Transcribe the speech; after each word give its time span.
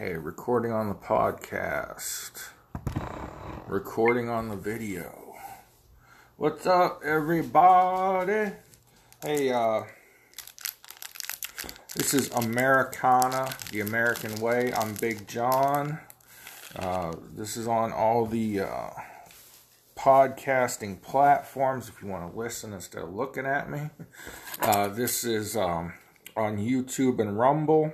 Okay, 0.00 0.16
recording 0.16 0.70
on 0.70 0.88
the 0.88 0.94
podcast. 0.94 2.50
Recording 3.66 4.28
on 4.28 4.48
the 4.48 4.54
video. 4.54 5.34
What's 6.36 6.68
up, 6.68 7.00
everybody? 7.04 8.52
Hey, 9.20 9.50
uh, 9.50 9.82
this 11.96 12.14
is 12.14 12.30
Americana, 12.30 13.52
the 13.72 13.80
American 13.80 14.40
Way. 14.40 14.72
I'm 14.72 14.94
Big 14.94 15.26
John. 15.26 15.98
Uh, 16.76 17.14
this 17.34 17.56
is 17.56 17.66
on 17.66 17.92
all 17.92 18.24
the 18.24 18.60
uh, 18.60 18.90
podcasting 19.96 21.02
platforms 21.02 21.88
if 21.88 22.00
you 22.00 22.06
want 22.06 22.30
to 22.32 22.38
listen 22.38 22.72
instead 22.72 23.02
of 23.02 23.12
looking 23.12 23.46
at 23.46 23.68
me. 23.68 23.90
Uh, 24.60 24.88
this 24.88 25.24
is 25.24 25.56
um, 25.56 25.92
on 26.36 26.58
YouTube 26.58 27.20
and 27.20 27.38
Rumble 27.38 27.92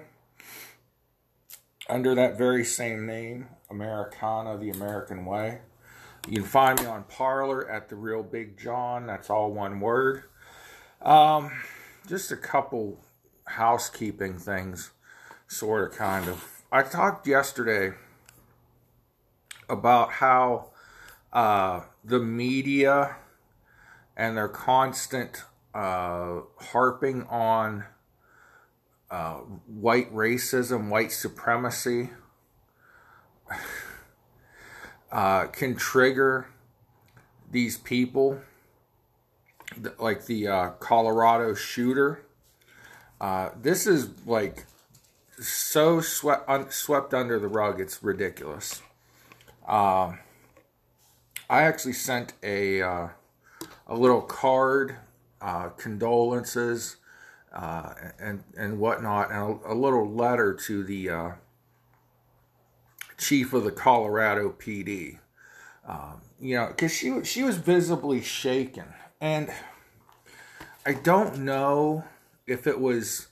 under 1.95 2.13
that 2.13 2.37
very 2.37 2.65
same 2.65 3.07
name, 3.07 3.47
Americana, 3.71 4.59
the 4.59 4.69
American 4.69 5.25
Way. 5.25 5.61
You 6.27 6.39
can 6.39 6.45
find 6.45 6.80
me 6.80 6.87
on 6.87 7.05
Parler 7.05 7.71
at 7.71 7.89
the 7.89 7.95
Real 7.95 8.25
Big 8.25 8.59
John. 8.59 9.07
That's 9.07 9.30
all 9.30 9.52
one 9.52 9.79
word. 9.79 10.25
Um, 11.01 11.52
just 12.09 12.33
a 12.33 12.37
couple 12.37 12.99
housekeeping 13.47 14.41
things, 14.41 14.91
sort 15.47 15.93
of, 15.93 15.97
kind 15.97 16.29
of. 16.29 16.62
I 16.73 16.83
talked 16.83 17.29
yesterday 17.29 17.93
about 19.69 20.15
how 20.15 20.71
uh, 21.33 21.83
the 22.02 22.19
media 22.19 23.15
and 24.16 24.37
their 24.37 24.49
constant 24.49 25.45
uh, 25.73 26.41
harping 26.59 27.23
on 27.29 27.85
uh, 29.14 29.34
white 29.68 30.12
racism, 30.12 30.88
white 30.88 31.12
supremacy 31.12 32.10
uh, 35.12 35.46
can 35.46 35.76
trigger 35.76 36.48
these 37.48 37.79
people, 37.79 38.40
like 40.01 40.26
the 40.26 40.48
uh, 40.48 40.71
Colorado 40.80 41.54
shooter. 41.54 42.26
Uh, 43.21 43.51
this 43.56 43.87
is 43.87 44.09
like 44.26 44.66
so 45.38 46.01
swept 46.01 46.49
un- 46.49 46.71
swept 46.73 47.15
under 47.15 47.38
the 47.38 47.46
rug. 47.46 47.80
It's 47.80 48.02
ridiculous. 48.02 48.82
Uh, 49.65 50.15
I 51.49 51.62
actually 51.62 51.93
sent 51.93 52.32
a 52.43 52.82
uh, 52.82 53.09
a 53.87 53.95
little 53.95 54.23
card, 54.23 54.96
condolences 55.76 56.96
uh, 57.55 57.95
and 58.19 58.43
and 58.59 58.79
whatnot, 58.79 59.30
and 59.30 59.60
a, 59.65 59.73
a, 59.73 59.74
little 59.74 60.10
letter 60.10 60.52
to 60.66 60.83
the 60.83 61.09
uh, 61.09 61.30
chief 63.16 63.52
of 63.52 63.65
the 63.65 63.71
Colorado 63.71 64.50
PD. 64.50 65.19
Um, 65.87 66.22
you 66.41 66.56
know, 66.56 66.66
because 66.69 66.93
she 66.93 67.22
she 67.25 67.43
was 67.44 67.56
visibly 67.56 68.21
shaken, 68.21 68.87
and 69.21 69.50
I 70.84 70.94
don't 70.94 71.38
know 71.38 72.05
if 72.47 72.66
it 72.66 72.81
was 72.81 73.28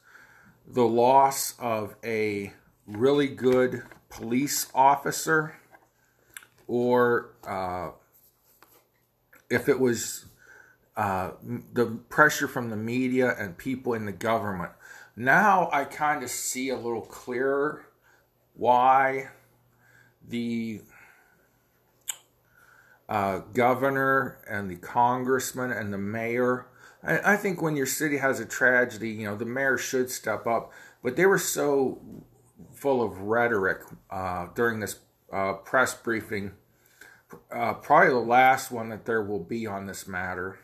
the 0.66 0.86
loss 0.86 1.54
of 1.58 1.96
a 2.04 2.52
really 2.86 3.26
good 3.26 3.82
police 4.08 4.70
officer 4.74 5.56
or 6.66 7.34
uh, 7.46 7.90
if 9.50 9.68
it 9.68 9.80
was 9.80 10.26
uh, 10.96 11.30
the 11.72 11.86
pressure 12.08 12.46
from 12.46 12.70
the 12.70 12.76
media 12.76 13.34
and 13.38 13.56
people 13.56 13.94
in 13.94 14.04
the 14.04 14.12
government. 14.12 14.72
Now 15.16 15.68
I 15.72 15.84
kind 15.84 16.22
of 16.22 16.30
see 16.30 16.68
a 16.68 16.76
little 16.76 17.02
clearer 17.02 17.86
why 18.54 19.28
the 20.26 20.82
uh, 23.08 23.38
governor 23.52 24.38
and 24.48 24.70
the 24.70 24.76
congressman 24.76 25.70
and 25.70 25.92
the 25.92 25.98
mayor. 25.98 26.66
I, 27.02 27.32
I, 27.32 27.36
think 27.36 27.60
when 27.60 27.76
your 27.76 27.86
city 27.86 28.18
has 28.18 28.40
a 28.40 28.46
tragedy, 28.46 29.10
you 29.10 29.26
know, 29.26 29.36
the 29.36 29.44
mayor 29.44 29.76
should 29.76 30.10
step 30.10 30.46
up. 30.46 30.72
But 31.02 31.16
they 31.16 31.26
were 31.26 31.38
so 31.38 32.00
full 32.72 33.02
of 33.02 33.18
rhetoric 33.22 33.80
uh, 34.10 34.48
during 34.54 34.80
this 34.80 35.00
uh, 35.32 35.54
press 35.54 35.94
briefing, 35.94 36.52
uh, 37.50 37.74
probably 37.74 38.10
the 38.10 38.18
last 38.18 38.70
one 38.70 38.88
that 38.90 39.04
there 39.04 39.22
will 39.22 39.42
be 39.42 39.66
on 39.66 39.86
this 39.86 40.06
matter 40.06 40.58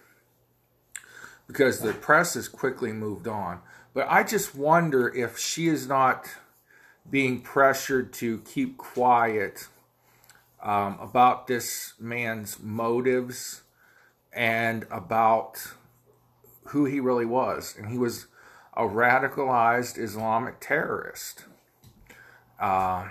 because 1.48 1.80
the 1.80 1.94
press 1.94 2.34
has 2.34 2.46
quickly 2.46 2.92
moved 2.92 3.26
on. 3.26 3.60
But 3.94 4.06
I 4.08 4.22
just 4.22 4.54
wonder 4.54 5.08
if 5.08 5.38
she 5.38 5.66
is 5.66 5.88
not 5.88 6.28
being 7.10 7.40
pressured 7.40 8.12
to 8.12 8.38
keep 8.40 8.76
quiet 8.76 9.66
um, 10.62 10.98
about 11.00 11.48
this 11.48 11.94
man's 11.98 12.60
motives 12.60 13.62
and 14.32 14.86
about 14.90 15.72
who 16.66 16.84
he 16.84 17.00
really 17.00 17.24
was. 17.24 17.74
And 17.76 17.90
he 17.90 17.98
was 17.98 18.26
a 18.76 18.82
radicalized 18.82 19.98
Islamic 19.98 20.60
terrorist. 20.60 21.46
Uh, 22.60 23.08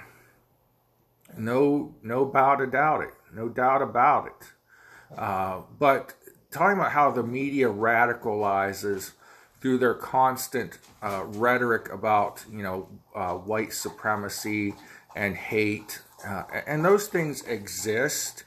no, 1.37 1.95
no 2.01 2.25
doubt 2.31 3.01
it. 3.01 3.13
No 3.33 3.49
doubt 3.49 3.81
about 3.81 4.27
it. 4.27 5.17
Uh, 5.17 5.61
but 5.77 6.13
talking 6.51 6.77
about 6.77 6.91
how 6.91 7.11
the 7.11 7.23
media 7.23 7.67
radicalizes 7.67 9.11
through 9.59 9.77
their 9.77 9.93
constant 9.93 10.77
uh, 11.01 11.23
rhetoric 11.25 11.91
about 11.91 12.45
you 12.51 12.63
know 12.63 12.87
uh, 13.15 13.33
white 13.33 13.73
supremacy 13.73 14.73
and 15.15 15.35
hate, 15.35 16.01
uh, 16.25 16.43
and 16.65 16.85
those 16.85 17.07
things 17.07 17.41
exist, 17.43 18.43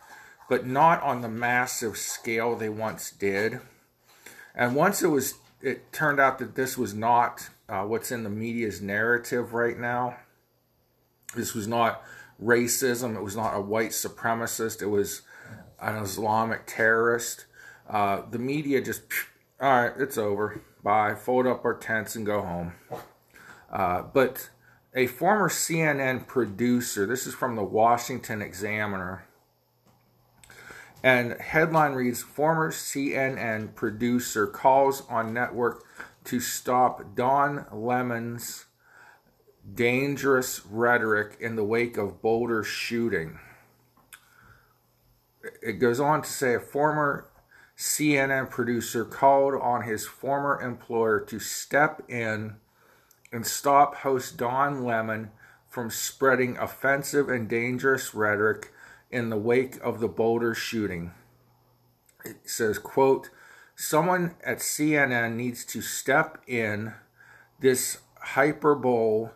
but 0.48 0.66
not 0.66 1.02
on 1.02 1.20
the 1.20 1.28
massive 1.28 1.96
scale 1.96 2.54
they 2.54 2.68
once 2.68 3.10
did. 3.10 3.60
And 4.54 4.76
once 4.76 5.02
it 5.02 5.08
was, 5.08 5.34
it 5.60 5.92
turned 5.92 6.20
out 6.20 6.38
that 6.38 6.54
this 6.54 6.78
was 6.78 6.94
not 6.94 7.48
uh, 7.68 7.82
what's 7.82 8.12
in 8.12 8.22
the 8.22 8.30
media's 8.30 8.80
narrative 8.80 9.52
right 9.52 9.78
now. 9.78 10.16
This 11.34 11.54
was 11.54 11.66
not 11.66 12.02
racism. 12.42 13.14
It 13.16 13.22
was 13.22 13.36
not 13.36 13.56
a 13.56 13.60
white 13.60 13.90
supremacist. 13.90 14.82
It 14.82 14.86
was 14.86 15.22
an 15.80 15.96
Islamic 15.96 16.66
terrorist 16.66 17.46
uh, 17.90 18.22
the 18.30 18.38
media 18.38 18.80
just, 18.80 19.02
all 19.60 19.82
right, 19.82 19.92
it's 19.98 20.16
over. 20.16 20.62
Bye. 20.82 21.14
Fold 21.14 21.46
up 21.46 21.64
our 21.64 21.74
tents 21.74 22.16
and 22.16 22.24
go 22.24 22.40
home. 22.40 22.72
Uh, 23.70 24.02
but 24.02 24.50
a 24.94 25.06
former 25.06 25.48
CNN 25.48 26.26
producer, 26.26 27.06
this 27.06 27.26
is 27.26 27.34
from 27.34 27.56
the 27.56 27.62
Washington 27.62 28.42
Examiner, 28.42 29.26
and 31.02 31.32
headline 31.40 31.92
reads 31.92 32.22
Former 32.22 32.70
CNN 32.70 33.74
producer 33.74 34.46
calls 34.46 35.02
on 35.08 35.32
network 35.32 35.84
to 36.24 36.40
stop 36.40 37.14
Don 37.14 37.66
Lemon's 37.72 38.66
dangerous 39.74 40.66
rhetoric 40.66 41.36
in 41.40 41.56
the 41.56 41.64
wake 41.64 41.96
of 41.96 42.20
Boulder 42.20 42.62
shooting. 42.62 43.38
It 45.62 45.74
goes 45.74 46.00
on 46.00 46.22
to 46.22 46.28
say 46.28 46.54
a 46.54 46.60
former 46.60 47.29
CNN 47.80 48.50
producer 48.50 49.06
called 49.06 49.54
on 49.54 49.84
his 49.84 50.06
former 50.06 50.60
employer 50.60 51.18
to 51.18 51.38
step 51.38 52.02
in 52.10 52.56
and 53.32 53.46
stop 53.46 53.94
host 53.94 54.36
Don 54.36 54.84
Lemon 54.84 55.30
from 55.66 55.88
spreading 55.88 56.58
offensive 56.58 57.30
and 57.30 57.48
dangerous 57.48 58.14
rhetoric 58.14 58.70
in 59.10 59.30
the 59.30 59.38
wake 59.38 59.78
of 59.82 59.98
the 59.98 60.08
Boulder 60.08 60.54
shooting. 60.54 61.12
It 62.22 62.50
says, 62.50 62.78
quote, 62.78 63.30
someone 63.74 64.34
at 64.44 64.58
CNN 64.58 65.36
needs 65.36 65.64
to 65.64 65.80
step 65.80 66.36
in. 66.46 66.92
This 67.60 68.00
hyperbole 68.20 69.30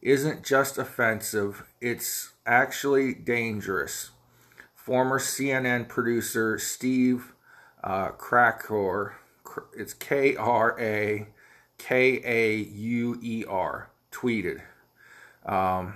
isn't 0.00 0.42
just 0.42 0.78
offensive, 0.78 1.64
it's 1.82 2.32
actually 2.46 3.12
dangerous. 3.12 4.12
Former 4.74 5.18
CNN 5.18 5.86
producer 5.86 6.58
Steve 6.58 7.34
uh, 7.82 8.08
Krakauer. 8.10 9.16
It's 9.76 9.94
K 9.94 10.36
R 10.36 10.78
A 10.80 11.26
K 11.78 12.20
A 12.24 12.56
U 12.56 13.18
E 13.22 13.44
R. 13.48 13.90
Tweeted. 14.12 14.62
Um, 15.46 15.94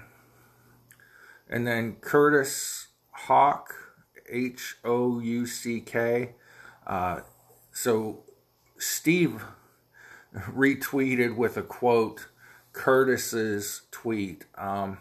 and 1.49 1.67
then 1.67 1.97
Curtis 2.01 2.89
Houck, 3.11 3.75
H 4.29 4.77
O 4.85 5.21
U 5.21 5.47
C 5.47 5.81
K. 5.81 6.35
Uh, 6.87 7.21
so 7.73 8.23
Steve 8.79 9.45
retweeted 10.35 11.37
with 11.37 11.57
a 11.57 11.63
quote 11.63 12.29
Curtis's 12.73 13.83
tweet. 13.91 14.47
Um, 14.57 14.99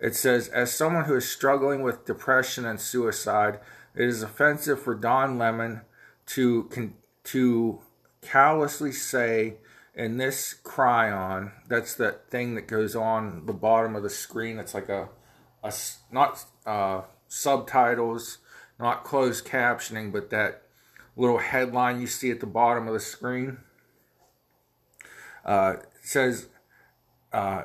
it 0.00 0.14
says, 0.14 0.48
As 0.48 0.72
someone 0.72 1.04
who 1.04 1.16
is 1.16 1.28
struggling 1.28 1.82
with 1.82 2.04
depression 2.04 2.66
and 2.66 2.80
suicide, 2.80 3.60
it 3.96 4.08
is 4.08 4.22
offensive 4.22 4.80
for 4.80 4.94
Don 4.94 5.38
Lemon 5.38 5.80
to 6.26 6.92
to 7.24 7.80
callously 8.22 8.92
say 8.92 9.56
in 9.96 10.18
this 10.18 10.56
Chyron, 10.62 11.52
that's 11.68 11.94
that 11.94 12.30
thing 12.30 12.54
that 12.54 12.68
goes 12.68 12.94
on 12.94 13.46
the 13.46 13.54
bottom 13.54 13.96
of 13.96 14.02
the 14.02 14.10
screen. 14.10 14.58
It's 14.58 14.74
like 14.74 14.90
a, 14.90 15.08
a 15.64 15.72
not 16.12 16.44
uh, 16.66 17.02
subtitles, 17.28 18.38
not 18.78 19.04
closed 19.04 19.46
captioning, 19.46 20.12
but 20.12 20.28
that 20.30 20.62
little 21.16 21.38
headline 21.38 22.00
you 22.00 22.06
see 22.06 22.30
at 22.30 22.40
the 22.40 22.46
bottom 22.46 22.86
of 22.86 22.92
the 22.92 23.00
screen. 23.00 23.58
Uh, 25.46 25.76
says, 26.02 26.48
uh, 27.32 27.62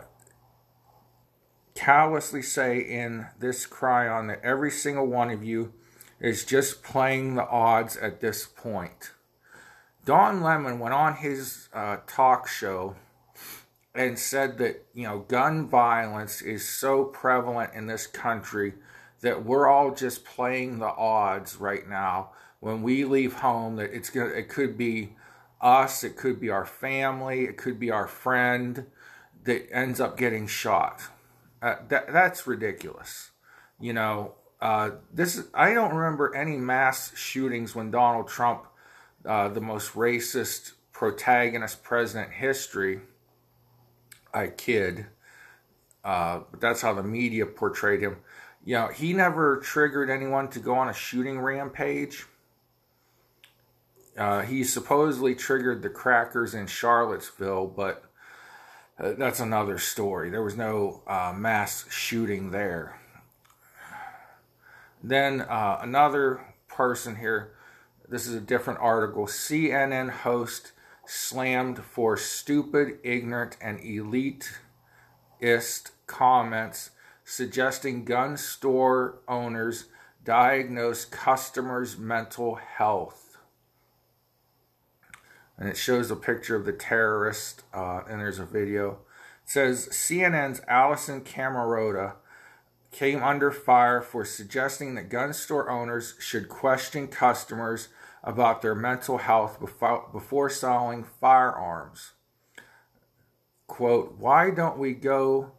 callously 1.76 2.42
say 2.42 2.80
in 2.80 3.28
this 3.40 3.68
Chyron 3.68 4.28
that 4.28 4.42
every 4.42 4.72
single 4.72 5.08
one 5.08 5.32
of 5.32 5.44
you 5.44 5.74
is 6.22 6.46
just 6.46 6.84
playing 6.84 7.36
the 7.36 7.48
odds 7.48 7.98
at 7.98 8.22
this 8.22 8.46
point. 8.46 9.12
Don 10.06 10.42
Lemon 10.42 10.80
went 10.80 10.94
on 10.94 11.16
his 11.16 11.68
uh, 11.74 11.98
talk 12.08 12.48
show 12.48 12.96
and 13.94 14.18
said 14.18 14.58
that 14.60 14.86
you 14.94 15.04
know 15.04 15.20
gun 15.20 15.68
violence 15.68 16.42
is 16.42 16.68
so 16.68 17.04
prevalent 17.04 17.74
in 17.74 17.88
this 17.88 18.08
country 18.08 18.74
that 19.22 19.44
we're 19.44 19.68
all 19.68 19.94
just 19.94 20.24
playing 20.24 20.80
the 20.80 20.88
odds 20.88 21.58
right 21.58 21.88
now. 21.90 22.32
When 22.60 22.84
we 22.84 23.04
leave 23.04 23.34
home 23.34 23.76
that 23.78 23.94
it's 23.94 24.10
gonna 24.10 24.30
it 24.30 24.48
could 24.50 24.78
be 24.78 25.16
us 25.60 26.04
it 26.04 26.16
could 26.16 26.40
be 26.40 26.50
our 26.50 26.66
family 26.66 27.44
it 27.44 27.58
could 27.58 27.80
be 27.80 27.92
our 27.92 28.08
friend 28.08 28.88
that 29.44 29.68
ends 29.72 30.00
up 30.00 30.18
getting 30.18 30.48
shot. 30.48 31.02
Uh, 31.62 31.76
that 31.90 32.12
that's 32.14 32.48
ridiculous. 32.48 33.32
You 33.80 33.94
know 33.94 34.36
uh, 34.62 34.92
this 35.12 35.44
I 35.54 35.74
don't 35.74 35.96
remember 35.96 36.36
any 36.36 36.58
mass 36.58 37.16
shootings 37.18 37.76
when 37.76 37.90
Donald 37.90 38.28
Trump 38.28 38.68
uh, 39.26 39.50
the 39.50 39.62
most 39.62 39.94
racist 39.94 40.74
protagonist 40.92 41.84
president 41.84 42.32
history. 42.32 43.02
I 44.34 44.48
kid, 44.48 45.08
uh, 46.06 46.42
but 46.52 46.62
that's 46.62 46.82
how 46.82 46.94
the 46.94 47.04
media 47.04 47.46
portrayed 47.46 48.02
him. 48.02 48.18
You 48.64 48.76
know, 48.76 48.88
he 48.88 49.14
never 49.14 49.58
triggered 49.58 50.12
anyone 50.12 50.48
to 50.50 50.60
go 50.60 50.76
on 50.76 50.90
a 50.90 50.94
shooting 50.94 51.40
rampage. 51.40 52.26
Uh, 54.16 54.42
he 54.42 54.64
supposedly 54.64 55.34
triggered 55.34 55.82
the 55.82 55.90
crackers 55.90 56.54
in 56.54 56.68
Charlottesville, 56.68 57.68
but 57.68 58.04
uh, 59.00 59.14
that's 59.18 59.40
another 59.40 59.80
story. 59.80 60.30
There 60.30 60.44
was 60.44 60.56
no 60.56 61.02
mass 61.36 61.86
shooting 61.90 62.52
there. 62.52 63.01
Then 65.04 65.42
uh, 65.42 65.80
another 65.82 66.54
person 66.68 67.18
here 67.18 67.54
this 68.12 68.28
is 68.28 68.34
a 68.34 68.42
different 68.42 68.82
article. 68.82 69.26
CNN 69.26 70.10
host 70.10 70.74
slammed 71.06 71.80
for 71.80 72.18
stupid, 72.18 73.00
ignorant, 73.04 73.56
and 73.62 73.80
elitist 73.80 74.52
comments 76.08 76.90
suggesting 77.24 78.04
gun 78.04 78.36
store 78.36 79.20
owners 79.30 79.86
diagnose 80.26 81.06
customers' 81.06 81.98
mental 81.98 82.56
health. 82.56 83.38
And 85.58 85.70
it 85.70 85.78
shows 85.78 86.12
a 86.12 86.18
picture 86.18 86.58
of 86.58 86.66
the 86.66 86.74
terrorist, 86.74 87.64
uh, 87.74 88.02
and 88.10 88.20
there's 88.20 88.40
a 88.40 88.46
video. 88.46 89.00
It 89.44 89.50
says 89.50 89.88
CNN's 89.88 90.60
Allison 90.68 91.22
Camerota 91.22 92.16
came 92.92 93.24
under 93.24 93.52
fire 93.52 94.02
for 94.02 94.26
suggesting 94.26 94.96
that 94.96 95.10
gun 95.10 95.34
store 95.34 95.70
owners 95.70 96.16
should 96.20 96.50
question 96.50 97.08
customers 97.08 97.88
about 98.24 98.62
their 98.62 98.76
mental 98.76 99.18
health 99.18 99.60
before 99.60 100.08
before 100.12 100.50
selling 100.50 101.04
firearms. 101.04 102.12
Quote, 103.68 104.16
why 104.18 104.52
don't 104.52 104.78
we 104.78 104.94
go 104.94 105.54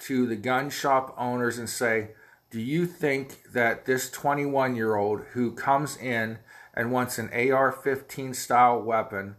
to 0.00 0.26
the 0.26 0.36
gun 0.36 0.68
shop 0.68 1.14
owners 1.16 1.56
and 1.58 1.68
say, 1.68 2.10
do 2.50 2.60
you 2.60 2.86
think 2.86 3.52
that 3.52 3.86
this 3.86 4.10
21 4.10 4.76
year 4.76 4.96
old 4.96 5.22
who 5.32 5.50
comes 5.52 5.96
in 5.96 6.38
and 6.74 6.92
wants 6.92 7.18
an 7.18 7.30
AR 7.32 7.72
15 7.72 8.34
style 8.34 8.80
weapon, 8.80 9.36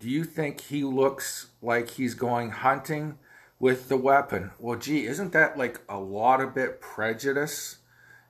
do 0.00 0.08
you 0.08 0.24
think 0.24 0.62
he 0.62 0.82
looks 0.82 1.48
like 1.62 1.90
he's 1.90 2.14
going 2.14 2.50
hunting 2.50 3.18
with 3.60 3.88
the 3.88 3.96
weapon? 3.96 4.52
Well, 4.58 4.78
gee, 4.78 5.06
isn't 5.06 5.32
that 5.32 5.58
like 5.58 5.80
a 5.88 5.98
lot 5.98 6.40
of 6.40 6.54
bit 6.54 6.80
prejudice? 6.80 7.78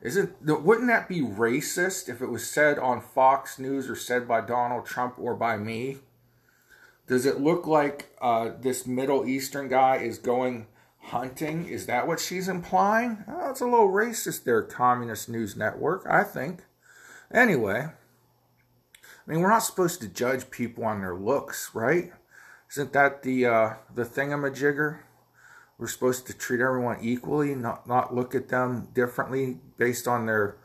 Isn't 0.01 0.35
wouldn't 0.43 0.89
that 0.89 1.09
be 1.09 1.21
racist 1.21 2.09
if 2.09 2.23
it 2.23 2.31
was 2.31 2.49
said 2.49 2.79
on 2.79 3.01
Fox 3.01 3.59
News 3.59 3.91
or 3.91 3.97
said 3.97 4.29
by 4.29 4.41
Donald 4.41 4.87
Trump 4.87 5.15
or 5.19 5.35
by 5.35 5.57
me? 5.57 5.99
Does 7.07 7.27
it 7.27 7.41
look 7.41 7.67
like 7.67 8.15
uh, 8.21 8.51
this 8.61 8.87
Middle 8.87 9.27
Eastern 9.27 9.69
guy 9.69 9.97
is 9.97 10.19
going 10.19 10.67
hunting? 11.01 11.67
Is 11.67 11.87
that 11.87 12.07
what 12.07 12.21
she's 12.21 12.49
implying? 12.49 13.25
Oh, 13.27 13.51
it's 13.51 13.63
a 13.63 13.65
little 13.65 13.91
racist 13.91 14.45
there, 14.45 14.63
Communist 14.63 15.29
News 15.29 15.57
Network, 15.57 16.07
I 16.09 16.23
think. 16.23 16.65
Anyway, 17.33 17.89
I 19.01 19.31
mean, 19.31 19.41
we're 19.41 19.49
not 19.49 19.63
supposed 19.63 20.01
to 20.03 20.09
judge 20.09 20.51
people 20.51 20.85
on 20.85 21.01
their 21.01 21.17
looks, 21.17 21.71
right? 21.75 22.13
Isn't 22.71 22.93
that 22.93 23.23
the 23.23 23.47
uh, 23.47 23.75
the 23.95 24.05
thingamajigger? 24.05 25.01
We're 25.79 25.87
supposed 25.87 26.27
to 26.27 26.37
treat 26.37 26.61
everyone 26.61 26.99
equally, 27.01 27.55
not 27.55 27.87
not 27.87 28.15
look 28.15 28.35
at 28.35 28.49
them 28.49 28.89
differently 28.95 29.59
based 29.77 30.09
on 30.09 30.27
their 30.27 30.57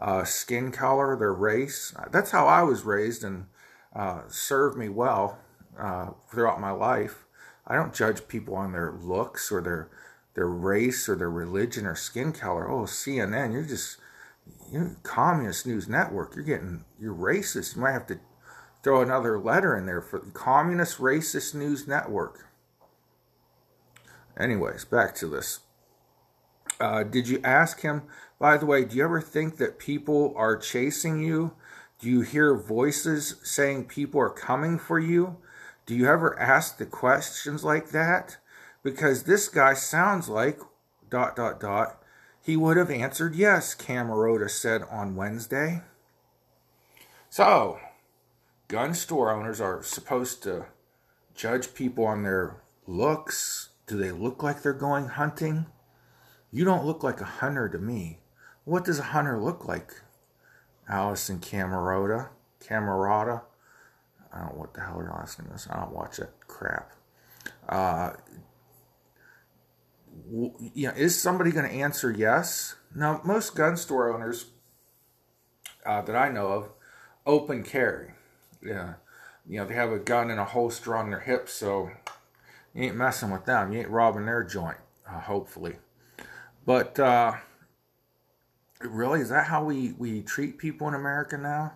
uh, 0.00 0.24
skin 0.24 0.72
color, 0.72 1.16
their 1.16 1.32
race. 1.32 1.94
That's 2.10 2.30
how 2.30 2.46
I 2.46 2.62
was 2.62 2.82
raised, 2.82 3.22
and 3.22 3.46
uh, 3.94 4.22
served 4.28 4.78
me 4.78 4.88
well 4.88 5.38
uh, 5.78 6.10
throughout 6.30 6.60
my 6.60 6.70
life. 6.70 7.24
I 7.66 7.74
don't 7.76 7.94
judge 7.94 8.26
people 8.28 8.54
on 8.54 8.72
their 8.72 8.92
looks 8.92 9.52
or 9.52 9.60
their 9.60 9.90
their 10.34 10.48
race 10.48 11.08
or 11.08 11.16
their 11.16 11.30
religion 11.30 11.86
or 11.86 11.94
skin 11.94 12.32
color. 12.32 12.68
Oh, 12.68 12.84
CNN, 12.84 13.52
you're 13.52 13.62
just 13.62 13.98
you 14.70 14.96
communist 15.02 15.66
news 15.66 15.88
network. 15.88 16.34
You're 16.34 16.44
getting 16.44 16.84
you're 16.98 17.14
racist. 17.14 17.76
You 17.76 17.82
might 17.82 17.92
have 17.92 18.06
to 18.06 18.20
throw 18.82 19.02
another 19.02 19.38
letter 19.38 19.76
in 19.76 19.86
there 19.86 20.00
for 20.00 20.18
communist 20.18 20.98
racist 20.98 21.54
news 21.54 21.86
network. 21.86 22.46
Anyways, 24.38 24.84
back 24.84 25.14
to 25.16 25.26
this. 25.26 25.60
Uh, 26.80 27.02
did 27.02 27.28
you 27.28 27.40
ask 27.44 27.80
him, 27.80 28.02
by 28.38 28.56
the 28.56 28.66
way, 28.66 28.84
do 28.84 28.96
you 28.96 29.04
ever 29.04 29.20
think 29.20 29.56
that 29.58 29.78
people 29.78 30.32
are 30.36 30.56
chasing 30.56 31.22
you? 31.22 31.52
Do 31.98 32.08
you 32.08 32.22
hear 32.22 32.56
voices 32.56 33.36
saying 33.44 33.84
people 33.84 34.20
are 34.20 34.30
coming 34.30 34.78
for 34.78 34.98
you? 34.98 35.36
Do 35.86 35.94
you 35.94 36.08
ever 36.08 36.38
ask 36.38 36.76
the 36.76 36.86
questions 36.86 37.62
like 37.62 37.90
that? 37.90 38.38
Because 38.82 39.24
this 39.24 39.48
guy 39.48 39.74
sounds 39.74 40.28
like 40.28 40.58
dot 41.08 41.36
dot 41.36 41.60
dot. 41.60 42.02
He 42.42 42.56
would 42.56 42.76
have 42.76 42.90
answered 42.90 43.36
yes, 43.36 43.74
Camerota 43.74 44.50
said 44.50 44.82
on 44.90 45.14
Wednesday. 45.14 45.82
So, 47.30 47.78
gun 48.66 48.94
store 48.94 49.30
owners 49.30 49.60
are 49.60 49.82
supposed 49.82 50.42
to 50.42 50.66
judge 51.34 51.74
people 51.74 52.04
on 52.04 52.24
their 52.24 52.62
looks, 52.86 53.68
do 53.92 53.98
they 53.98 54.10
look 54.10 54.42
like 54.42 54.62
they're 54.62 54.72
going 54.72 55.06
hunting? 55.06 55.66
You 56.50 56.64
don't 56.64 56.86
look 56.86 57.02
like 57.02 57.20
a 57.20 57.26
hunter 57.26 57.68
to 57.68 57.76
me. 57.76 58.20
What 58.64 58.86
does 58.86 58.98
a 58.98 59.02
hunter 59.02 59.38
look 59.38 59.68
like? 59.68 59.92
Allison 60.88 61.40
Camerota? 61.40 62.30
Camerata? 62.58 63.42
I 64.32 64.38
don't 64.38 64.54
know 64.54 64.58
what 64.60 64.72
the 64.72 64.80
hell 64.80 64.96
her 64.96 65.12
last 65.14 65.38
name 65.38 65.52
is. 65.54 65.68
I 65.70 65.78
don't 65.78 65.92
watch 65.92 66.16
that 66.16 66.32
crap. 66.48 66.92
Uh, 67.68 68.12
you 70.30 70.88
know, 70.88 70.94
is 70.96 71.20
somebody 71.20 71.50
going 71.50 71.68
to 71.68 71.76
answer 71.76 72.10
yes? 72.10 72.76
Now, 72.94 73.20
most 73.24 73.54
gun 73.54 73.76
store 73.76 74.10
owners 74.10 74.46
uh, 75.84 76.00
that 76.00 76.16
I 76.16 76.30
know 76.30 76.46
of 76.46 76.70
open 77.26 77.62
carry. 77.62 78.12
Yeah, 78.64 78.94
you 79.46 79.58
know, 79.58 79.66
they 79.66 79.74
have 79.74 79.92
a 79.92 79.98
gun 79.98 80.30
in 80.30 80.38
a 80.38 80.46
holster 80.46 80.96
on 80.96 81.10
their 81.10 81.20
hip, 81.20 81.50
so 81.50 81.90
you 82.74 82.84
ain't 82.84 82.96
messing 82.96 83.30
with 83.30 83.44
them. 83.44 83.72
You 83.72 83.80
ain't 83.80 83.90
robbing 83.90 84.26
their 84.26 84.42
joint, 84.42 84.78
uh, 85.08 85.20
hopefully. 85.20 85.76
But 86.64 86.98
uh, 86.98 87.32
really, 88.80 89.20
is 89.20 89.28
that 89.28 89.46
how 89.46 89.64
we, 89.64 89.92
we 89.98 90.22
treat 90.22 90.58
people 90.58 90.88
in 90.88 90.94
America 90.94 91.36
now? 91.36 91.74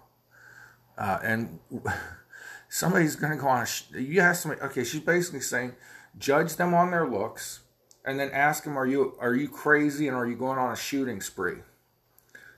Uh, 0.97 1.19
and 1.23 1.59
somebody's 2.69 3.17
going 3.17 3.33
to 3.33 3.39
go 3.39 3.49
on 3.49 3.63
a. 3.63 3.67
Sh- 3.67 3.91
you 3.95 4.21
ask 4.21 4.43
somebody, 4.43 4.63
okay, 4.63 4.85
she's 4.85 5.01
basically 5.01 5.41
saying 5.41 5.75
judge 6.19 6.57
them 6.57 6.73
on 6.73 6.91
their 6.91 7.09
looks 7.09 7.61
and 8.05 8.19
then 8.19 8.31
ask 8.31 8.65
them, 8.65 8.79
are 8.79 8.87
you, 8.87 9.17
are 9.21 9.35
you 9.35 9.49
crazy 9.49 10.09
and 10.09 10.17
are 10.17 10.27
you 10.27 10.37
going 10.37 10.59
on 10.59 10.73
a 10.73 10.77
shooting 10.77 11.21
spree? 11.21 11.59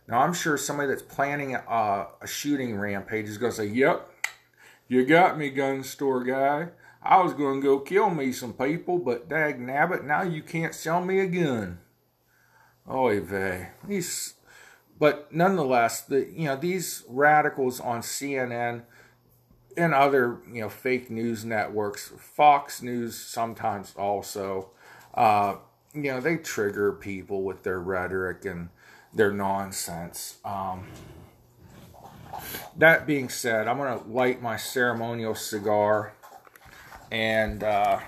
Now, 0.07 0.21
I'm 0.21 0.33
sure 0.33 0.57
somebody 0.57 0.89
that's 0.89 1.03
planning 1.03 1.55
a, 1.55 2.07
a 2.21 2.27
shooting 2.27 2.77
rampage 2.77 3.27
is 3.27 3.39
going 3.39 3.53
to 3.53 3.57
say, 3.57 3.67
yep, 3.67 4.09
you 4.89 5.05
got 5.05 5.39
me, 5.39 5.51
gun 5.51 5.83
store 5.83 6.23
guy. 6.25 6.69
I 7.03 7.23
was 7.23 7.33
going 7.33 7.61
to 7.61 7.67
go 7.67 7.79
kill 7.79 8.11
me 8.11 8.33
some 8.33 8.53
people, 8.53 8.99
but 8.99 9.29
dag 9.29 9.61
nabbit, 9.61 10.05
now 10.05 10.23
you 10.23 10.43
can't 10.43 10.75
sell 10.75 11.05
me 11.05 11.21
a 11.21 11.27
gun. 11.27 11.79
Oy 12.91 13.21
vey. 13.21 13.69
These, 13.87 14.35
but 14.99 15.33
nonetheless, 15.33 16.01
the 16.01 16.27
you 16.33 16.47
know 16.47 16.57
these 16.57 17.05
radicals 17.09 17.81
on 17.81 18.01
CNN, 18.01 18.83
and 19.77 19.95
other 19.95 20.39
you 20.51 20.63
know 20.63 20.69
fake 20.69 21.11
news 21.11 21.45
networks, 21.45 22.13
Fox 22.19 22.83
News 22.83 23.17
sometimes 23.17 23.95
also, 23.97 24.71
uh, 25.15 25.57
you 25.95 26.05
know 26.05 26.21
they 26.21 26.37
trigger 26.37 26.93
people 26.93 27.43
with 27.43 27.63
their 27.63 27.79
rhetoric 27.79 28.45
and 28.45 28.71
their 29.13 29.33
nonsense. 29.33 30.39
Um, 30.45 30.87
that 32.77 33.07
being 33.07 33.29
said, 33.29 33.69
I'm 33.69 33.77
gonna 33.77 34.03
light 34.07 34.41
my 34.41 34.57
ceremonial 34.57 35.35
cigar 35.35 36.15
and 37.11 37.63
uh, 37.63 38.01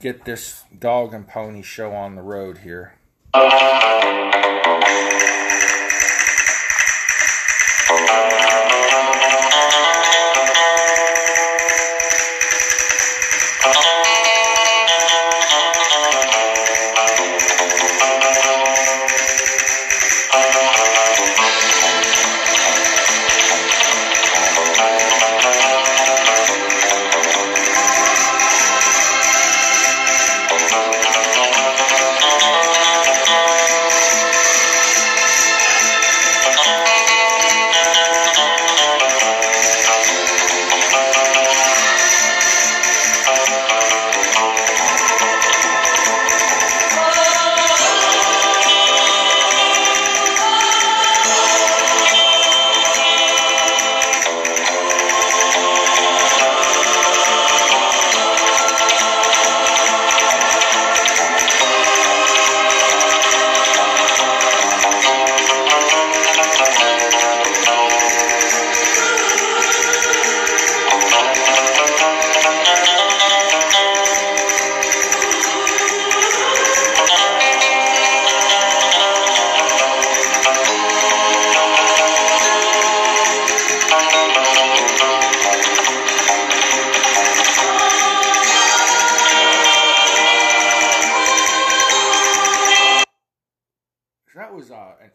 get 0.00 0.24
this 0.24 0.64
dog 0.78 1.14
and 1.14 1.26
pony 1.26 1.62
show 1.62 1.92
on 1.92 2.14
the 2.14 2.22
road 2.22 2.58
here. 2.58 2.94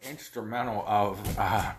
Instrumental 0.08 0.84
of 0.86 1.38
uh, 1.38 1.72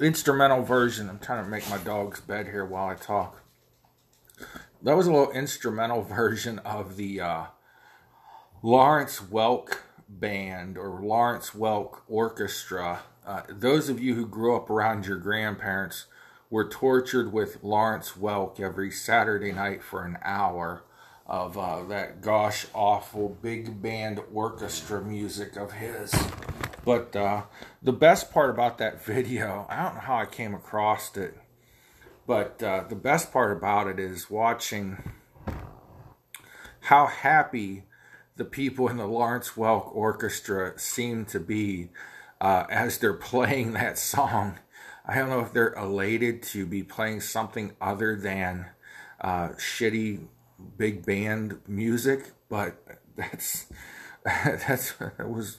instrumental 0.00 0.62
version. 0.62 1.08
I'm 1.08 1.18
trying 1.18 1.44
to 1.44 1.50
make 1.50 1.68
my 1.70 1.78
dog's 1.78 2.20
bed 2.20 2.46
here 2.46 2.64
while 2.64 2.88
I 2.88 2.94
talk. 2.94 3.42
That 4.82 4.96
was 4.96 5.06
a 5.06 5.12
little 5.12 5.32
instrumental 5.32 6.02
version 6.20 6.58
of 6.60 6.96
the 6.96 7.20
uh, 7.20 7.44
Lawrence 8.62 9.20
Welk 9.20 9.78
band 10.08 10.76
or 10.78 11.00
Lawrence 11.02 11.50
Welk 11.50 12.00
orchestra. 12.08 13.02
Uh, 13.26 13.42
those 13.48 13.88
of 13.88 14.00
you 14.00 14.14
who 14.14 14.26
grew 14.26 14.54
up 14.54 14.70
around 14.70 15.06
your 15.06 15.18
grandparents 15.18 16.06
were 16.50 16.68
tortured 16.68 17.32
with 17.32 17.62
Lawrence 17.62 18.12
Welk 18.12 18.60
every 18.60 18.90
Saturday 18.90 19.52
night 19.52 19.82
for 19.82 20.04
an 20.04 20.18
hour 20.22 20.84
of 21.28 21.58
uh, 21.58 21.82
that 21.84 22.20
gosh 22.20 22.66
awful 22.72 23.36
big 23.42 23.82
band 23.82 24.20
orchestra 24.32 25.02
music 25.02 25.56
of 25.56 25.72
his. 25.72 26.14
But 26.84 27.16
uh, 27.16 27.42
the 27.82 27.92
best 27.92 28.32
part 28.32 28.50
about 28.50 28.78
that 28.78 29.04
video, 29.04 29.66
I 29.68 29.82
don't 29.82 29.94
know 29.94 30.00
how 30.02 30.18
I 30.18 30.26
came 30.26 30.54
across 30.54 31.16
it, 31.16 31.36
but 32.26 32.62
uh, 32.62 32.84
the 32.88 32.94
best 32.94 33.32
part 33.32 33.56
about 33.56 33.88
it 33.88 33.98
is 33.98 34.30
watching 34.30 35.12
how 36.82 37.06
happy 37.06 37.84
the 38.36 38.44
people 38.44 38.88
in 38.88 38.96
the 38.96 39.06
Lawrence 39.06 39.50
Welk 39.56 39.94
Orchestra 39.94 40.78
seem 40.78 41.24
to 41.26 41.40
be 41.40 41.90
uh, 42.40 42.64
as 42.70 42.98
they're 42.98 43.14
playing 43.14 43.72
that 43.72 43.98
song. 43.98 44.58
I 45.04 45.16
don't 45.16 45.28
know 45.28 45.40
if 45.40 45.52
they're 45.52 45.74
elated 45.74 46.42
to 46.44 46.66
be 46.66 46.82
playing 46.82 47.20
something 47.20 47.72
other 47.80 48.14
than 48.16 48.66
uh, 49.20 49.48
shitty 49.50 50.26
big 50.76 51.04
band 51.04 51.60
music, 51.66 52.32
but 52.48 52.76
that's 53.16 53.66
that's 54.24 54.92
that 54.94 55.28
was 55.30 55.58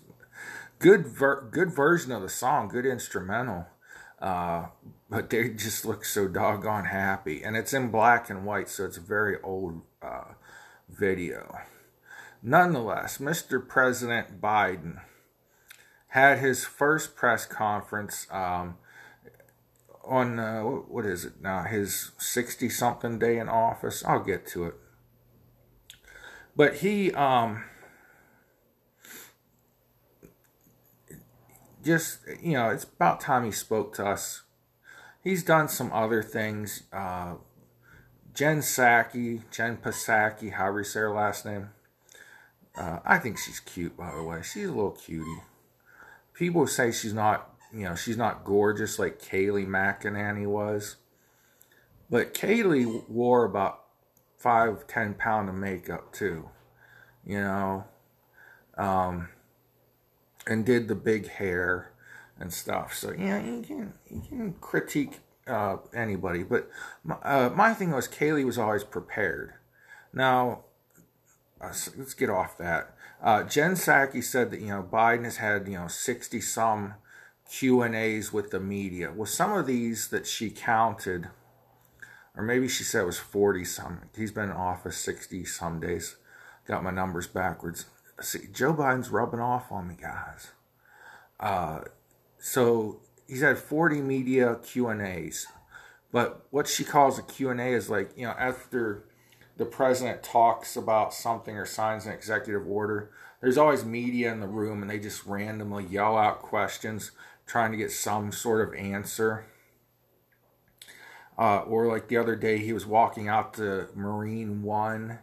good 0.80 1.08
ver- 1.08 1.48
good 1.52 1.72
version 1.72 2.12
of 2.12 2.22
the 2.22 2.30
song, 2.30 2.68
good 2.68 2.86
instrumental. 2.86 3.68
Uh, 4.20 4.68
but 5.10 5.30
they 5.30 5.50
just 5.50 5.86
look 5.86 6.04
so 6.04 6.28
doggone 6.28 6.86
happy, 6.86 7.44
and 7.44 7.56
it's 7.56 7.74
in 7.74 7.90
black 7.92 8.30
and 8.30 8.46
white, 8.46 8.68
so 8.68 8.86
it's 8.86 8.98
a 8.98 9.02
very 9.02 9.38
old 9.44 9.82
uh, 10.02 10.34
video. 10.90 11.60
Nonetheless, 12.42 13.20
Mr. 13.20 13.66
President 13.66 14.42
Biden 14.42 15.02
had 16.10 16.40
his 16.40 16.66
first 16.66 17.16
press 17.16 17.46
conference 17.46 18.26
um, 18.32 18.78
on 20.04 20.40
uh, 20.40 20.62
what 20.62 21.06
is 21.06 21.26
it 21.26 21.42
now? 21.42 21.64
His 21.64 22.12
sixty 22.18 22.70
something 22.70 23.20
day 23.20 23.38
in 23.38 23.50
office. 23.50 24.04
I'll 24.06 24.24
get 24.24 24.48
to 24.48 24.66
it. 24.66 24.76
But 26.58 26.78
he 26.78 27.12
um, 27.14 27.64
just 31.86 32.20
you 32.42 32.54
know, 32.54 32.72
it's 32.72 32.84
about 32.84 33.22
time 33.22 33.46
he 33.46 33.52
spoke 33.52 33.94
to 33.96 34.06
us. 34.08 34.42
He's 35.24 35.44
done 35.44 35.68
some 35.68 35.94
other 35.94 36.24
things. 36.24 36.84
Uh, 36.92 37.36
Jen 38.34 38.60
Psaki, 38.60 39.42
Jen 39.52 39.78
Psaki, 39.78 40.54
however 40.54 40.80
you 40.80 40.84
say 40.84 41.02
her 41.02 41.14
last 41.14 41.46
name. 41.46 41.70
Uh, 42.76 43.00
I 43.06 43.20
think 43.20 43.38
she's 43.38 43.60
cute, 43.60 43.96
by 43.96 44.14
the 44.16 44.24
way. 44.24 44.42
She's 44.42 44.68
a 44.68 44.72
little 44.72 44.92
cutie. 44.92 45.42
People 46.34 46.66
say 46.66 46.92
she's 46.92 47.14
not, 47.14 47.54
you 47.74 47.84
know, 47.84 47.96
she's 47.96 48.18
not 48.18 48.44
gorgeous 48.44 48.98
like 48.98 49.20
Kayleigh 49.20 49.68
McEnany 49.68 50.48
was. 50.48 50.96
But 52.10 52.34
Kayleigh 52.34 53.08
wore 53.10 53.46
about 53.46 53.87
five, 54.38 54.88
ten 54.88 55.16
pound 55.16 55.50
of 55.50 55.56
makeup 55.56 56.14
too, 56.14 56.50
you 57.26 57.40
know, 57.40 57.86
um, 58.78 59.30
and 60.46 60.66
did 60.66 60.88
the 60.88 60.96
big 60.96 61.28
hair 61.28 61.92
and 62.40 62.54
stuff. 62.54 62.94
So 62.94 63.12
yeah, 63.12 63.44
you 63.44 63.62
can 63.62 63.94
you 64.10 64.22
can 64.28 64.54
critique 64.62 65.20
uh, 65.48 65.78
anybody, 65.94 66.44
but 66.44 66.70
my, 67.04 67.16
uh, 67.24 67.50
my 67.56 67.74
thing 67.74 67.92
was 67.92 68.08
Kayleigh 68.08 68.46
was 68.46 68.58
always 68.58 68.84
prepared. 68.84 69.54
Now, 70.14 70.66
uh, 71.60 71.74
let's 71.98 72.14
get 72.14 72.30
off 72.30 72.58
that. 72.58 72.96
Uh, 73.22 73.44
Jen 73.44 73.72
Psaki 73.72 74.24
said 74.24 74.52
that 74.52 74.62
you 74.62 74.68
know 74.68 74.88
Biden 74.90 75.24
has 75.24 75.38
had 75.38 75.68
you 75.68 75.78
know 75.78 75.88
sixty 75.88 76.40
some 76.40 76.94
Q 77.50 77.82
and 77.82 77.96
A's 77.96 78.32
with 78.32 78.52
the 78.52 78.60
media. 78.60 79.12
Well, 79.16 79.26
some 79.26 79.54
of 79.54 79.66
these 79.66 80.10
that 80.10 80.28
she 80.28 80.50
counted 80.50 81.30
or 82.38 82.44
maybe 82.44 82.68
she 82.68 82.84
said 82.84 83.02
it 83.02 83.06
was 83.06 83.18
40 83.18 83.66
some. 83.66 84.02
He's 84.16 84.32
been 84.32 84.46
in 84.46 84.52
office 84.52 84.98
60 84.98 85.44
some 85.46 85.80
days. 85.80 86.18
Got 86.68 86.84
my 86.84 86.92
numbers 86.92 87.26
backwards. 87.26 87.86
See, 88.22 88.48
Joe 88.54 88.74
Biden's 88.74 89.10
rubbing 89.10 89.40
off 89.40 89.72
on 89.72 89.88
me, 89.88 89.96
guys. 90.00 90.52
Uh, 91.40 91.82
so 92.38 93.00
he's 93.28 93.42
had 93.42 93.58
40 93.58 94.02
media 94.02 94.60
Q&As. 94.64 95.48
But 96.12 96.46
what 96.52 96.68
she 96.68 96.84
calls 96.84 97.18
a 97.18 97.24
Q&A 97.24 97.74
is 97.74 97.90
like, 97.90 98.12
you 98.16 98.28
know, 98.28 98.36
after 98.38 99.04
the 99.58 99.66
president 99.66 100.22
talks 100.22 100.76
about 100.76 101.14
something 101.14 101.58
or 101.58 101.66
signs 101.66 102.06
an 102.06 102.14
executive 102.14 102.68
order, 102.68 103.10
there's 103.42 103.58
always 103.58 103.84
media 103.84 104.32
in 104.32 104.40
the 104.40 104.48
room 104.48 104.82
and 104.84 104.92
they 104.92 105.00
just 105.00 105.26
randomly 105.26 105.86
yell 105.86 106.18
out 106.18 106.42
questions 106.44 107.12
trying 107.48 107.72
to 107.72 107.78
get 107.78 107.92
some 107.92 108.32
sort 108.32 108.68
of 108.68 108.76
answer. 108.76 109.46
Uh, 111.38 111.60
or 111.60 111.86
like 111.86 112.08
the 112.08 112.18
other 112.18 112.36
day, 112.36 112.58
he 112.58 112.74
was 112.74 112.86
walking 112.86 113.28
out 113.28 113.54
to 113.54 113.88
Marine 113.94 114.64
One, 114.64 115.20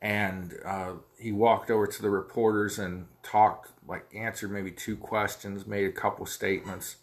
and 0.00 0.54
uh, 0.64 0.94
he 1.18 1.30
walked 1.30 1.70
over 1.70 1.86
to 1.86 2.02
the 2.02 2.10
reporters 2.10 2.80
and 2.80 3.06
talked, 3.22 3.70
like 3.86 4.06
answered 4.12 4.50
maybe 4.50 4.72
two 4.72 4.96
questions, 4.96 5.64
made 5.64 5.86
a 5.86 5.92
couple 5.92 6.26
statements, 6.26 6.96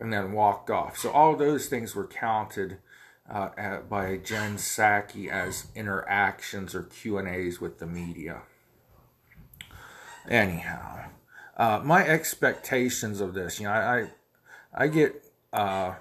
and 0.00 0.12
then 0.12 0.32
walked 0.32 0.70
off. 0.70 0.98
So 0.98 1.10
all 1.12 1.36
those 1.36 1.68
things 1.68 1.94
were 1.94 2.08
counted 2.08 2.78
uh, 3.30 3.50
at, 3.56 3.88
by 3.88 4.16
Jen 4.16 4.56
Psaki 4.56 5.28
as 5.28 5.68
interactions 5.76 6.74
or 6.74 6.82
Q 6.82 7.18
and 7.18 7.28
A's 7.28 7.60
with 7.60 7.78
the 7.78 7.86
media. 7.86 8.42
Anyhow, 10.28 11.10
uh, 11.56 11.80
my 11.84 12.04
expectations 12.04 13.20
of 13.20 13.34
this, 13.34 13.60
you 13.60 13.66
know, 13.66 13.72
I 13.72 14.00
I, 14.00 14.84
I 14.84 14.88
get 14.88 15.24
uh, 15.52 15.94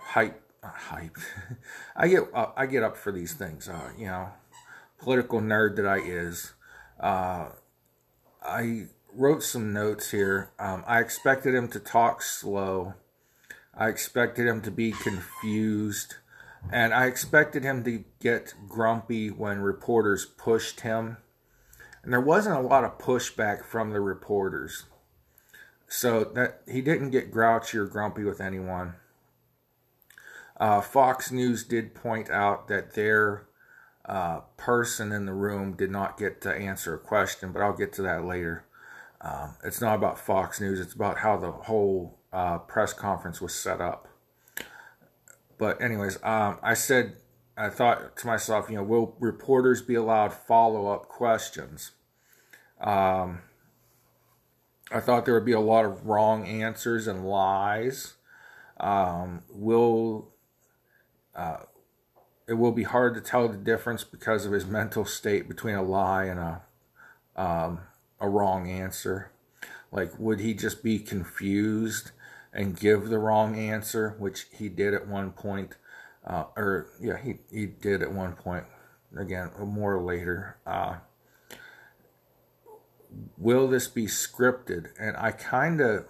hype. 0.69 1.17
I 1.95 2.07
get 2.07 2.23
uh, 2.33 2.51
I 2.55 2.65
get 2.65 2.83
up 2.83 2.97
for 2.97 3.11
these 3.11 3.33
things. 3.33 3.67
Uh, 3.67 3.91
you 3.97 4.05
know, 4.05 4.29
political 4.99 5.41
nerd 5.41 5.75
that 5.77 5.87
I 5.87 5.97
is. 5.97 6.53
Uh, 6.99 7.49
I 8.41 8.87
wrote 9.13 9.43
some 9.43 9.73
notes 9.73 10.11
here. 10.11 10.51
Um, 10.59 10.83
I 10.87 10.99
expected 10.99 11.53
him 11.53 11.67
to 11.69 11.79
talk 11.79 12.21
slow. 12.21 12.93
I 13.75 13.89
expected 13.89 14.47
him 14.47 14.61
to 14.61 14.71
be 14.71 14.91
confused. 14.91 16.15
And 16.71 16.93
I 16.93 17.07
expected 17.07 17.63
him 17.63 17.83
to 17.83 18.05
get 18.21 18.53
grumpy 18.69 19.29
when 19.29 19.59
reporters 19.59 20.25
pushed 20.25 20.81
him. 20.81 21.17
And 22.03 22.13
there 22.13 22.21
wasn't 22.21 22.57
a 22.57 22.61
lot 22.61 22.83
of 22.83 22.97
pushback 22.97 23.65
from 23.65 23.91
the 23.91 23.99
reporters. 23.99 24.85
So 25.87 26.23
that 26.23 26.61
he 26.67 26.81
didn't 26.81 27.11
get 27.11 27.31
grouchy 27.31 27.77
or 27.77 27.85
grumpy 27.85 28.23
with 28.23 28.41
anyone. 28.41 28.95
Uh, 30.57 30.81
Fox 30.81 31.31
News 31.31 31.63
did 31.63 31.95
point 31.95 32.29
out 32.29 32.67
that 32.67 32.93
their 32.93 33.47
uh, 34.05 34.41
person 34.57 35.11
in 35.11 35.25
the 35.25 35.33
room 35.33 35.75
did 35.75 35.89
not 35.89 36.17
get 36.17 36.41
to 36.41 36.53
answer 36.53 36.93
a 36.93 36.99
question, 36.99 37.51
but 37.51 37.61
I'll 37.61 37.75
get 37.75 37.93
to 37.93 38.01
that 38.03 38.25
later. 38.25 38.65
Um, 39.21 39.55
it's 39.63 39.81
not 39.81 39.95
about 39.95 40.19
Fox 40.19 40.59
News, 40.59 40.79
it's 40.79 40.93
about 40.93 41.19
how 41.19 41.37
the 41.37 41.51
whole 41.51 42.19
uh, 42.31 42.59
press 42.59 42.93
conference 42.93 43.39
was 43.41 43.55
set 43.55 43.79
up. 43.79 44.07
But, 45.57 45.81
anyways, 45.81 46.17
um, 46.23 46.59
I 46.61 46.73
said, 46.73 47.15
I 47.55 47.69
thought 47.69 48.17
to 48.17 48.27
myself, 48.27 48.69
you 48.69 48.75
know, 48.75 48.83
will 48.83 49.15
reporters 49.19 49.81
be 49.81 49.95
allowed 49.95 50.33
follow 50.33 50.87
up 50.87 51.07
questions? 51.07 51.91
Um, 52.81 53.39
I 54.91 54.99
thought 54.99 55.25
there 55.25 55.33
would 55.33 55.45
be 55.45 55.53
a 55.53 55.59
lot 55.59 55.85
of 55.85 56.05
wrong 56.05 56.45
answers 56.45 57.07
and 57.07 57.25
lies. 57.25 58.15
Um, 58.79 59.43
will 59.49 60.32
uh, 61.35 61.57
it 62.47 62.53
will 62.53 62.71
be 62.71 62.83
hard 62.83 63.15
to 63.15 63.21
tell 63.21 63.47
the 63.47 63.57
difference 63.57 64.03
because 64.03 64.45
of 64.45 64.51
his 64.51 64.65
mental 64.65 65.05
state 65.05 65.47
between 65.47 65.75
a 65.75 65.83
lie 65.83 66.25
and 66.25 66.39
a 66.39 66.61
um, 67.35 67.79
a 68.19 68.29
wrong 68.29 68.69
answer. 68.69 69.31
Like, 69.91 70.17
would 70.19 70.39
he 70.39 70.53
just 70.53 70.83
be 70.83 70.99
confused 70.99 72.11
and 72.53 72.79
give 72.79 73.09
the 73.09 73.19
wrong 73.19 73.57
answer, 73.57 74.15
which 74.19 74.47
he 74.51 74.69
did 74.69 74.93
at 74.93 75.07
one 75.07 75.31
point, 75.31 75.75
uh, 76.25 76.45
or 76.55 76.87
yeah, 77.01 77.17
he 77.17 77.37
he 77.51 77.65
did 77.65 78.01
at 78.01 78.11
one 78.11 78.33
point. 78.33 78.65
Again, 79.15 79.51
more 79.59 80.01
later. 80.01 80.57
Uh, 80.65 80.95
will 83.37 83.67
this 83.67 83.87
be 83.87 84.05
scripted? 84.05 84.87
And 84.99 85.15
I 85.17 85.31
kind 85.31 85.81
of, 85.81 86.05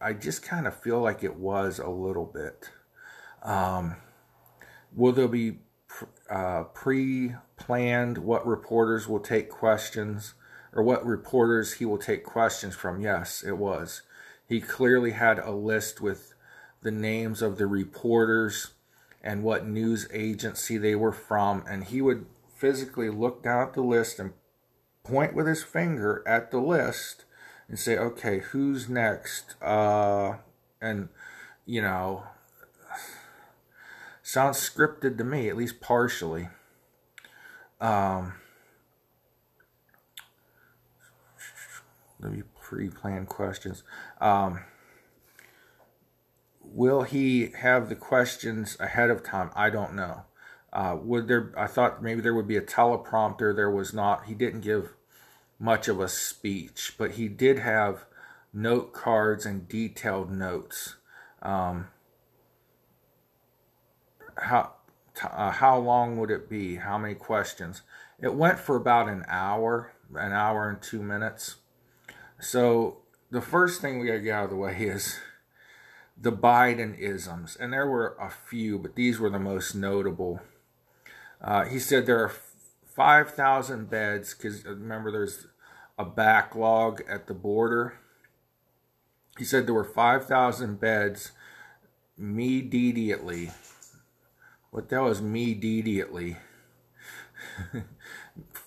I 0.00 0.12
just 0.12 0.42
kind 0.42 0.66
of 0.66 0.80
feel 0.80 1.00
like 1.00 1.24
it 1.24 1.36
was 1.36 1.78
a 1.78 1.88
little 1.88 2.26
bit. 2.26 2.70
Um, 3.42 3.96
will 4.94 5.12
there 5.12 5.28
be 5.28 5.58
uh, 6.30 6.64
pre-planned 6.64 8.18
what 8.18 8.46
reporters 8.46 9.08
will 9.08 9.20
take 9.20 9.50
questions 9.50 10.34
or 10.72 10.82
what 10.82 11.06
reporters 11.06 11.74
he 11.74 11.84
will 11.84 11.98
take 11.98 12.24
questions 12.24 12.74
from. 12.74 13.00
Yes, 13.00 13.42
it 13.42 13.56
was. 13.56 14.02
He 14.48 14.60
clearly 14.60 15.12
had 15.12 15.38
a 15.38 15.52
list 15.52 16.00
with 16.00 16.34
the 16.82 16.90
names 16.90 17.42
of 17.42 17.56
the 17.56 17.66
reporters 17.66 18.72
and 19.22 19.42
what 19.42 19.66
news 19.66 20.06
agency 20.12 20.76
they 20.76 20.94
were 20.94 21.12
from, 21.12 21.64
and 21.68 21.84
he 21.84 22.02
would 22.02 22.26
physically 22.54 23.08
look 23.08 23.42
down 23.42 23.68
at 23.68 23.74
the 23.74 23.80
list 23.82 24.18
and 24.18 24.32
point 25.02 25.34
with 25.34 25.46
his 25.46 25.62
finger 25.62 26.22
at 26.26 26.50
the 26.50 26.58
list 26.58 27.24
and 27.68 27.78
say, 27.78 27.96
"Okay, 27.96 28.40
who's 28.40 28.88
next?" 28.88 29.54
Uh, 29.62 30.38
and 30.80 31.08
you 31.64 31.80
know, 31.80 32.24
sounds 34.24 34.58
scripted 34.58 35.16
to 35.18 35.24
me, 35.24 35.48
at 35.48 35.56
least 35.56 35.80
partially. 35.80 36.48
Um, 37.80 38.32
Let 42.24 42.32
me 42.32 42.42
pre-plan 42.58 43.26
questions. 43.26 43.82
Um, 44.18 44.60
will 46.62 47.02
he 47.02 47.50
have 47.58 47.90
the 47.90 47.94
questions 47.94 48.78
ahead 48.80 49.10
of 49.10 49.22
time? 49.22 49.50
I 49.54 49.68
don't 49.68 49.94
know. 49.94 50.22
Uh, 50.72 50.96
would 51.00 51.28
there? 51.28 51.52
I 51.56 51.66
thought 51.66 52.02
maybe 52.02 52.22
there 52.22 52.34
would 52.34 52.48
be 52.48 52.56
a 52.56 52.62
teleprompter. 52.62 53.54
There 53.54 53.70
was 53.70 53.92
not. 53.92 54.24
He 54.24 54.34
didn't 54.34 54.62
give 54.62 54.94
much 55.58 55.86
of 55.86 56.00
a 56.00 56.08
speech, 56.08 56.94
but 56.96 57.12
he 57.12 57.28
did 57.28 57.58
have 57.58 58.06
note 58.54 58.94
cards 58.94 59.44
and 59.44 59.68
detailed 59.68 60.32
notes. 60.32 60.96
Um, 61.42 61.88
how 64.36 64.72
uh, 65.22 65.50
how 65.50 65.78
long 65.78 66.16
would 66.18 66.30
it 66.30 66.48
be? 66.48 66.76
How 66.76 66.98
many 66.98 67.14
questions? 67.14 67.82
It 68.20 68.34
went 68.34 68.58
for 68.58 68.76
about 68.76 69.08
an 69.08 69.24
hour, 69.28 69.92
an 70.14 70.32
hour 70.32 70.68
and 70.68 70.82
two 70.82 71.02
minutes. 71.02 71.56
So 72.40 72.98
the 73.30 73.40
first 73.40 73.80
thing 73.80 73.98
we 73.98 74.06
got 74.06 74.14
to 74.14 74.20
get 74.20 74.34
out 74.34 74.44
of 74.44 74.50
the 74.50 74.56
way 74.56 74.76
is 74.78 75.20
the 76.16 76.32
Biden 76.32 76.98
isms, 76.98 77.56
and 77.56 77.72
there 77.72 77.88
were 77.88 78.16
a 78.20 78.30
few, 78.30 78.78
but 78.78 78.94
these 78.94 79.18
were 79.18 79.30
the 79.30 79.38
most 79.38 79.74
notable. 79.74 80.40
Uh, 81.40 81.64
he 81.64 81.78
said 81.78 82.06
there 82.06 82.22
are 82.22 82.32
5,000 82.94 83.90
beds 83.90 84.34
because 84.34 84.64
uh, 84.64 84.70
remember 84.70 85.10
there's 85.10 85.48
a 85.98 86.04
backlog 86.04 87.02
at 87.08 87.26
the 87.26 87.34
border. 87.34 87.98
He 89.36 89.44
said 89.44 89.66
there 89.66 89.74
were 89.74 89.84
5,000 89.84 90.78
beds 90.78 91.32
immediately. 92.16 93.50
What 94.74 94.88
that 94.88 95.02
was 95.02 95.22
me 95.22 95.52
immediately 95.52 96.38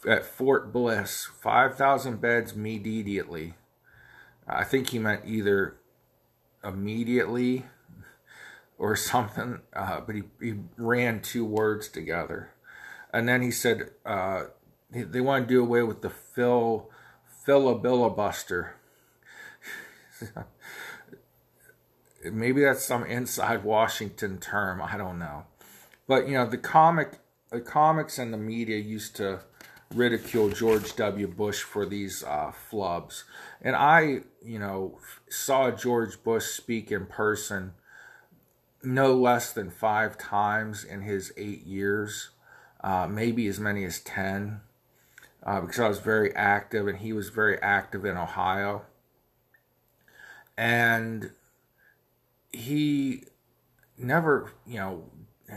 at 0.07 0.25
Fort 0.25 0.71
Bliss, 0.71 1.25
5,000 1.25 2.21
beds 2.21 2.55
Me, 2.55 2.77
immediately. 2.77 3.55
I 4.47 4.63
think 4.63 4.91
he 4.91 4.99
meant 4.99 5.23
either 5.25 5.75
immediately 6.63 7.65
or 8.77 8.95
something, 9.11 9.59
uh, 9.75 9.99
but 9.99 10.15
he, 10.15 10.23
he 10.39 10.53
ran 10.77 11.21
two 11.21 11.43
words 11.43 11.89
together. 11.89 12.51
And 13.11 13.27
then 13.27 13.41
he 13.41 13.51
said 13.51 13.89
uh, 14.05 14.43
they 14.89 15.19
want 15.19 15.49
to 15.49 15.53
do 15.53 15.61
away 15.61 15.83
with 15.83 16.01
the 16.01 16.09
Phil 16.09 16.89
filibuster. 17.45 18.75
Maybe 22.23 22.61
that's 22.61 22.85
some 22.85 23.03
inside 23.03 23.65
Washington 23.65 24.37
term. 24.37 24.81
I 24.81 24.95
don't 24.95 25.19
know. 25.19 25.43
But 26.07 26.27
you 26.27 26.35
know, 26.35 26.47
the 26.47 26.57
comic, 26.57 27.19
the 27.51 27.61
comics 27.61 28.17
and 28.17 28.33
the 28.33 28.37
media 28.37 28.77
used 28.77 29.15
to 29.17 29.41
ridicule 29.93 30.49
George 30.49 30.95
W. 30.95 31.27
Bush 31.27 31.61
for 31.61 31.85
these 31.85 32.23
uh, 32.23 32.51
flubs. 32.71 33.23
And 33.61 33.75
I, 33.75 34.21
you 34.43 34.59
know, 34.59 34.99
saw 35.29 35.71
George 35.71 36.23
Bush 36.23 36.45
speak 36.45 36.91
in 36.91 37.05
person 37.05 37.73
no 38.83 39.13
less 39.13 39.51
than 39.53 39.69
five 39.69 40.17
times 40.17 40.83
in 40.83 41.01
his 41.01 41.33
eight 41.37 41.65
years, 41.65 42.29
uh, 42.81 43.07
maybe 43.09 43.47
as 43.47 43.59
many 43.59 43.83
as 43.83 43.99
10, 43.99 44.61
uh, 45.43 45.61
because 45.61 45.79
I 45.79 45.87
was 45.87 45.99
very 45.99 46.33
active 46.35 46.87
and 46.87 46.99
he 46.99 47.11
was 47.11 47.29
very 47.29 47.61
active 47.61 48.05
in 48.05 48.17
Ohio. 48.17 48.83
And 50.57 51.31
he 52.51 53.25
never, 53.97 54.51
you 54.65 54.79
know, 54.79 55.11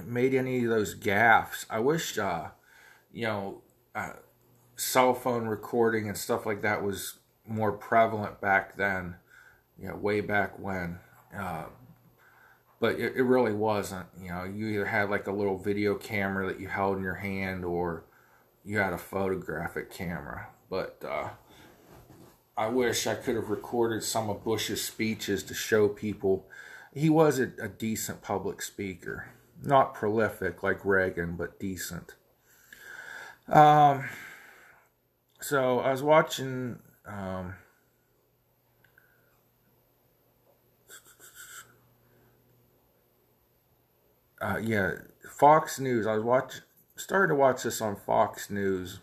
made 0.07 0.35
any 0.35 0.65
of 0.65 0.71
those 0.71 0.95
gaffes. 0.95 1.67
I 1.69 1.81
wish, 1.81 2.19
uh, 2.19 2.49
you 3.13 3.27
know, 3.27 3.63
uh, 3.95 4.13
cell 4.77 5.15
phone 5.15 5.47
recording 5.47 6.09
and 6.09 6.17
stuff 6.17 6.47
like 6.47 6.63
that 6.63 6.83
was 6.83 7.19
more 7.47 7.73
prevalent 7.73 8.41
back 8.41 8.77
then, 8.77 9.17
you 9.79 9.89
know, 9.89 9.97
way 9.97 10.21
back 10.21 10.59
when. 10.59 10.99
Uh, 11.37 11.65
but 12.79 12.99
it, 12.99 13.17
it 13.17 13.23
really 13.23 13.53
wasn't. 13.53 14.07
You 14.21 14.29
know, 14.31 14.45
you 14.45 14.69
either 14.69 14.87
had 14.87 15.11
like 15.11 15.27
a 15.27 15.33
little 15.33 15.59
video 15.59 15.97
camera 15.97 16.47
that 16.47 16.61
you 16.61 16.69
held 16.69 16.97
in 16.97 17.03
your 17.03 17.17
hand 17.17 17.65
or 17.65 18.05
you 18.65 18.79
had 18.79 18.93
a 18.93 18.99
photographic 18.99 19.91
camera. 19.91 20.49
But 20.71 21.03
uh, 21.07 21.31
I 22.57 22.69
wish 22.69 23.07
I 23.07 23.15
could 23.15 23.35
have 23.35 23.51
recorded 23.51 24.05
some 24.05 24.31
of 24.31 24.45
Bush's 24.45 24.83
speeches 24.83 25.43
to 25.45 25.55
show 25.55 25.89
people 25.89 26.47
he 26.93 27.09
was 27.09 27.39
a, 27.39 27.53
a 27.61 27.69
decent 27.69 28.21
public 28.23 28.63
speaker. 28.63 29.29
Not 29.63 29.95
prolific 29.95 30.63
like 30.63 30.85
Reagan, 30.85 31.37
but 31.37 31.61
decent. 31.61 32.15
Um, 33.49 34.09
so 35.41 35.81
I 35.81 35.91
was 35.91 36.03
watching. 36.03 36.79
Um, 37.07 37.55
uh, 44.41 44.59
yeah, 44.63 44.93
Fox 45.29 45.79
News. 45.79 46.07
I 46.07 46.15
was 46.15 46.25
watch 46.25 46.61
started 46.97 47.29
to 47.29 47.35
watch 47.35 47.63
this 47.63 47.81
on 47.81 47.97
Fox 47.97 48.51
News. 48.51 49.01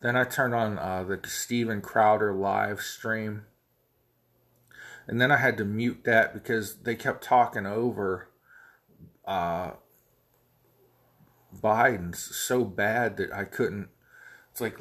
Then 0.00 0.16
I 0.16 0.24
turned 0.24 0.54
on 0.54 0.78
uh, 0.78 1.04
the 1.04 1.20
Steven 1.28 1.80
Crowder 1.80 2.32
live 2.32 2.80
stream. 2.80 3.46
And 5.06 5.20
then 5.20 5.30
I 5.30 5.36
had 5.36 5.56
to 5.58 5.64
mute 5.64 6.02
that 6.04 6.34
because 6.34 6.76
they 6.78 6.94
kept 6.96 7.22
talking 7.22 7.66
over 7.66 8.28
uh, 9.24 9.72
Biden's 11.60 12.18
so 12.18 12.64
bad 12.64 13.16
that 13.16 13.32
I 13.32 13.44
couldn't. 13.44 13.88
It's 14.50 14.60
like, 14.60 14.78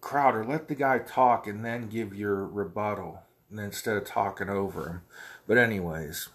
Crowder, 0.00 0.44
let 0.44 0.68
the 0.68 0.74
guy 0.74 0.98
talk 0.98 1.46
and 1.46 1.64
then 1.64 1.88
give 1.88 2.14
your 2.14 2.46
rebuttal 2.46 3.22
instead 3.50 3.96
of 3.96 4.04
talking 4.04 4.48
over 4.48 4.88
him. 4.88 5.02
But, 5.46 5.58
anyways, 5.58 6.28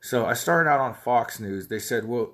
so 0.00 0.26
I 0.26 0.34
started 0.34 0.68
out 0.68 0.80
on 0.80 0.94
Fox 0.94 1.38
News. 1.38 1.68
They 1.68 1.78
said, 1.78 2.06
well, 2.06 2.32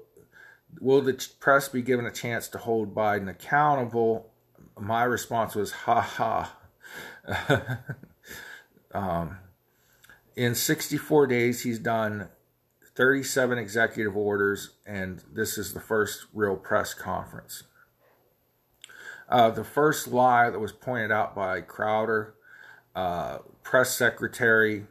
will 0.80 1.02
the 1.02 1.28
press 1.40 1.68
be 1.68 1.82
given 1.82 2.06
a 2.06 2.10
chance 2.10 2.48
to 2.48 2.58
hold 2.58 2.94
Biden 2.94 3.28
accountable? 3.28 4.30
My 4.78 5.04
response 5.04 5.54
was, 5.54 5.72
ha 5.72 6.00
ha. 6.00 6.56
um, 8.92 9.38
in 10.36 10.54
64 10.54 11.26
days, 11.26 11.62
he's 11.62 11.78
done 11.78 12.28
37 12.98 13.58
executive 13.58 14.16
orders, 14.16 14.70
and 14.84 15.22
this 15.32 15.56
is 15.56 15.72
the 15.72 15.78
first 15.78 16.26
real 16.34 16.56
press 16.56 16.94
conference. 16.94 17.62
Uh, 19.28 19.50
the 19.50 19.62
first 19.62 20.08
lie 20.08 20.50
that 20.50 20.58
was 20.58 20.72
pointed 20.72 21.12
out 21.12 21.32
by 21.32 21.60
Crowder, 21.60 22.34
uh, 22.96 23.38
press 23.62 23.96
secretary, 23.96 24.86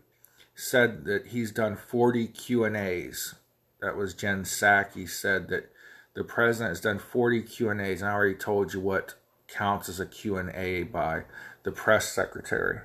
said 0.55 1.03
that 1.03 1.27
he's 1.27 1.51
done 1.51 1.75
40 1.75 2.27
Q 2.27 2.63
and 2.63 2.77
A's. 2.77 3.35
That 3.81 3.97
was 3.97 4.13
Jen 4.13 4.43
Psaki 4.43 5.09
said 5.09 5.49
that 5.49 5.69
the 6.13 6.23
president 6.23 6.69
has 6.69 6.79
done 6.79 6.99
40 6.99 7.41
Q 7.41 7.69
and 7.71 7.81
A's. 7.81 8.01
I 8.01 8.13
already 8.13 8.35
told 8.35 8.73
you 8.73 8.79
what 8.79 9.15
counts 9.49 9.89
as 9.89 9.99
a 9.99 10.05
Q 10.05 10.37
and 10.37 10.49
A 10.51 10.83
by 10.83 11.23
the 11.63 11.73
press 11.73 12.09
secretary. 12.13 12.79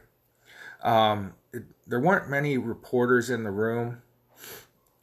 Um, 0.83 1.35
it, 1.53 1.63
there 1.87 2.01
weren't 2.01 2.29
many 2.29 2.59
reporters 2.59 3.31
in 3.31 3.45
the 3.45 3.53
room. 3.53 4.03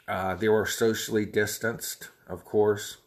Uh, 0.09 0.33
they 0.33 0.49
were 0.49 0.65
socially 0.65 1.23
distanced, 1.23 2.09
of 2.27 2.43
course. 2.43 2.97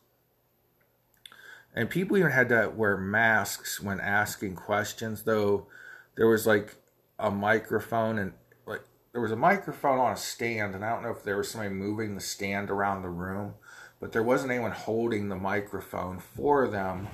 And 1.74 1.90
people 1.90 2.16
even 2.16 2.30
had 2.30 2.48
to 2.50 2.72
wear 2.72 2.96
masks 2.96 3.80
when 3.80 3.98
asking 3.98 4.54
questions, 4.54 5.24
though 5.24 5.66
there 6.14 6.28
was 6.28 6.46
like 6.46 6.76
a 7.18 7.28
microphone 7.28 8.18
and 8.18 8.32
like 8.66 8.82
there 9.10 9.20
was 9.20 9.32
a 9.32 9.36
microphone 9.36 9.98
on 9.98 10.12
a 10.12 10.16
stand, 10.16 10.76
and 10.76 10.84
I 10.84 10.90
don't 10.90 11.02
know 11.02 11.10
if 11.10 11.24
there 11.24 11.36
was 11.36 11.50
somebody 11.50 11.74
moving 11.74 12.14
the 12.14 12.20
stand 12.20 12.70
around 12.70 13.02
the 13.02 13.08
room, 13.08 13.54
but 13.98 14.12
there 14.12 14.22
wasn't 14.22 14.52
anyone 14.52 14.70
holding 14.70 15.28
the 15.28 15.36
microphone 15.36 16.20
for 16.20 16.68
them. 16.68 17.08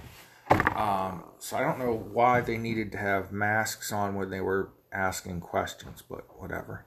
Um, 0.51 1.24
so 1.38 1.57
I 1.57 1.62
don't 1.62 1.79
know 1.79 1.94
why 2.12 2.42
they 2.42 2.59
needed 2.59 2.92
to 2.92 2.98
have 2.98 3.33
masks 3.33 3.90
on 3.90 4.16
when 4.16 4.29
they 4.29 4.40
were 4.42 4.70
asking 4.92 5.40
questions, 5.40 6.03
but 6.07 6.27
whatever. 6.38 6.85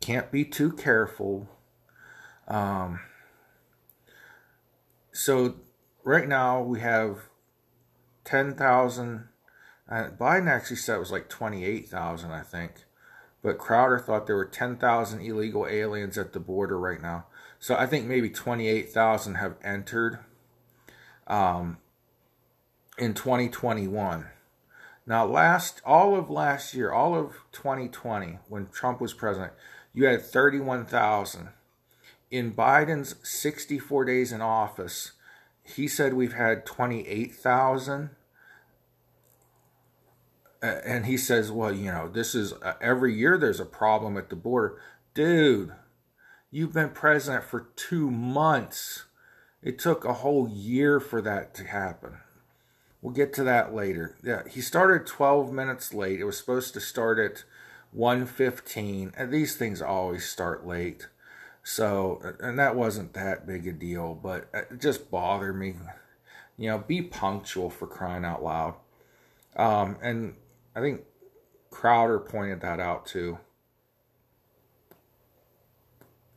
Can't 0.00 0.32
be 0.32 0.44
too 0.44 0.72
careful. 0.72 1.48
Um, 2.48 3.00
so 5.12 5.56
right 6.04 6.28
now 6.28 6.62
we 6.62 6.80
have 6.80 7.28
10,000. 8.24 9.28
Uh, 9.90 10.08
Biden 10.18 10.48
actually 10.48 10.76
said 10.76 10.96
it 10.96 11.00
was 11.00 11.12
like 11.12 11.28
28,000, 11.28 12.30
I 12.30 12.42
think. 12.42 12.84
But 13.42 13.58
Crowder 13.58 13.98
thought 13.98 14.26
there 14.26 14.36
were 14.36 14.44
10,000 14.44 15.20
illegal 15.20 15.66
aliens 15.66 16.16
at 16.16 16.32
the 16.32 16.40
border 16.40 16.78
right 16.78 17.02
now. 17.02 17.26
So 17.58 17.76
I 17.76 17.86
think 17.86 18.06
maybe 18.06 18.30
28,000 18.30 19.34
have 19.36 19.56
entered 19.62 20.20
um, 21.26 21.78
in 22.98 23.14
2021. 23.14 24.26
Now, 25.04 25.26
last 25.26 25.82
all 25.84 26.16
of 26.16 26.30
last 26.30 26.74
year, 26.74 26.92
all 26.92 27.18
of 27.18 27.32
2020, 27.50 28.38
when 28.48 28.68
Trump 28.68 29.00
was 29.00 29.12
president, 29.12 29.52
you 29.92 30.06
had 30.06 30.22
31,000. 30.22 31.48
In 32.32 32.54
Biden's 32.54 33.14
64 33.22 34.06
days 34.06 34.32
in 34.32 34.40
office, 34.40 35.12
he 35.62 35.86
said 35.86 36.14
we've 36.14 36.32
had 36.32 36.64
28,000. 36.64 38.08
And 40.62 41.04
he 41.04 41.18
says, 41.18 41.52
well, 41.52 41.74
you 41.74 41.90
know, 41.90 42.08
this 42.08 42.34
is 42.34 42.54
uh, 42.54 42.74
every 42.80 43.14
year 43.14 43.36
there's 43.36 43.60
a 43.60 43.66
problem 43.66 44.16
at 44.16 44.30
the 44.30 44.36
border. 44.36 44.80
Dude, 45.12 45.72
you've 46.50 46.72
been 46.72 46.88
president 46.88 47.44
for 47.44 47.68
two 47.76 48.10
months. 48.10 49.04
It 49.62 49.78
took 49.78 50.06
a 50.06 50.14
whole 50.14 50.48
year 50.48 51.00
for 51.00 51.20
that 51.20 51.52
to 51.56 51.64
happen. 51.64 52.16
We'll 53.02 53.12
get 53.12 53.34
to 53.34 53.44
that 53.44 53.74
later. 53.74 54.16
Yeah, 54.22 54.44
he 54.48 54.62
started 54.62 55.06
12 55.06 55.52
minutes 55.52 55.92
late. 55.92 56.18
It 56.18 56.24
was 56.24 56.38
supposed 56.38 56.72
to 56.74 56.80
start 56.80 57.18
at 57.18 57.44
1:15, 57.94 59.12
and 59.18 59.30
these 59.30 59.54
things 59.54 59.82
always 59.82 60.26
start 60.26 60.66
late. 60.66 61.08
So, 61.62 62.20
and 62.40 62.58
that 62.58 62.74
wasn't 62.74 63.12
that 63.14 63.46
big 63.46 63.66
a 63.66 63.72
deal, 63.72 64.14
but 64.14 64.48
it 64.52 64.80
just 64.80 65.10
bothered 65.10 65.56
me. 65.56 65.74
You 66.58 66.70
know, 66.70 66.78
be 66.78 67.02
punctual 67.02 67.70
for 67.70 67.86
crying 67.86 68.24
out 68.24 68.42
loud. 68.42 68.74
Um, 69.56 69.96
and 70.02 70.34
I 70.74 70.80
think 70.80 71.02
Crowder 71.70 72.18
pointed 72.18 72.60
that 72.62 72.80
out 72.80 73.06
too. 73.06 73.38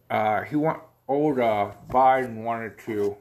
Uh, 0.10 0.44
he 0.44 0.56
want 0.56 0.82
old 1.08 1.40
uh, 1.40 1.72
Biden 1.90 2.44
wanted 2.44 2.78
to 2.86 3.18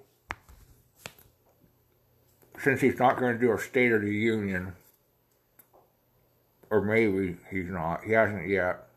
since 2.59 2.81
he's 2.81 2.99
not 2.99 3.19
going 3.19 3.35
to 3.35 3.39
do 3.39 3.53
a 3.53 3.59
State 3.59 3.93
of 3.93 4.03
the 4.03 4.15
Union, 4.15 4.73
or 6.71 6.81
maybe 6.81 7.37
he's 7.51 7.69
not, 7.69 8.05
he 8.05 8.13
hasn't 8.13 8.49
yet. 8.49 8.89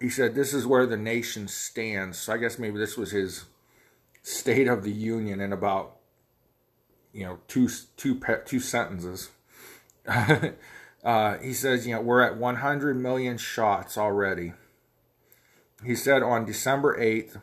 He 0.00 0.08
said, 0.08 0.34
This 0.34 0.52
is 0.52 0.66
where 0.66 0.86
the 0.86 0.96
nation 0.96 1.48
stands. 1.48 2.18
So 2.18 2.32
I 2.32 2.38
guess 2.38 2.58
maybe 2.58 2.78
this 2.78 2.96
was 2.96 3.10
his 3.10 3.44
State 4.22 4.68
of 4.68 4.82
the 4.84 4.92
Union 4.92 5.40
in 5.40 5.52
about, 5.52 5.96
you 7.12 7.24
know, 7.24 7.38
two, 7.46 7.68
two, 7.96 8.20
two 8.46 8.60
sentences. 8.60 9.30
uh, 10.06 11.38
he 11.38 11.52
says, 11.52 11.86
You 11.86 11.94
know, 11.94 12.00
we're 12.00 12.22
at 12.22 12.36
100 12.36 12.96
million 12.96 13.38
shots 13.38 13.98
already. 13.98 14.52
He 15.84 15.94
said 15.94 16.22
on 16.22 16.46
December 16.46 16.98
8th, 16.98 17.40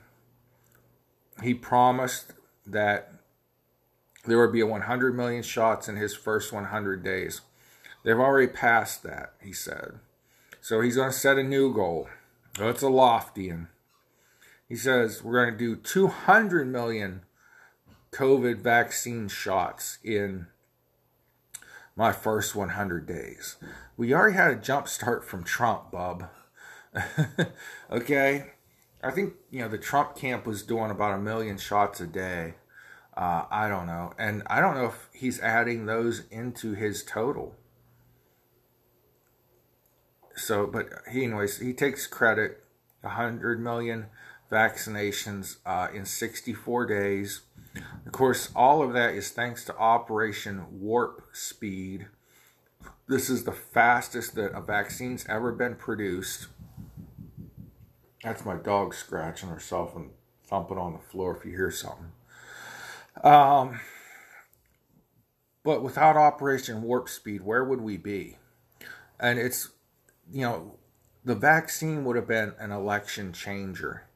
he 1.44 1.54
promised 1.54 2.34
that 2.66 3.14
there 4.26 4.40
would 4.40 4.54
be 4.54 4.64
100 4.64 5.16
million 5.16 5.44
shots 5.44 5.88
in 5.88 5.96
his 5.96 6.16
first 6.16 6.52
100 6.54 7.04
days. 7.04 7.42
They've 8.04 8.18
already 8.18 8.48
passed 8.48 9.04
that, 9.04 9.34
he 9.42 9.54
said. 9.54 10.00
So 10.60 10.82
he's 10.82 10.96
going 10.96 11.12
to 11.12 11.18
set 11.18 11.38
a 11.38 11.44
new 11.44 11.74
goal. 11.74 12.08
That's 12.58 12.82
a 12.82 12.90
lofty 12.90 13.50
one. 13.50 13.70
He 14.68 14.76
says 14.76 15.24
we're 15.24 15.44
going 15.44 15.58
to 15.58 15.58
do 15.58 15.76
200 15.76 16.68
million 16.68 17.22
COVID 18.12 18.58
vaccine 18.60 19.28
shots 19.28 19.98
in 20.04 20.48
my 21.96 22.12
first 22.12 22.56
100 22.56 23.06
days. 23.06 23.58
We 23.98 24.14
already 24.14 24.36
had 24.36 24.52
a 24.52 24.56
jump 24.56 24.88
start 24.88 25.26
from 25.26 25.44
Trump, 25.44 25.92
bub. 25.92 26.30
okay? 27.92 28.52
I 29.04 29.12
think, 29.12 29.34
you 29.50 29.62
know, 29.62 29.68
the 29.68 29.78
Trump 29.78 30.16
camp 30.16 30.46
was 30.46 30.64
doing 30.64 30.92
about 30.92 31.18
a 31.18 31.22
million 31.22 31.58
shots 31.58 32.00
a 32.02 32.08
day. 32.08 32.56
Uh, 33.16 33.46
I 33.50 33.68
don't 33.68 33.88
know. 33.88 34.14
And 34.18 34.44
I 34.48 34.62
don't 34.62 34.76
know 34.76 34.86
if 34.86 35.10
he's 35.14 35.40
adding 35.42 35.86
those 35.86 36.24
into 36.32 36.74
his 36.74 37.04
total. 37.04 37.56
So, 40.42 40.66
but 40.68 40.90
he, 41.12 41.24
anyways, 41.24 41.60
he 41.60 41.74
takes 41.74 42.08
credit 42.08 42.64
100 43.02 43.62
million 43.62 44.08
vaccinations 44.52 45.58
uh, 45.66 45.88
in 45.94 46.06
64 46.06 46.86
days. 46.86 47.42
Of 48.06 48.12
course, 48.12 48.50
all 48.56 48.82
of 48.82 48.94
that 48.94 49.14
is 49.14 49.30
thanks 49.30 49.64
to 49.66 49.78
Operation 49.78 50.66
Warp 50.72 51.24
Speed. 51.32 52.08
This 53.08 53.30
is 53.30 53.44
the 53.44 53.52
fastest 53.52 54.36
that 54.36 54.56
a 54.56 54.62
vaccine's 54.62 55.26
ever 55.30 55.52
been 55.52 55.76
produced. 55.76 56.48
That's 58.24 58.46
my 58.46 58.56
dog 58.56 58.94
scratching 58.94 59.50
herself 59.50 59.96
and 59.96 60.12
thumping 60.46 60.78
on 60.78 60.94
the 60.94 61.00
floor 61.00 61.36
if 61.38 61.46
you 61.46 61.52
hear 61.52 61.72
something. 61.72 62.12
Um, 63.24 63.80
but 65.64 65.84
without 65.84 66.18
Operation 66.18 66.82
Warp 66.82 67.08
Speed, 67.08 67.42
where 67.42 67.64
would 67.64 67.82
we 67.82 67.98
be? 67.98 68.38
And 69.20 69.40
it's, 69.40 69.70
you 70.32 70.42
know, 70.42 70.78
the 71.24 71.36
vaccine 71.36 72.04
would 72.06 72.16
have 72.16 72.28
been 72.28 72.54
an 72.60 72.72
election 72.72 73.34
changer. 73.34 74.08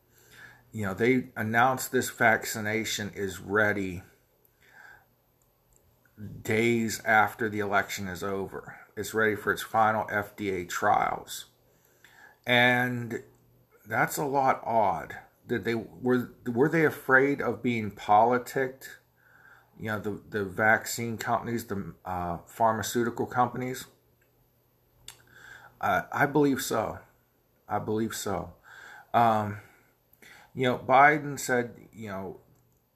You 0.71 0.87
know, 0.87 0.93
they 0.93 1.27
announced 1.35 1.91
this 1.91 2.09
vaccination 2.09 3.11
is 3.15 3.39
ready 3.39 4.03
days 6.41 7.01
after 7.05 7.49
the 7.49 7.59
election 7.59 8.07
is 8.07 8.23
over. 8.23 8.77
It's 8.97 9.13
ready 9.13 9.35
for 9.35 9.51
its 9.51 9.61
final 9.61 10.05
FDA 10.05 10.67
trials. 10.67 11.45
And 12.45 13.23
that's 13.87 14.17
a 14.17 14.25
lot 14.25 14.61
odd 14.63 15.15
did 15.47 15.63
they 15.63 15.75
were 15.75 16.31
were 16.45 16.69
they 16.69 16.85
afraid 16.85 17.41
of 17.41 17.61
being 17.61 17.91
politicked? 17.91 18.99
You 19.79 19.87
know, 19.87 19.99
the 19.99 20.21
the 20.29 20.45
vaccine 20.45 21.17
companies, 21.17 21.65
the 21.65 21.93
uh, 22.03 22.37
pharmaceutical 22.45 23.25
companies. 23.25 23.85
I 26.11 26.25
believe 26.25 26.61
so. 26.61 26.99
I 27.69 27.79
believe 27.79 28.15
so. 28.15 28.53
Um, 29.13 29.59
you 30.53 30.63
know, 30.63 30.77
Biden 30.77 31.39
said, 31.39 31.75
you 31.93 32.09
know, 32.09 32.37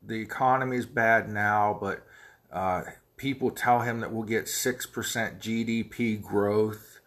the 0.01 0.15
economy 0.15 0.77
is 0.77 0.85
bad 0.85 1.29
now, 1.29 1.77
but 1.79 2.05
uh, 2.51 2.83
people 3.17 3.51
tell 3.51 3.81
him 3.81 3.99
that 3.99 4.11
we'll 4.11 4.23
get 4.23 4.45
6% 4.45 4.91
GDP 5.39 6.21
growth. 6.21 6.99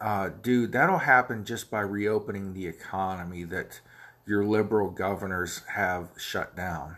Uh, 0.00 0.28
dude, 0.42 0.72
that'll 0.72 0.98
happen 0.98 1.44
just 1.44 1.70
by 1.70 1.80
reopening 1.80 2.54
the 2.54 2.66
economy 2.66 3.44
that 3.44 3.80
your 4.26 4.44
liberal 4.44 4.90
governors 4.90 5.62
have 5.74 6.10
shut 6.16 6.54
down. 6.54 6.96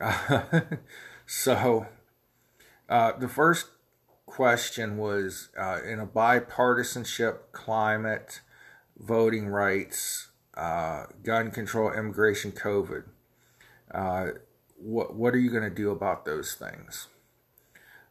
so, 1.26 1.86
uh, 2.88 3.12
the 3.18 3.28
first 3.28 3.66
question 4.32 4.96
was 4.96 5.50
uh, 5.58 5.80
in 5.86 6.00
a 6.00 6.06
bipartisanship 6.06 7.52
climate, 7.52 8.40
voting 8.98 9.46
rights, 9.48 10.30
uh, 10.56 11.04
gun 11.22 11.50
control, 11.50 11.92
immigration, 11.92 12.50
COVID. 12.50 13.04
Uh, 13.92 14.28
what 14.78 15.14
what 15.14 15.34
are 15.34 15.38
you 15.38 15.50
going 15.50 15.68
to 15.68 15.70
do 15.70 15.90
about 15.90 16.24
those 16.24 16.54
things? 16.54 17.08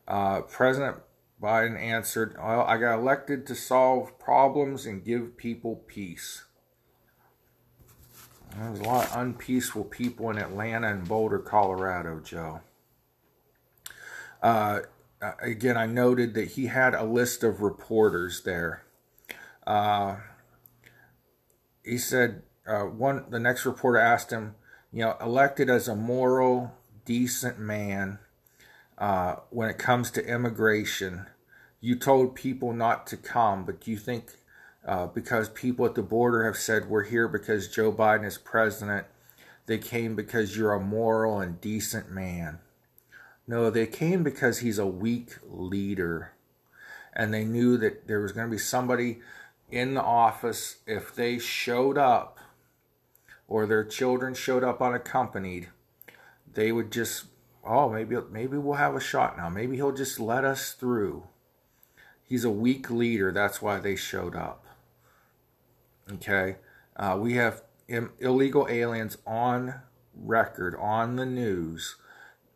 Uh, 0.07 0.41
President 0.41 0.97
Biden 1.41 1.75
answered, 1.75 2.35
"Well, 2.37 2.61
I 2.61 2.77
got 2.77 2.99
elected 2.99 3.47
to 3.47 3.55
solve 3.55 4.19
problems 4.19 4.85
and 4.85 5.03
give 5.03 5.37
people 5.37 5.83
peace." 5.87 6.43
There's 8.55 8.79
a 8.79 8.83
lot 8.83 9.07
of 9.07 9.17
unpeaceful 9.17 9.85
people 9.85 10.29
in 10.29 10.37
Atlanta 10.37 10.89
and 10.89 11.07
Boulder, 11.07 11.39
Colorado, 11.39 12.19
Joe. 12.19 12.61
Uh, 14.43 14.81
again, 15.41 15.77
I 15.77 15.85
noted 15.85 16.33
that 16.33 16.51
he 16.51 16.67
had 16.67 16.93
a 16.93 17.03
list 17.03 17.43
of 17.43 17.61
reporters 17.61 18.41
there. 18.43 18.83
Uh, 19.65 20.17
he 21.83 21.97
said 21.97 22.43
uh, 22.67 22.81
one. 22.81 23.25
The 23.29 23.39
next 23.39 23.65
reporter 23.65 23.99
asked 23.99 24.31
him, 24.31 24.55
you 24.91 25.03
know, 25.03 25.17
elected 25.21 25.69
as 25.69 25.87
a 25.87 25.95
moral, 25.95 26.73
decent 27.05 27.59
man. 27.59 28.19
Uh, 28.97 29.37
when 29.49 29.69
it 29.69 29.79
comes 29.79 30.11
to 30.11 30.25
immigration, 30.25 31.25
you 31.79 31.95
told 31.95 32.35
people 32.35 32.71
not 32.71 33.07
to 33.07 33.17
come, 33.17 33.65
but 33.65 33.81
do 33.81 33.89
you 33.89 33.97
think 33.97 34.25
uh, 34.85 35.07
because 35.07 35.49
people 35.49 35.85
at 35.85 35.95
the 35.95 36.03
border 36.03 36.45
have 36.45 36.57
said 36.57 36.89
we're 36.89 37.03
here 37.03 37.27
because 37.27 37.67
Joe 37.67 37.91
Biden 37.91 38.25
is 38.25 38.37
president, 38.37 39.07
they 39.65 39.77
came 39.77 40.15
because 40.15 40.57
you're 40.57 40.73
a 40.73 40.79
moral 40.79 41.39
and 41.39 41.61
decent 41.61 42.11
man. 42.11 42.59
No, 43.51 43.69
they 43.69 43.85
came 43.85 44.23
because 44.23 44.59
he's 44.59 44.79
a 44.79 44.87
weak 44.87 45.35
leader. 45.43 46.31
And 47.11 47.33
they 47.33 47.43
knew 47.43 47.75
that 47.79 48.07
there 48.07 48.21
was 48.21 48.31
going 48.31 48.47
to 48.47 48.51
be 48.51 48.57
somebody 48.57 49.19
in 49.69 49.93
the 49.93 50.01
office, 50.01 50.77
if 50.87 51.13
they 51.13 51.37
showed 51.37 51.97
up 51.97 52.39
or 53.49 53.65
their 53.65 53.83
children 53.83 54.35
showed 54.35 54.63
up 54.63 54.81
unaccompanied, 54.81 55.67
they 56.53 56.71
would 56.71 56.93
just, 56.93 57.25
oh, 57.65 57.89
maybe 57.89 58.15
maybe 58.31 58.57
we'll 58.57 58.75
have 58.75 58.95
a 58.95 59.01
shot 59.01 59.35
now. 59.35 59.49
Maybe 59.49 59.75
he'll 59.75 59.91
just 59.91 60.17
let 60.17 60.45
us 60.45 60.71
through. 60.71 61.25
He's 62.23 62.45
a 62.45 62.49
weak 62.49 62.89
leader. 62.89 63.33
That's 63.33 63.61
why 63.61 63.79
they 63.79 63.97
showed 63.97 64.33
up. 64.33 64.65
Okay, 66.09 66.55
uh, 66.95 67.17
we 67.19 67.33
have 67.33 67.63
Im- 67.89 68.13
illegal 68.19 68.65
aliens 68.69 69.17
on 69.27 69.81
record 70.15 70.73
on 70.79 71.17
the 71.17 71.25
news 71.25 71.97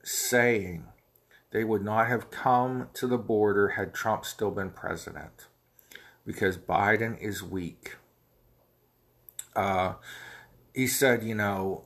saying 0.06 0.86
they 1.52 1.64
would 1.64 1.84
not 1.84 2.08
have 2.08 2.30
come 2.30 2.90
to 2.94 3.08
the 3.08 3.18
border 3.18 3.70
had 3.70 3.94
Trump 3.94 4.26
still 4.26 4.52
been 4.52 4.70
president 4.70 5.48
because 6.26 6.58
Biden 6.58 7.20
is 7.20 7.42
weak. 7.42 7.96
Uh, 9.56 9.94
he 10.74 10.86
said, 10.86 11.24
you 11.24 11.34
know, 11.34 11.86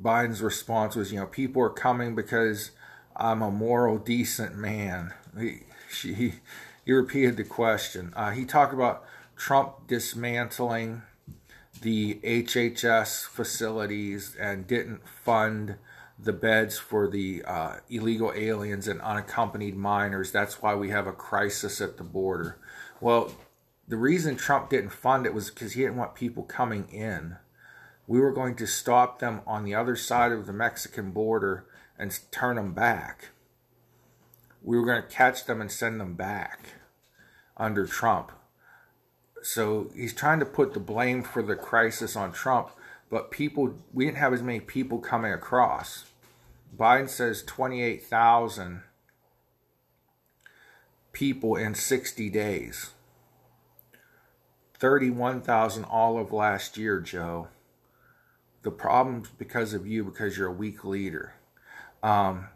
Biden's 0.00 0.42
response 0.42 0.94
was, 0.94 1.12
you 1.12 1.18
know, 1.18 1.26
people 1.26 1.62
are 1.62 1.70
coming 1.70 2.14
because 2.14 2.70
I'm 3.16 3.42
a 3.42 3.50
moral, 3.50 3.98
decent 3.98 4.56
man. 4.56 5.14
He, 5.38 5.60
she, 5.90 6.34
he 6.84 6.92
repeated 6.92 7.36
the 7.36 7.44
question. 7.44 8.12
Uh, 8.14 8.30
he 8.30 8.44
talked 8.44 8.74
about 8.74 9.04
Trump 9.36 9.86
dismantling 9.86 11.02
the 11.80 12.16
HHS 12.16 13.26
facilities 13.26 14.36
and 14.38 14.66
didn't 14.66 15.08
fund 15.08 15.76
the 16.18 16.32
beds 16.32 16.78
for 16.78 17.08
the 17.08 17.42
uh, 17.44 17.76
illegal 17.90 18.32
aliens 18.34 18.86
and 18.88 19.00
unaccompanied 19.00 19.76
minors. 19.76 20.30
That's 20.30 20.62
why 20.62 20.74
we 20.74 20.90
have 20.90 21.06
a 21.06 21.12
crisis 21.12 21.80
at 21.80 21.96
the 21.96 22.04
border. 22.04 22.58
Well, 23.00 23.32
the 23.86 23.96
reason 23.96 24.36
Trump 24.36 24.70
didn't 24.70 24.90
fund 24.90 25.26
it 25.26 25.34
was 25.34 25.50
because 25.50 25.72
he 25.72 25.82
didn't 25.82 25.96
want 25.96 26.14
people 26.14 26.44
coming 26.44 26.88
in. 26.90 27.36
We 28.06 28.20
were 28.20 28.32
going 28.32 28.54
to 28.56 28.66
stop 28.66 29.18
them 29.18 29.40
on 29.46 29.64
the 29.64 29.74
other 29.74 29.96
side 29.96 30.32
of 30.32 30.46
the 30.46 30.52
Mexican 30.52 31.10
border 31.10 31.66
and 31.98 32.18
turn 32.30 32.56
them 32.56 32.72
back. 32.72 33.30
We 34.62 34.78
were 34.78 34.86
going 34.86 35.02
to 35.02 35.08
catch 35.08 35.44
them 35.44 35.60
and 35.60 35.70
send 35.70 36.00
them 36.00 36.14
back 36.14 36.74
under 37.56 37.86
Trump. 37.86 38.32
So 39.42 39.90
he's 39.94 40.14
trying 40.14 40.40
to 40.40 40.46
put 40.46 40.72
the 40.72 40.80
blame 40.80 41.22
for 41.22 41.42
the 41.42 41.56
crisis 41.56 42.16
on 42.16 42.32
Trump, 42.32 42.70
but 43.10 43.30
people, 43.30 43.74
we 43.92 44.04
didn't 44.04 44.18
have 44.18 44.32
as 44.32 44.42
many 44.42 44.60
people 44.60 44.98
coming 44.98 45.32
across. 45.32 46.04
Biden 46.76 47.08
says 47.08 47.42
28,000 47.42 48.82
people 51.12 51.56
in 51.56 51.74
60 51.74 52.28
days. 52.30 52.90
31,000 54.78 55.84
all 55.84 56.18
of 56.18 56.32
last 56.32 56.76
year, 56.76 57.00
Joe. 57.00 57.48
The 58.62 58.70
problem's 58.70 59.28
because 59.30 59.72
of 59.72 59.86
you, 59.86 60.04
because 60.04 60.36
you're 60.36 60.48
a 60.48 60.52
weak 60.52 60.84
leader. 60.84 61.34
Um, 62.02 62.48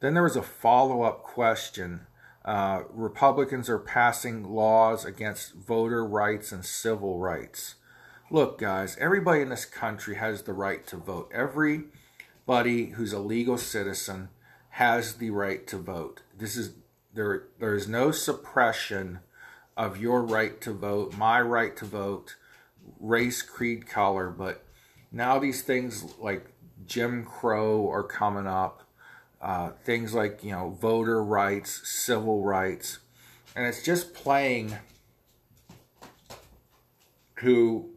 then 0.00 0.14
there 0.14 0.22
was 0.22 0.36
a 0.36 0.42
follow 0.42 1.02
up 1.02 1.22
question. 1.22 2.06
Uh, 2.44 2.82
Republicans 2.90 3.68
are 3.68 3.78
passing 3.78 4.44
laws 4.44 5.04
against 5.04 5.54
voter 5.54 6.04
rights 6.04 6.50
and 6.52 6.64
civil 6.64 7.18
rights. 7.18 7.74
Look, 8.30 8.58
guys, 8.58 8.94
everybody 9.00 9.40
in 9.40 9.48
this 9.48 9.64
country 9.64 10.16
has 10.16 10.42
the 10.42 10.52
right 10.52 10.86
to 10.88 10.98
vote. 10.98 11.32
Everybody 11.32 12.90
who's 12.90 13.14
a 13.14 13.18
legal 13.18 13.56
citizen 13.56 14.28
has 14.70 15.14
the 15.14 15.30
right 15.30 15.66
to 15.68 15.78
vote. 15.78 16.20
This 16.36 16.54
is 16.54 16.74
there 17.14 17.44
there 17.58 17.74
is 17.74 17.88
no 17.88 18.10
suppression 18.10 19.20
of 19.78 19.96
your 19.96 20.22
right 20.22 20.60
to 20.60 20.74
vote, 20.74 21.16
my 21.16 21.40
right 21.40 21.74
to 21.78 21.86
vote, 21.86 22.36
race, 23.00 23.40
creed, 23.40 23.88
color, 23.88 24.28
but 24.28 24.62
now 25.10 25.38
these 25.38 25.62
things 25.62 26.04
like 26.18 26.52
Jim 26.86 27.24
Crow 27.24 27.90
are 27.90 28.02
coming 28.02 28.46
up, 28.46 28.82
uh, 29.40 29.70
things 29.84 30.12
like 30.12 30.44
you 30.44 30.52
know 30.52 30.76
voter 30.78 31.24
rights, 31.24 31.88
civil 31.88 32.44
rights, 32.44 32.98
and 33.56 33.66
it's 33.66 33.82
just 33.82 34.12
playing 34.12 34.76
to 37.40 37.88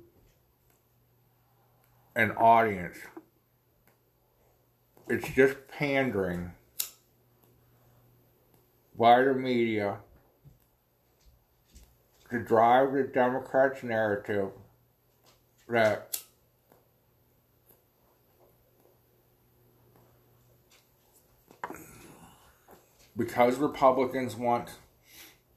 an 2.15 2.31
audience. 2.31 2.97
It's 5.09 5.29
just 5.29 5.67
pandering 5.67 6.51
by 8.97 9.23
the 9.23 9.33
media 9.33 9.97
to 12.29 12.39
drive 12.39 12.93
the 12.93 13.03
Democrats' 13.03 13.83
narrative 13.83 14.51
that 15.67 16.21
because 23.17 23.57
Republicans 23.57 24.35
want 24.35 24.69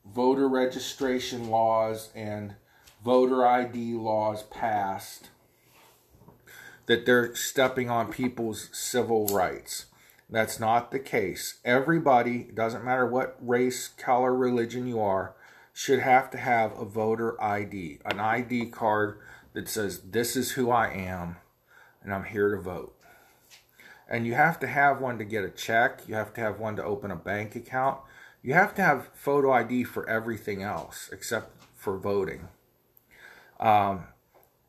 voter 0.04 0.48
registration 0.48 1.48
laws 1.48 2.10
and 2.14 2.54
voter 3.04 3.46
ID 3.46 3.94
laws 3.94 4.42
passed, 4.44 5.30
that 6.86 7.06
they're 7.06 7.34
stepping 7.34 7.90
on 7.90 8.12
people's 8.12 8.68
civil 8.72 9.26
rights. 9.26 9.86
That's 10.28 10.58
not 10.58 10.90
the 10.90 10.98
case. 10.98 11.58
Everybody, 11.64 12.44
doesn't 12.54 12.84
matter 12.84 13.06
what 13.06 13.36
race, 13.40 13.88
color, 13.88 14.34
religion 14.34 14.86
you 14.86 15.00
are, 15.00 15.34
should 15.72 16.00
have 16.00 16.30
to 16.30 16.38
have 16.38 16.78
a 16.78 16.84
voter 16.84 17.40
ID, 17.42 17.98
an 18.04 18.20
ID 18.20 18.66
card 18.66 19.18
that 19.52 19.68
says, 19.68 20.00
This 20.00 20.36
is 20.36 20.52
who 20.52 20.70
I 20.70 20.88
am, 20.88 21.36
and 22.02 22.12
I'm 22.12 22.24
here 22.24 22.54
to 22.54 22.60
vote. 22.60 22.94
And 24.08 24.26
you 24.26 24.34
have 24.34 24.60
to 24.60 24.66
have 24.66 25.00
one 25.00 25.18
to 25.18 25.24
get 25.24 25.44
a 25.44 25.50
check, 25.50 26.02
you 26.06 26.14
have 26.14 26.34
to 26.34 26.40
have 26.40 26.58
one 26.58 26.76
to 26.76 26.84
open 26.84 27.10
a 27.10 27.16
bank 27.16 27.56
account. 27.56 28.00
You 28.42 28.52
have 28.52 28.74
to 28.74 28.82
have 28.82 29.08
photo 29.14 29.52
ID 29.52 29.84
for 29.84 30.08
everything 30.08 30.62
else 30.62 31.08
except 31.10 31.50
for 31.74 31.96
voting. 31.96 32.48
Um, 33.58 34.04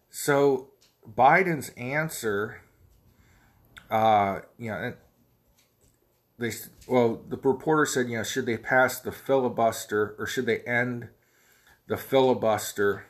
so 0.10 0.70
Biden's 1.14 1.70
answer, 1.78 2.62
uh, 3.90 4.42
you 4.58 4.72
know, 4.72 4.94
they 6.38 6.52
well, 6.88 7.22
the 7.28 7.38
reporter 7.38 7.86
said, 7.86 8.10
you 8.10 8.18
know, 8.18 8.24
should 8.24 8.46
they 8.46 8.58
pass 8.58 9.00
the 9.00 9.12
filibuster 9.12 10.16
or 10.18 10.26
should 10.26 10.46
they 10.46 10.60
end 10.60 11.10
the 11.88 11.98
filibuster 11.98 13.06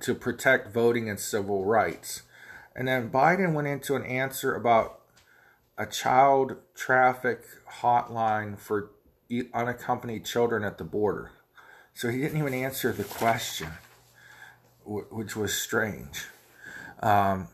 to 0.00 0.14
protect 0.14 0.72
voting 0.72 1.10
and 1.10 1.20
civil 1.20 1.64
rights? 1.64 2.22
And 2.74 2.88
then 2.88 3.10
Biden 3.10 3.54
went 3.54 3.68
into 3.68 3.96
an 3.96 4.04
answer 4.04 4.54
about 4.54 5.00
a 5.78 5.86
child 5.86 6.56
traffic 6.74 7.42
hotline 7.80 8.58
for 8.58 8.90
unaccompanied 9.52 10.24
children 10.24 10.64
at 10.64 10.78
the 10.78 10.84
border. 10.84 11.32
So 11.94 12.08
he 12.08 12.18
didn't 12.18 12.38
even 12.38 12.54
answer 12.54 12.92
the 12.92 13.04
question, 13.04 13.68
which 14.84 15.36
was 15.36 15.54
strange. 15.54 16.26
Um, 17.00 17.48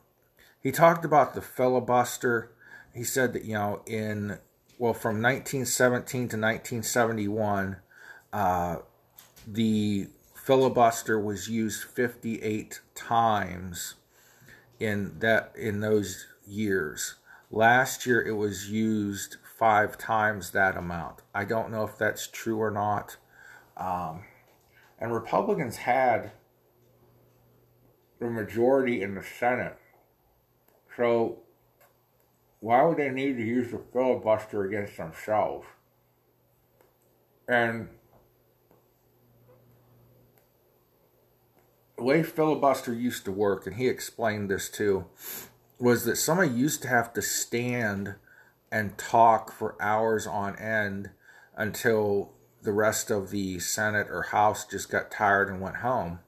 he 0.61 0.71
talked 0.71 1.05
about 1.05 1.35
the 1.35 1.43
filibuster. 1.43 2.53
He 2.95 3.05
said 3.05 3.33
that, 3.33 3.45
you 3.45 3.55
know, 3.55 3.83
in, 3.87 4.39
well, 4.79 4.95
from 4.95 5.23
1917 5.23 6.21
to 6.21 6.37
1971, 6.37 7.77
uh, 8.33 8.77
the 9.47 10.09
filibuster 10.35 11.21
was 11.21 11.49
used 11.49 11.85
58 11.85 12.81
times 12.95 13.95
in 14.81 15.19
that 15.21 15.53
in 15.57 15.81
those 15.81 16.27
years. 16.47 17.15
Last 17.51 18.07
year 18.07 18.21
it 18.21 18.33
was 18.33 18.71
used 18.71 19.37
five 19.59 19.97
times 19.99 20.51
that 20.51 20.77
amount. 20.77 21.21
I 21.35 21.45
don't 21.45 21.71
know 21.71 21.85
if 21.85 21.97
that's 21.99 22.27
true 22.27 22.61
or 22.61 22.71
not. 22.71 23.17
Um, 23.77 24.25
and 24.99 25.13
Republicans 25.13 25.77
had 25.77 26.33
the 28.23 28.31
majority 28.31 29.03
in 29.03 29.17
the 29.17 29.23
Senate. 29.23 29.77
So 30.97 31.41
why 32.61 32.83
would 32.85 32.97
they 32.97 33.11
need 33.11 33.37
to 33.37 33.43
use 33.43 33.73
the 33.73 33.81
filibuster 33.93 34.65
against 34.65 34.97
themselves? 34.97 35.67
And 37.49 37.89
the 41.97 42.05
way 42.05 42.23
filibuster 42.23 42.95
used 42.95 43.25
to 43.25 43.33
work, 43.33 43.67
and 43.67 43.75
he 43.75 43.89
explained 43.89 44.49
this 44.49 44.71
too, 44.71 45.07
was 45.81 46.05
that 46.05 46.17
somebody 46.17 46.51
used 46.51 46.83
to 46.83 46.89
have 46.89 47.13
to 47.15 47.23
stand 47.23 48.15
and 48.71 48.97
talk 48.97 49.53
for 49.53 49.75
hours 49.81 50.29
on 50.29 50.57
end 50.57 51.11
until 51.57 52.33
the 52.63 52.73
rest 52.73 53.11
of 53.11 53.31
the 53.31 53.59
Senate 53.59 54.07
or 54.09 54.23
House 54.23 54.65
just 54.65 54.89
got 54.89 55.11
tired 55.11 55.49
and 55.49 55.61
went 55.61 55.79
home. 55.79 56.21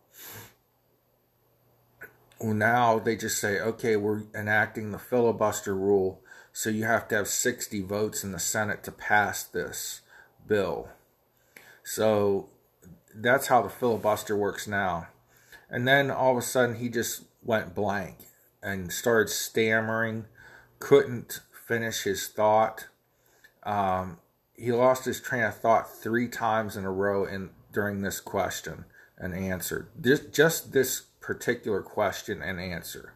Well, 2.40 2.55
now 2.55 2.99
they 2.99 3.16
just 3.16 3.38
say, 3.38 3.61
okay, 3.61 3.97
we're 3.97 4.23
enacting 4.35 4.90
the 4.90 4.99
filibuster 4.99 5.75
rule, 5.75 6.20
so 6.53 6.70
you 6.70 6.85
have 6.85 7.09
to 7.09 7.16
have 7.16 7.29
60 7.29 7.83
votes 7.83 8.25
in 8.25 8.33
the 8.33 8.38
Senate 8.38 8.83
to 8.85 8.92
pass 8.92 9.44
this 9.44 10.01
bill. 10.47 10.88
So 11.83 12.49
that's 13.14 13.47
how 13.47 13.62
the 13.62 13.68
filibuster 13.68 14.37
works 14.37 14.66
now. 14.66 15.09
And 15.70 15.87
then 15.87 16.11
all 16.11 16.33
of 16.33 16.38
a 16.38 16.42
sudden 16.42 16.77
he 16.77 16.88
just 16.88 17.25
went 17.42 17.75
blank 17.75 18.16
and 18.62 18.92
started 18.92 19.31
stammering, 19.31 20.27
couldn't 20.79 21.40
finish 21.66 22.03
his 22.03 22.29
thought. 22.29 22.88
Um, 23.62 24.18
he 24.57 24.73
lost 24.73 25.05
his 25.05 25.20
train 25.20 25.44
of 25.44 25.57
thought 25.57 25.90
three 25.90 26.29
times 26.29 26.77
in 26.77 26.85
a 26.85 26.90
row 26.90 27.25
in 27.25 27.51
during 27.73 28.03
this 28.03 28.20
question 28.20 28.85
and 29.18 29.35
answer. 29.35 29.88
This 29.97 30.20
just 30.20 30.73
this 30.73 31.03
particular 31.25 31.81
question 31.81 32.43
and 32.43 32.61
answer 32.61 33.15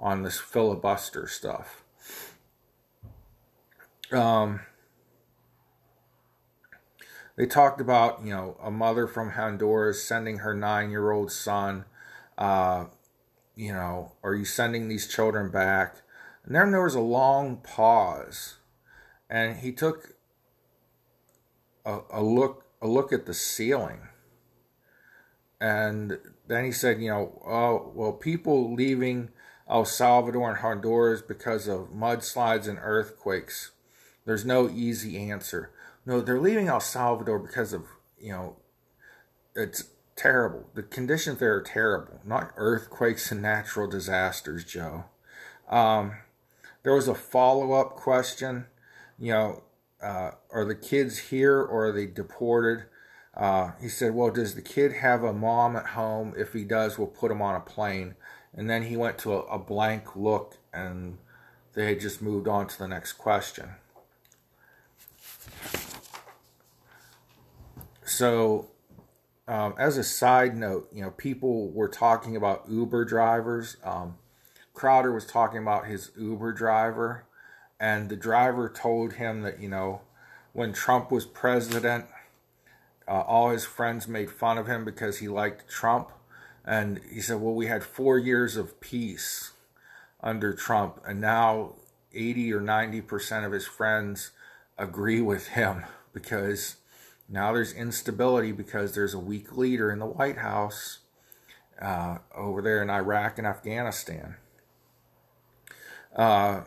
on 0.00 0.22
this 0.22 0.40
filibuster 0.40 1.28
stuff. 1.28 1.84
Um, 4.10 4.60
they 7.36 7.46
talked 7.46 7.80
about 7.80 8.24
you 8.24 8.30
know 8.30 8.56
a 8.62 8.70
mother 8.70 9.06
from 9.06 9.32
Honduras 9.32 10.02
sending 10.02 10.38
her 10.38 10.54
nine-year-old 10.54 11.30
son. 11.30 11.84
Uh, 12.38 12.86
you 13.54 13.72
know, 13.72 14.12
are 14.22 14.34
you 14.34 14.44
sending 14.44 14.88
these 14.88 15.06
children 15.06 15.50
back? 15.50 15.96
And 16.44 16.54
then 16.54 16.70
there 16.70 16.82
was 16.82 16.94
a 16.94 17.00
long 17.00 17.58
pause, 17.58 18.56
and 19.28 19.58
he 19.58 19.70
took 19.70 20.14
a, 21.84 22.00
a 22.10 22.22
look 22.22 22.64
a 22.80 22.88
look 22.88 23.12
at 23.12 23.26
the 23.26 23.34
ceiling. 23.34 24.08
And 25.60 26.18
then 26.46 26.64
he 26.64 26.72
said, 26.72 27.00
you 27.00 27.08
know, 27.08 27.42
oh, 27.46 27.92
well, 27.94 28.12
people 28.12 28.74
leaving 28.74 29.30
El 29.68 29.84
Salvador 29.84 30.50
and 30.50 30.58
Honduras 30.58 31.22
because 31.22 31.66
of 31.68 31.88
mudslides 31.88 32.68
and 32.68 32.78
earthquakes. 32.80 33.72
There's 34.26 34.44
no 34.44 34.68
easy 34.68 35.30
answer. 35.30 35.70
No, 36.06 36.20
they're 36.20 36.40
leaving 36.40 36.68
El 36.68 36.80
Salvador 36.80 37.38
because 37.38 37.72
of, 37.72 37.84
you 38.18 38.32
know, 38.32 38.56
it's 39.54 39.84
terrible. 40.16 40.68
The 40.74 40.82
conditions 40.82 41.38
there 41.38 41.54
are 41.54 41.62
terrible, 41.62 42.20
not 42.24 42.52
earthquakes 42.56 43.30
and 43.32 43.40
natural 43.40 43.88
disasters, 43.88 44.64
Joe. 44.64 45.04
Um, 45.68 46.16
there 46.82 46.94
was 46.94 47.08
a 47.08 47.14
follow 47.14 47.72
up 47.72 47.96
question, 47.96 48.66
you 49.18 49.32
know, 49.32 49.62
uh, 50.02 50.32
are 50.52 50.66
the 50.66 50.74
kids 50.74 51.18
here 51.30 51.58
or 51.60 51.86
are 51.86 51.92
they 51.92 52.06
deported? 52.06 52.84
Uh, 53.36 53.72
he 53.80 53.88
said, 53.88 54.14
well, 54.14 54.30
does 54.30 54.54
the 54.54 54.62
kid 54.62 54.92
have 54.92 55.24
a 55.24 55.32
mom 55.32 55.76
at 55.76 55.86
home? 55.88 56.34
If 56.36 56.52
he 56.52 56.64
does, 56.64 56.98
we'll 56.98 57.08
put 57.08 57.30
him 57.30 57.42
on 57.42 57.56
a 57.56 57.60
plane. 57.60 58.14
And 58.54 58.70
then 58.70 58.84
he 58.84 58.96
went 58.96 59.18
to 59.18 59.32
a, 59.32 59.40
a 59.40 59.58
blank 59.58 60.14
look 60.14 60.58
and 60.72 61.18
they 61.74 61.86
had 61.86 62.00
just 62.00 62.22
moved 62.22 62.46
on 62.46 62.68
to 62.68 62.78
the 62.78 62.86
next 62.86 63.14
question. 63.14 63.70
So, 68.04 68.68
um, 69.48 69.74
as 69.78 69.96
a 69.98 70.04
side 70.04 70.56
note, 70.56 70.88
you 70.92 71.02
know, 71.02 71.10
people 71.10 71.70
were 71.70 71.88
talking 71.88 72.36
about 72.36 72.64
Uber 72.68 73.04
drivers. 73.04 73.76
Um, 73.82 74.16
Crowder 74.72 75.12
was 75.12 75.26
talking 75.26 75.58
about 75.58 75.86
his 75.86 76.12
Uber 76.16 76.52
driver 76.52 77.26
and 77.80 78.08
the 78.08 78.16
driver 78.16 78.68
told 78.68 79.14
him 79.14 79.42
that 79.42 79.60
you 79.60 79.68
know 79.68 80.00
when 80.52 80.72
Trump 80.72 81.10
was 81.10 81.26
president, 81.26 82.06
uh, 83.06 83.22
all 83.22 83.50
his 83.50 83.64
friends 83.64 84.08
made 84.08 84.30
fun 84.30 84.58
of 84.58 84.66
him 84.66 84.84
because 84.84 85.18
he 85.18 85.28
liked 85.28 85.68
Trump, 85.68 86.10
and 86.64 87.00
he 87.10 87.20
said, 87.20 87.40
"Well, 87.40 87.54
we 87.54 87.66
had 87.66 87.84
four 87.84 88.18
years 88.18 88.56
of 88.56 88.80
peace 88.80 89.52
under 90.22 90.52
Trump, 90.52 91.00
and 91.06 91.20
now 91.20 91.74
80 92.12 92.52
or 92.52 92.60
90 92.60 93.00
percent 93.02 93.44
of 93.44 93.52
his 93.52 93.66
friends 93.66 94.30
agree 94.78 95.20
with 95.20 95.48
him 95.48 95.84
because." 96.12 96.76
Now 97.26 97.54
there's 97.54 97.72
instability 97.72 98.52
because 98.52 98.94
there's 98.94 99.14
a 99.14 99.18
weak 99.18 99.56
leader 99.56 99.90
in 99.90 99.98
the 99.98 100.04
White 100.04 100.36
House 100.36 100.98
uh, 101.80 102.18
over 102.34 102.62
there 102.62 102.82
in 102.82 102.90
Iraq 102.90 103.38
and 103.38 103.46
Afghanistan. 103.46 104.36
Uh, 106.14 106.62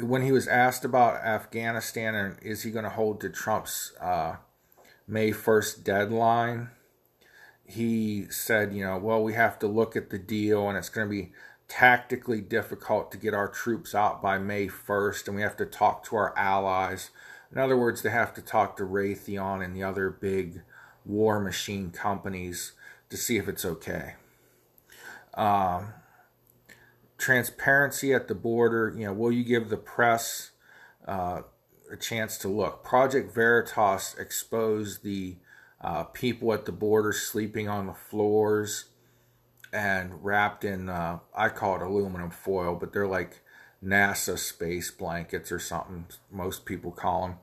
when 0.00 0.22
he 0.22 0.32
was 0.32 0.48
asked 0.48 0.84
about 0.84 1.22
Afghanistan 1.24 2.14
and 2.14 2.38
is 2.42 2.62
he 2.62 2.70
going 2.70 2.84
to 2.84 2.90
hold 2.90 3.20
to 3.20 3.28
Trump's 3.28 3.92
uh, 4.00 4.36
May 5.06 5.30
1st 5.32 5.84
deadline, 5.84 6.70
he 7.64 8.26
said, 8.30 8.72
you 8.72 8.84
know, 8.84 8.98
well, 8.98 9.22
we 9.22 9.34
have 9.34 9.58
to 9.58 9.66
look 9.66 9.96
at 9.96 10.10
the 10.10 10.18
deal 10.18 10.68
and 10.68 10.78
it's 10.78 10.88
going 10.88 11.06
to 11.06 11.10
be 11.10 11.32
tactically 11.68 12.40
difficult 12.40 13.10
to 13.12 13.18
get 13.18 13.34
our 13.34 13.48
troops 13.48 13.94
out 13.94 14.22
by 14.22 14.38
May 14.38 14.68
1st 14.68 15.26
and 15.26 15.36
we 15.36 15.42
have 15.42 15.56
to 15.56 15.66
talk 15.66 16.04
to 16.04 16.16
our 16.16 16.36
allies. 16.36 17.10
In 17.50 17.58
other 17.58 17.76
words, 17.76 18.02
they 18.02 18.10
have 18.10 18.34
to 18.34 18.42
talk 18.42 18.76
to 18.76 18.84
Raytheon 18.84 19.64
and 19.64 19.76
the 19.76 19.82
other 19.82 20.10
big 20.10 20.62
war 21.04 21.40
machine 21.40 21.90
companies 21.90 22.72
to 23.10 23.16
see 23.16 23.36
if 23.36 23.48
it's 23.48 23.64
okay. 23.64 24.14
Um, 25.34 25.92
transparency 27.22 28.12
at 28.12 28.26
the 28.26 28.34
border. 28.34 28.92
You 28.96 29.06
know, 29.06 29.12
will 29.12 29.30
you 29.30 29.44
give 29.44 29.68
the 29.68 29.76
press 29.76 30.50
uh, 31.06 31.42
a 31.90 31.96
chance 31.96 32.36
to 32.38 32.48
look? 32.48 32.82
Project 32.82 33.32
Veritas 33.32 34.16
exposed 34.18 35.04
the 35.04 35.36
uh, 35.80 36.04
people 36.04 36.52
at 36.52 36.66
the 36.66 36.72
border 36.72 37.12
sleeping 37.12 37.68
on 37.68 37.86
the 37.86 37.94
floors 37.94 38.86
and 39.72 40.24
wrapped 40.24 40.64
in, 40.64 40.88
uh, 40.88 41.20
I 41.34 41.48
call 41.48 41.76
it 41.76 41.82
aluminum 41.82 42.30
foil, 42.30 42.74
but 42.74 42.92
they're 42.92 43.06
like 43.06 43.40
NASA 43.82 44.36
space 44.36 44.90
blankets 44.90 45.50
or 45.52 45.60
something, 45.60 46.06
most 46.30 46.66
people 46.66 46.90
call 46.90 47.22
them. 47.22 47.36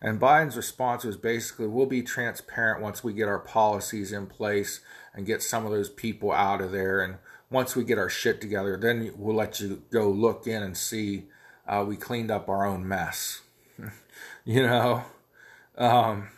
And 0.00 0.20
Biden's 0.20 0.56
response 0.56 1.04
was 1.04 1.16
basically, 1.16 1.66
we'll 1.66 1.86
be 1.86 2.02
transparent 2.02 2.82
once 2.82 3.04
we 3.04 3.12
get 3.12 3.28
our 3.28 3.38
policies 3.38 4.12
in 4.12 4.26
place 4.26 4.80
and 5.14 5.26
get 5.26 5.42
some 5.42 5.66
of 5.66 5.72
those 5.72 5.90
people 5.90 6.32
out 6.32 6.60
of 6.60 6.72
there. 6.72 7.02
And 7.02 7.16
once 7.50 7.74
we 7.74 7.84
get 7.84 7.98
our 7.98 8.08
shit 8.08 8.40
together, 8.40 8.76
then 8.76 9.12
we'll 9.16 9.36
let 9.36 9.60
you 9.60 9.82
go 9.90 10.10
look 10.10 10.46
in 10.46 10.62
and 10.62 10.76
see 10.76 11.24
uh, 11.66 11.84
we 11.86 11.96
cleaned 11.96 12.30
up 12.30 12.48
our 12.48 12.64
own 12.64 12.86
mess. 12.86 13.42
you 14.44 14.62
know, 14.62 15.04
um, 15.76 16.28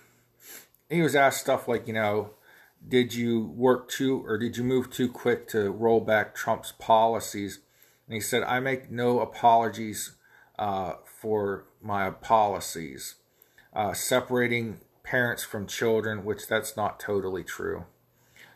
he 0.89 1.03
was 1.03 1.15
asked 1.15 1.41
stuff 1.41 1.69
like, 1.69 1.87
you 1.87 1.95
know, 1.95 2.31
did 2.87 3.15
you 3.15 3.41
work 3.57 3.89
too, 3.89 4.25
or 4.27 4.39
did 4.39 4.57
you 4.57 4.65
move 4.65 4.91
too 4.91 5.09
quick 5.09 5.47
to 5.49 5.71
roll 5.71 6.01
back 6.01 6.35
Trump's 6.35 6.73
policies? 6.73 7.61
And 8.07 8.15
he 8.15 8.21
said, 8.21 8.43
I 8.43 8.61
make 8.61 8.91
no 8.91 9.21
apologies 9.21 10.17
uh, 10.59 10.95
for 11.05 11.67
my 11.81 12.11
policies. 12.11 13.17
Uh, 13.73 13.93
separating 13.93 14.81
parents 15.05 15.45
from 15.45 15.67
children, 15.67 16.25
which 16.25 16.49
that's 16.49 16.77
not 16.77 16.99
totally 16.99 17.45
true. 17.45 17.85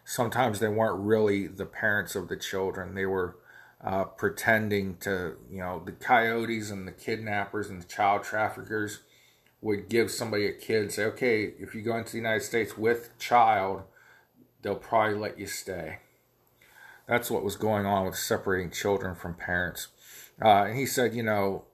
Sometimes 0.05 0.61
they 0.61 0.69
weren't 0.69 1.01
really 1.01 1.47
the 1.47 1.67
parents 1.67 2.15
of 2.15 2.29
the 2.29 2.37
children. 2.37 2.95
They 2.95 3.07
were 3.07 3.37
uh, 3.83 4.05
pretending 4.05 4.97
to, 4.99 5.37
you 5.51 5.59
know, 5.59 5.83
the 5.85 5.93
coyotes 5.93 6.71
and 6.71 6.87
the 6.87 6.93
kidnappers 6.93 7.69
and 7.69 7.81
the 7.83 7.87
child 7.87 8.23
traffickers 8.23 9.01
would 9.61 9.89
give 9.89 10.11
somebody 10.11 10.47
a 10.47 10.53
kid, 10.53 10.93
say, 10.93 11.05
okay, 11.05 11.55
if 11.59 11.75
you 11.75 11.83
go 11.83 11.97
into 11.97 12.13
the 12.13 12.19
United 12.19 12.43
States 12.43 12.77
with 12.77 13.19
child, 13.19 13.83
they'll 14.63 14.75
probably 14.75 15.17
let 15.17 15.39
you 15.39 15.47
stay. 15.47 15.99
That's 17.07 17.31
what 17.31 17.45
was 17.45 17.57
going 17.57 17.87
on 17.87 18.07
with 18.07 18.17
separating 18.17 18.71
children 18.71 19.15
from 19.15 19.35
parents. 19.35 19.89
Uh, 20.43 20.65
and 20.65 20.79
he 20.79 20.87
said, 20.87 21.15
you 21.15 21.23
know, 21.23 21.65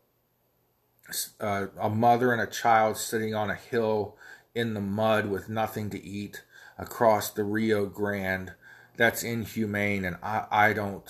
uh, 1.40 1.66
a 1.80 1.90
mother 1.90 2.32
and 2.32 2.40
a 2.40 2.46
child 2.46 2.96
sitting 2.96 3.34
on 3.34 3.50
a 3.50 3.54
hill 3.54 4.16
in 4.54 4.74
the 4.74 4.80
mud 4.80 5.26
with 5.26 5.48
nothing 5.48 5.90
to 5.90 6.04
eat 6.04 6.44
across 6.80 7.30
the 7.30 7.44
Rio 7.44 7.86
Grande, 7.86 8.54
that's 8.96 9.22
inhumane, 9.22 10.04
and 10.04 10.16
I, 10.22 10.46
I 10.50 10.72
don't 10.72 11.08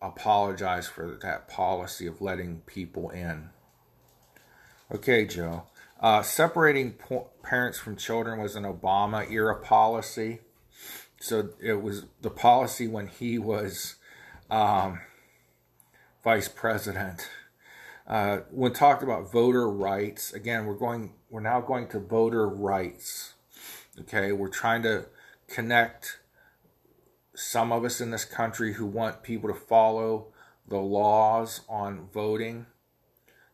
apologize 0.00 0.86
for 0.86 1.18
that 1.22 1.48
policy 1.48 2.06
of 2.06 2.20
letting 2.20 2.60
people 2.66 3.08
in. 3.10 3.50
Okay, 4.92 5.24
Joe. 5.24 5.64
Uh, 6.00 6.22
separating 6.22 6.92
po- 6.92 7.30
parents 7.42 7.78
from 7.78 7.96
children 7.96 8.38
was 8.38 8.54
an 8.54 8.64
Obama 8.64 9.28
era 9.30 9.58
policy. 9.58 10.40
So 11.18 11.50
it 11.62 11.80
was 11.80 12.04
the 12.20 12.30
policy 12.30 12.86
when 12.86 13.08
he 13.08 13.38
was 13.38 13.94
um, 14.50 15.00
vice 16.22 16.48
president. 16.48 17.30
Uh, 18.06 18.38
when 18.50 18.74
talked 18.74 19.02
about 19.02 19.32
voter 19.32 19.66
rights, 19.66 20.34
again, 20.34 20.66
we're 20.66 20.74
going, 20.74 21.14
we're 21.30 21.40
now 21.40 21.62
going 21.62 21.88
to 21.88 21.98
voter 21.98 22.46
rights. 22.46 23.33
Okay, 24.00 24.32
we're 24.32 24.48
trying 24.48 24.82
to 24.82 25.06
connect 25.46 26.18
some 27.34 27.70
of 27.70 27.84
us 27.84 28.00
in 28.00 28.10
this 28.10 28.24
country 28.24 28.74
who 28.74 28.86
want 28.86 29.22
people 29.22 29.48
to 29.48 29.54
follow 29.54 30.32
the 30.66 30.78
laws 30.78 31.60
on 31.68 32.08
voting 32.12 32.66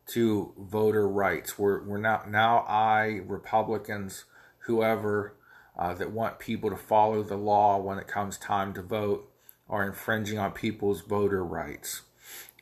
to 0.07 0.55
voter 0.59 1.07
rights. 1.07 1.59
We're, 1.59 1.83
we're 1.83 1.99
now, 1.99 2.23
now 2.27 2.65
I, 2.67 3.21
Republicans, 3.27 4.25
whoever, 4.61 5.35
uh, 5.79 5.93
that 5.95 6.11
want 6.11 6.39
people 6.39 6.71
to 6.71 6.77
follow 6.77 7.23
the 7.23 7.37
law 7.37 7.79
when 7.79 7.99
it 7.99 8.09
comes 8.09 8.39
time 8.39 8.73
to 8.75 8.83
vote 8.83 9.31
are 9.69 9.87
infringing 9.87 10.39
on 10.39 10.53
people's 10.53 11.03
voter 11.03 11.45
rights. 11.45 12.03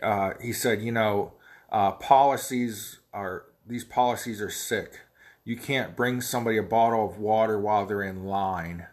Uh, 0.02 0.32
he 0.40 0.52
said, 0.52 0.82
you 0.82 0.92
know, 0.92 1.32
uh, 1.70 1.92
policies 1.92 2.98
are, 3.12 3.44
these 3.66 3.84
policies 3.84 4.40
are 4.40 4.50
sick. 4.50 5.00
You 5.48 5.56
can't 5.56 5.96
bring 5.96 6.20
somebody 6.20 6.58
a 6.58 6.62
bottle 6.62 7.06
of 7.06 7.18
water 7.18 7.58
while 7.58 7.86
they're 7.86 8.02
in 8.02 8.24
line. 8.24 8.86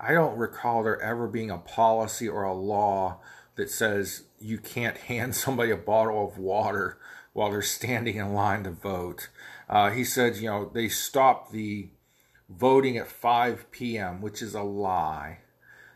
I 0.00 0.12
don't 0.12 0.36
recall 0.36 0.82
there 0.82 1.00
ever 1.00 1.28
being 1.28 1.52
a 1.52 1.58
policy 1.58 2.28
or 2.28 2.42
a 2.42 2.52
law 2.52 3.20
that 3.54 3.70
says 3.70 4.24
you 4.40 4.58
can't 4.58 4.96
hand 5.08 5.36
somebody 5.36 5.70
a 5.70 5.76
bottle 5.76 6.26
of 6.26 6.36
water 6.36 6.98
while 7.32 7.52
they're 7.52 7.62
standing 7.62 8.16
in 8.16 8.34
line 8.34 8.64
to 8.64 8.72
vote. 8.72 9.28
Uh, 9.68 9.90
he 9.90 10.02
said, 10.02 10.34
you 10.38 10.48
know, 10.48 10.68
they 10.74 10.88
stopped 10.88 11.52
the 11.52 11.90
voting 12.48 12.96
at 12.96 13.06
5 13.06 13.70
p.m., 13.70 14.20
which 14.20 14.42
is 14.42 14.56
a 14.56 14.62
lie. 14.62 15.38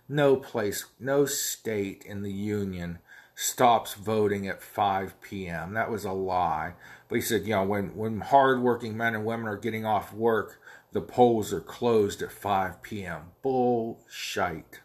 No 0.08 0.36
place, 0.36 0.84
no 1.00 1.26
state 1.26 2.04
in 2.06 2.22
the 2.22 2.32
Union 2.32 3.00
stops 3.34 3.94
voting 3.94 4.46
at 4.46 4.62
5 4.62 5.20
p.m. 5.20 5.74
That 5.74 5.90
was 5.90 6.04
a 6.04 6.12
lie. 6.12 6.74
But 7.08 7.16
he 7.16 7.22
said, 7.22 7.42
you 7.42 7.54
know, 7.54 7.64
when, 7.64 7.96
when 7.96 8.20
hardworking 8.20 8.96
men 8.96 9.14
and 9.14 9.24
women 9.24 9.46
are 9.46 9.56
getting 9.56 9.84
off 9.84 10.12
work, 10.12 10.60
the 10.92 11.00
polls 11.00 11.52
are 11.52 11.60
closed 11.60 12.22
at 12.22 12.32
5 12.32 12.82
p.m. 12.82 13.32
Bullshit. 13.42 14.80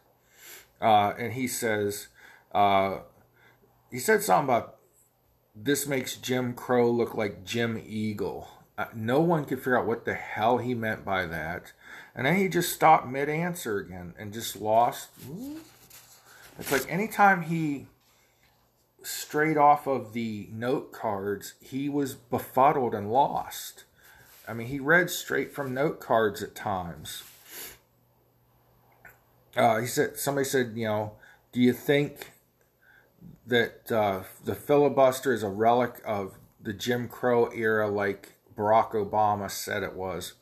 Uh, 0.82 1.14
and 1.18 1.34
he 1.34 1.48
says, 1.48 2.08
uh, 2.54 3.00
he 3.92 4.00
said 4.00 4.24
something 4.24 4.46
about 4.46 4.78
this 5.56 5.88
makes 5.88 6.16
Jim 6.16 6.54
Crow 6.54 6.90
look 6.90 7.16
like 7.16 7.44
Jim 7.44 7.82
Eagle. 7.86 8.48
Uh, 8.78 8.86
no 8.94 9.20
one 9.20 9.44
could 9.44 9.58
figure 9.58 9.80
out 9.80 9.88
what 9.88 10.06
the 10.06 10.14
hell 10.14 10.60
he 10.60 10.76
meant 10.76 11.04
by 11.04 11.26
that. 11.26 11.74
And 12.16 12.26
then 12.26 12.36
he 12.36 12.48
just 12.48 12.72
stopped 12.72 13.08
mid 13.08 13.28
answer 13.28 13.80
again 13.80 14.14
and 14.20 14.32
just 14.32 14.56
lost. 14.56 15.10
It's 16.60 16.72
like 16.72 16.86
anytime 16.92 17.44
he 17.44 17.88
strayed 19.02 19.58
off 19.58 19.88
of 19.88 20.14
the 20.14 20.50
note 20.52 20.92
cards, 20.92 21.54
he 21.62 21.90
was 21.90 22.16
befuddled 22.16 22.94
and 22.94 23.12
lost. 23.12 23.86
I 24.48 24.54
mean, 24.54 24.68
he 24.68 24.80
read 24.80 25.10
straight 25.10 25.54
from 25.54 25.74
note 25.74 26.00
cards 26.00 26.42
at 26.42 26.56
times. 26.56 27.24
Uh, 29.56 29.80
he 29.80 29.88
said, 29.88 30.18
somebody 30.18 30.46
said, 30.46 30.74
you 30.76 30.88
know, 30.88 31.14
do 31.52 31.60
you 31.60 31.74
think 31.74 32.32
that 33.48 33.92
uh, 33.92 34.24
the 34.44 34.56
filibuster 34.56 35.34
is 35.34 35.42
a 35.42 35.50
relic 35.50 36.02
of 36.06 36.38
the 36.62 36.74
Jim 36.74 37.08
Crow 37.08 37.50
era 37.52 37.90
like 37.90 38.34
Barack 38.58 38.92
Obama 38.92 39.50
said 39.50 39.84
it 39.84 39.94
was. 39.94 40.34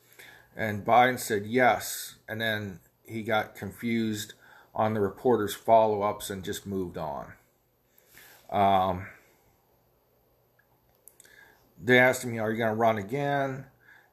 And 0.56 0.86
Biden 0.86 1.20
said 1.20 1.46
yes. 1.46 2.16
And 2.28 2.42
then 2.42 2.80
he 3.04 3.22
got 3.22 3.56
confused 3.56 4.34
on 4.74 4.94
the 4.94 5.00
reporter's 5.00 5.54
follow 5.54 6.02
ups 6.02 6.30
and 6.30 6.44
just 6.44 6.66
moved 6.66 6.98
on. 6.98 7.34
Um, 8.50 9.08
they 11.82 12.00
asked 12.00 12.24
him, 12.24 12.40
Are 12.40 12.52
you 12.52 12.58
going 12.58 12.70
to 12.70 12.76
run 12.76 12.98
again? 12.98 13.66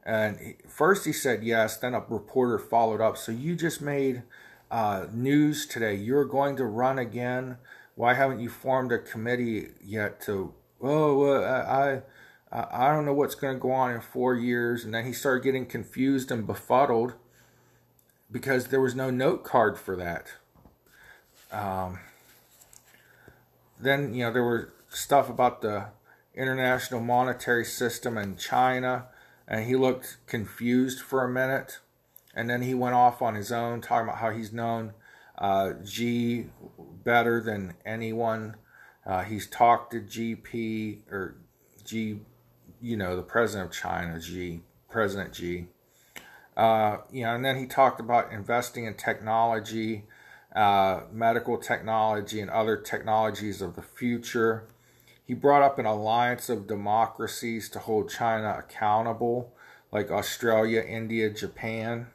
And 0.05 0.55
first 0.67 1.05
he 1.05 1.13
said 1.13 1.43
yes. 1.43 1.77
Then 1.77 1.93
a 1.93 2.03
reporter 2.07 2.59
followed 2.59 3.01
up. 3.01 3.17
So 3.17 3.31
you 3.31 3.55
just 3.55 3.81
made 3.81 4.23
uh, 4.69 5.07
news 5.11 5.65
today. 5.65 5.95
You're 5.95 6.25
going 6.25 6.55
to 6.57 6.65
run 6.65 6.99
again. 6.99 7.57
Why 7.95 8.15
haven't 8.15 8.39
you 8.39 8.49
formed 8.49 8.91
a 8.91 8.99
committee 8.99 9.69
yet 9.83 10.19
to? 10.21 10.53
Oh, 10.81 11.41
I 11.41 12.01
I 12.51 12.89
don't 12.89 13.05
know 13.05 13.13
what's 13.13 13.33
going 13.33 13.55
to 13.55 13.59
go 13.59 13.71
on 13.71 13.91
in 13.91 14.01
four 14.01 14.35
years. 14.35 14.85
And 14.85 14.93
then 14.93 15.05
he 15.05 15.13
started 15.13 15.43
getting 15.43 15.65
confused 15.65 16.31
and 16.31 16.45
befuddled 16.45 17.13
because 18.31 18.67
there 18.67 18.81
was 18.81 18.93
no 18.93 19.09
note 19.09 19.43
card 19.43 19.79
for 19.79 19.95
that. 19.95 20.27
Um, 21.51 21.99
then, 23.83 24.13
you 24.13 24.25
know, 24.25 24.31
there 24.31 24.43
were 24.43 24.73
stuff 24.89 25.29
about 25.29 25.61
the 25.61 25.87
international 26.35 27.01
monetary 27.01 27.65
system 27.65 28.17
and 28.17 28.39
China, 28.39 29.07
and 29.47 29.65
he 29.65 29.75
looked 29.75 30.17
confused 30.27 30.99
for 30.99 31.23
a 31.23 31.29
minute. 31.29 31.79
And 32.35 32.49
then 32.49 32.63
he 32.63 32.73
went 32.73 32.95
off 32.95 33.21
on 33.21 33.35
his 33.35 33.51
own, 33.51 33.81
talking 33.81 34.07
about 34.07 34.19
how 34.19 34.31
he's 34.31 34.51
known 34.51 34.93
uh, 35.37 35.73
G 35.83 36.47
better 37.03 37.41
than 37.41 37.75
anyone. 37.85 38.55
Uh, 39.05 39.23
he's 39.23 39.47
talked 39.47 39.91
to 39.91 39.99
GP 40.01 41.01
or 41.11 41.35
G 41.83 42.21
you 42.83 42.97
know, 42.97 43.15
the 43.15 43.23
president 43.23 43.69
of 43.69 43.75
China, 43.75 44.19
G, 44.19 44.59
President 44.89 45.33
G. 45.33 45.67
Uh, 46.55 46.97
you 47.11 47.23
know, 47.23 47.33
and 47.33 47.43
then 47.43 47.57
he 47.57 47.65
talked 47.65 48.01
about 48.01 48.31
investing 48.31 48.85
in 48.85 48.93
technology, 48.95 50.03
uh, 50.55 51.01
medical 51.11 51.57
technology, 51.57 52.39
and 52.39 52.49
other 52.49 52.77
technologies 52.77 53.61
of 53.61 53.75
the 53.75 53.81
future. 53.81 54.67
He 55.25 55.33
brought 55.33 55.61
up 55.63 55.79
an 55.79 55.85
alliance 55.85 56.49
of 56.49 56.67
democracies 56.67 57.69
to 57.69 57.79
hold 57.79 58.09
China 58.09 58.55
accountable, 58.57 59.53
like 59.91 60.11
Australia, 60.11 60.81
India, 60.81 61.29
Japan. 61.29 62.07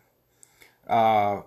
Uh, 0.86 1.42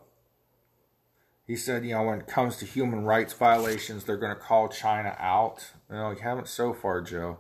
he 1.48 1.56
said, 1.56 1.86
you 1.86 1.94
know, 1.94 2.04
when 2.04 2.22
it 2.22 2.28
comes 2.28 2.58
to 2.58 2.66
human 2.66 3.04
rights 3.04 3.34
violations, 3.34 4.04
they're 4.04 4.18
going 4.18 4.34
to 4.34 4.42
call 4.42 4.70
China 4.70 5.16
out. 5.20 5.72
You 5.90 5.98
know, 5.98 6.12
you 6.12 6.20
haven't 6.20 6.48
so 6.48 6.74
far, 6.74 7.02
Joe. 7.02 7.40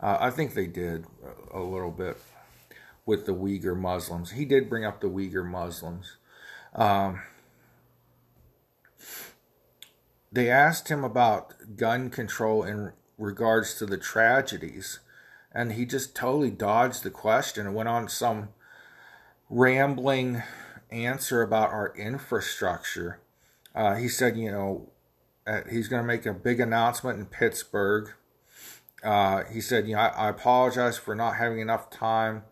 Uh, 0.00 0.18
I 0.20 0.30
think 0.30 0.54
they 0.54 0.66
did 0.66 1.06
a 1.52 1.60
little 1.60 1.92
bit 1.92 2.18
with 3.06 3.26
the 3.26 3.34
Uyghur 3.34 3.76
Muslims. 3.76 4.32
He 4.32 4.44
did 4.44 4.68
bring 4.68 4.84
up 4.84 5.00
the 5.00 5.08
Uyghur 5.08 5.48
Muslims. 5.48 6.16
Um, 6.74 7.20
they 10.32 10.50
asked 10.50 10.88
him 10.88 11.04
about 11.04 11.76
gun 11.76 12.10
control 12.10 12.64
in 12.64 12.92
regards 13.18 13.74
to 13.74 13.86
the 13.86 13.98
tragedies, 13.98 15.00
and 15.52 15.72
he 15.72 15.84
just 15.84 16.16
totally 16.16 16.50
dodged 16.50 17.02
the 17.02 17.10
question 17.10 17.66
and 17.66 17.74
went 17.74 17.88
on 17.88 18.08
some 18.08 18.48
rambling 19.50 20.42
answer 20.90 21.42
about 21.42 21.70
our 21.70 21.94
infrastructure. 21.96 23.20
Uh, 23.74 23.94
he 23.94 24.08
said, 24.08 24.36
you 24.36 24.50
know, 24.50 24.90
uh, 25.46 25.60
he's 25.70 25.88
going 25.88 26.02
to 26.02 26.06
make 26.06 26.24
a 26.24 26.32
big 26.32 26.60
announcement 26.60 27.18
in 27.18 27.26
Pittsburgh 27.26 28.10
uh, 29.02 29.44
he 29.44 29.60
said, 29.60 29.88
you 29.88 29.96
know, 29.96 30.00
I, 30.00 30.08
I, 30.08 30.28
apologize 30.28 30.96
for 30.96 31.14
not 31.14 31.36
having 31.36 31.58
enough 31.58 31.90
time 31.90 32.44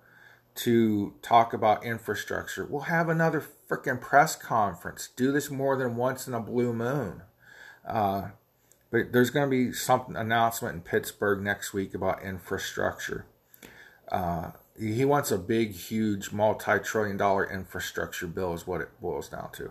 to 0.57 1.15
talk 1.23 1.53
about 1.53 1.85
infrastructure. 1.85 2.67
We'll 2.67 2.83
have 2.83 3.09
another 3.09 3.45
freaking 3.69 4.01
press 4.01 4.35
conference. 4.35 5.11
Do 5.15 5.31
this 5.31 5.49
more 5.49 5.77
than 5.77 5.95
once 5.95 6.27
in 6.27 6.35
a 6.35 6.41
blue 6.41 6.73
moon. 6.73 7.23
Uh, 7.87 8.29
but 8.91 9.13
there's 9.13 9.31
going 9.31 9.47
to 9.47 9.51
be 9.51 9.73
some 9.73 10.17
announcement 10.17 10.75
in 10.75 10.81
Pittsburgh 10.81 11.43
next 11.43 11.73
week 11.73 11.95
about 11.95 12.23
infrastructure. 12.23 13.27
Uh, 14.11 14.51
he 14.79 15.05
wants 15.05 15.31
a 15.31 15.39
big, 15.39 15.73
huge, 15.73 16.33
multi-trillion 16.33 17.17
dollar 17.17 17.49
infrastructure 17.49 18.27
bill 18.27 18.55
is 18.55 18.67
what 18.67 18.81
it 18.81 18.89
boils 19.01 19.29
down 19.29 19.51
to. 19.53 19.71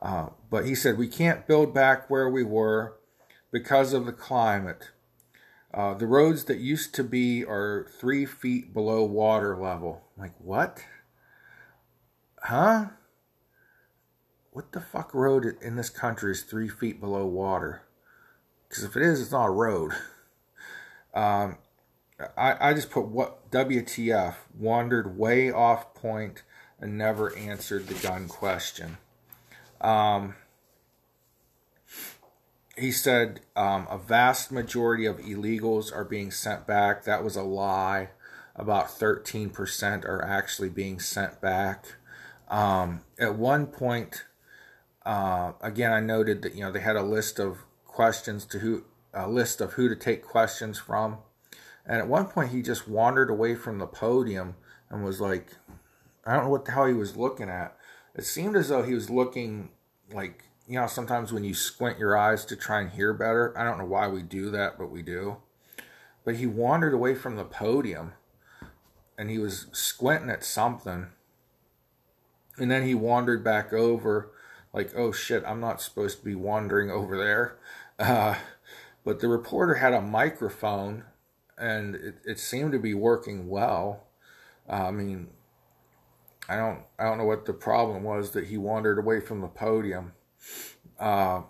Uh, 0.00 0.28
but 0.50 0.64
he 0.64 0.74
said 0.74 0.96
we 0.96 1.08
can't 1.08 1.46
build 1.46 1.74
back 1.74 2.08
where 2.08 2.28
we 2.28 2.42
were 2.42 2.96
because 3.50 3.92
of 3.92 4.06
the 4.06 4.12
climate. 4.12 4.90
Uh, 5.72 5.92
the 5.94 6.06
roads 6.06 6.44
that 6.44 6.58
used 6.58 6.94
to 6.94 7.02
be 7.02 7.44
are 7.44 7.90
three 7.98 8.24
feet 8.24 8.72
below 8.72 9.02
water 9.02 9.56
level. 9.56 10.04
I'm 10.16 10.22
like, 10.22 10.34
what? 10.38 10.84
Huh? 12.42 12.86
What 14.54 14.70
the 14.70 14.80
fuck 14.80 15.12
road 15.12 15.56
in 15.60 15.74
this 15.74 15.90
country 15.90 16.30
is 16.30 16.42
three 16.44 16.68
feet 16.68 17.00
below 17.00 17.26
water? 17.26 17.82
Because 18.68 18.84
if 18.84 18.96
it 18.96 19.02
is, 19.02 19.20
it's 19.20 19.32
not 19.32 19.46
a 19.46 19.50
road. 19.50 19.92
Um, 21.16 21.58
I, 22.36 22.70
I 22.70 22.74
just 22.74 22.90
put 22.90 23.06
what 23.06 23.48
WTF 23.52 24.34
wandered 24.58 25.16
way 25.16 25.48
off 25.52 25.94
point 25.94 26.42
and 26.80 26.98
never 26.98 27.32
answered 27.36 27.86
the 27.86 27.94
gun 27.94 28.26
question. 28.26 28.98
Um, 29.80 30.34
he 32.76 32.90
said 32.90 33.42
um, 33.54 33.86
a 33.88 33.96
vast 33.96 34.50
majority 34.50 35.06
of 35.06 35.18
illegals 35.18 35.94
are 35.94 36.04
being 36.04 36.32
sent 36.32 36.66
back. 36.66 37.04
That 37.04 37.22
was 37.22 37.36
a 37.36 37.44
lie. 37.44 38.08
About 38.56 38.88
13% 38.88 40.04
are 40.04 40.24
actually 40.24 40.68
being 40.68 40.98
sent 40.98 41.40
back. 41.40 41.84
Um, 42.48 43.02
at 43.20 43.36
one 43.36 43.68
point, 43.68 44.24
uh, 45.04 45.52
again, 45.60 45.92
I 45.92 46.00
noted 46.00 46.42
that 46.42 46.54
you 46.54 46.62
know 46.62 46.72
they 46.72 46.80
had 46.80 46.96
a 46.96 47.02
list 47.02 47.38
of 47.38 47.58
questions 47.86 48.44
to 48.46 48.58
who, 48.58 48.84
a 49.12 49.28
list 49.28 49.60
of 49.60 49.74
who 49.74 49.88
to 49.88 49.96
take 49.96 50.24
questions 50.24 50.78
from, 50.78 51.18
and 51.86 51.98
at 51.98 52.08
one 52.08 52.26
point 52.26 52.50
he 52.50 52.62
just 52.62 52.88
wandered 52.88 53.30
away 53.30 53.54
from 53.54 53.78
the 53.78 53.86
podium 53.86 54.56
and 54.90 55.04
was 55.04 55.20
like, 55.20 55.52
I 56.24 56.34
don't 56.34 56.44
know 56.44 56.50
what 56.50 56.64
the 56.64 56.72
hell 56.72 56.86
he 56.86 56.94
was 56.94 57.16
looking 57.16 57.48
at. 57.48 57.76
It 58.14 58.24
seemed 58.24 58.56
as 58.56 58.68
though 58.68 58.82
he 58.82 58.94
was 58.94 59.10
looking 59.10 59.70
like 60.12 60.44
you 60.66 60.80
know, 60.80 60.86
sometimes 60.86 61.32
when 61.32 61.44
you 61.44 61.54
squint 61.54 61.98
your 61.98 62.16
eyes 62.16 62.44
to 62.46 62.56
try 62.56 62.80
and 62.80 62.90
hear 62.90 63.12
better, 63.12 63.56
I 63.56 63.64
don't 63.64 63.78
know 63.78 63.84
why 63.84 64.08
we 64.08 64.22
do 64.22 64.50
that, 64.50 64.78
but 64.78 64.90
we 64.90 65.02
do. 65.02 65.38
But 66.24 66.36
he 66.36 66.46
wandered 66.46 66.94
away 66.94 67.14
from 67.14 67.36
the 67.36 67.44
podium 67.44 68.14
and 69.18 69.30
he 69.30 69.38
was 69.38 69.66
squinting 69.72 70.30
at 70.30 70.44
something. 70.44 71.08
And 72.56 72.70
then 72.70 72.84
he 72.84 72.94
wandered 72.94 73.44
back 73.44 73.72
over, 73.72 74.30
like, 74.74 74.94
oh 74.96 75.12
shit, 75.12 75.42
I'm 75.46 75.60
not 75.60 75.80
supposed 75.80 76.18
to 76.18 76.24
be 76.24 76.34
wandering 76.34 76.90
over 76.90 77.16
there. 77.16 77.56
Uh, 77.98 78.34
but 79.04 79.20
the 79.20 79.28
reporter 79.28 79.74
had 79.74 79.94
a 79.94 80.02
microphone 80.02 81.04
and 81.56 81.94
it, 81.94 82.16
it 82.24 82.38
seemed 82.40 82.72
to 82.72 82.78
be 82.78 82.92
working 82.92 83.48
well. 83.48 84.08
Uh, 84.68 84.86
I 84.88 84.90
mean, 84.90 85.28
I 86.48 86.56
don't 86.56 86.80
I 86.98 87.04
don't 87.04 87.18
know 87.18 87.24
what 87.24 87.46
the 87.46 87.52
problem 87.52 88.02
was 88.02 88.32
that 88.32 88.48
he 88.48 88.58
wandered 88.58 88.98
away 88.98 89.20
from 89.20 89.40
the 89.40 89.48
podium. 89.48 90.12
Uh, 90.98 91.42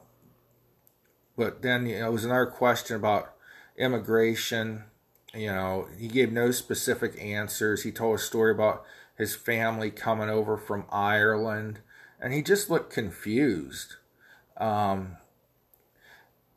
but 1.37 1.62
then 1.62 1.87
you 1.87 1.99
know, 1.99 2.09
it 2.09 2.12
was 2.12 2.25
another 2.25 2.47
question 2.47 2.97
about 2.97 3.35
immigration. 3.77 4.85
You 5.33 5.49
know, 5.49 5.89
he 5.99 6.09
gave 6.09 6.31
no 6.31 6.51
specific 6.51 7.20
answers. 7.20 7.83
He 7.83 7.91
told 7.91 8.16
a 8.16 8.22
story 8.22 8.53
about 8.53 8.85
his 9.16 9.35
family 9.35 9.91
coming 9.91 10.29
over 10.29 10.57
from 10.57 10.85
Ireland, 10.91 11.81
and 12.25 12.33
he 12.33 12.41
just 12.41 12.70
looked 12.70 12.91
confused. 12.91 13.97
Um, 14.57 15.18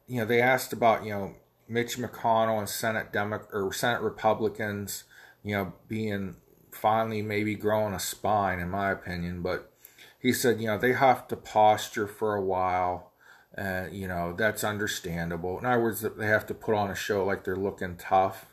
you 0.08 0.22
know, 0.22 0.26
they 0.26 0.42
asked 0.42 0.72
about 0.72 1.04
you 1.04 1.12
know 1.12 1.36
Mitch 1.68 1.98
McConnell 1.98 2.58
and 2.58 2.70
Senate 2.70 3.12
Demo- 3.12 3.46
or 3.52 3.74
Senate 3.74 4.02
Republicans, 4.02 5.04
you 5.44 5.54
know, 5.54 5.74
being 5.90 6.38
finally 6.72 7.22
maybe 7.22 7.54
growing 7.54 7.94
a 7.94 8.00
spine, 8.00 8.60
in 8.60 8.70
my 8.70 8.92
opinion, 8.92 9.42
but 9.42 9.70
he 10.18 10.32
said, 10.32 10.62
you 10.62 10.68
know, 10.68 10.78
they 10.78 10.94
have 10.94 11.28
to 11.28 11.36
posture 11.36 12.08
for 12.08 12.34
a 12.34 12.42
while. 12.42 13.12
And, 13.54 13.94
you 13.94 14.08
know, 14.08 14.34
that's 14.38 14.64
understandable. 14.64 15.60
In 15.60 15.66
other 15.66 15.82
words, 15.82 16.02
they 16.02 16.28
have 16.28 16.46
to 16.46 16.54
put 16.54 16.76
on 16.76 16.92
a 16.92 16.96
show 16.96 17.26
like 17.26 17.44
they're 17.44 17.56
looking 17.56 17.98
tough. 17.98 18.46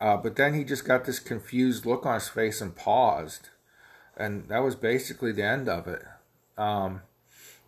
Uh, 0.00 0.16
but 0.16 0.36
then 0.36 0.54
he 0.54 0.62
just 0.62 0.84
got 0.84 1.04
this 1.04 1.18
confused 1.18 1.84
look 1.84 2.06
on 2.06 2.14
his 2.14 2.28
face 2.28 2.60
and 2.60 2.76
paused. 2.76 3.48
And 4.16 4.48
that 4.48 4.62
was 4.62 4.76
basically 4.76 5.32
the 5.32 5.44
end 5.44 5.68
of 5.68 5.88
it. 5.88 6.02
Um, 6.58 7.02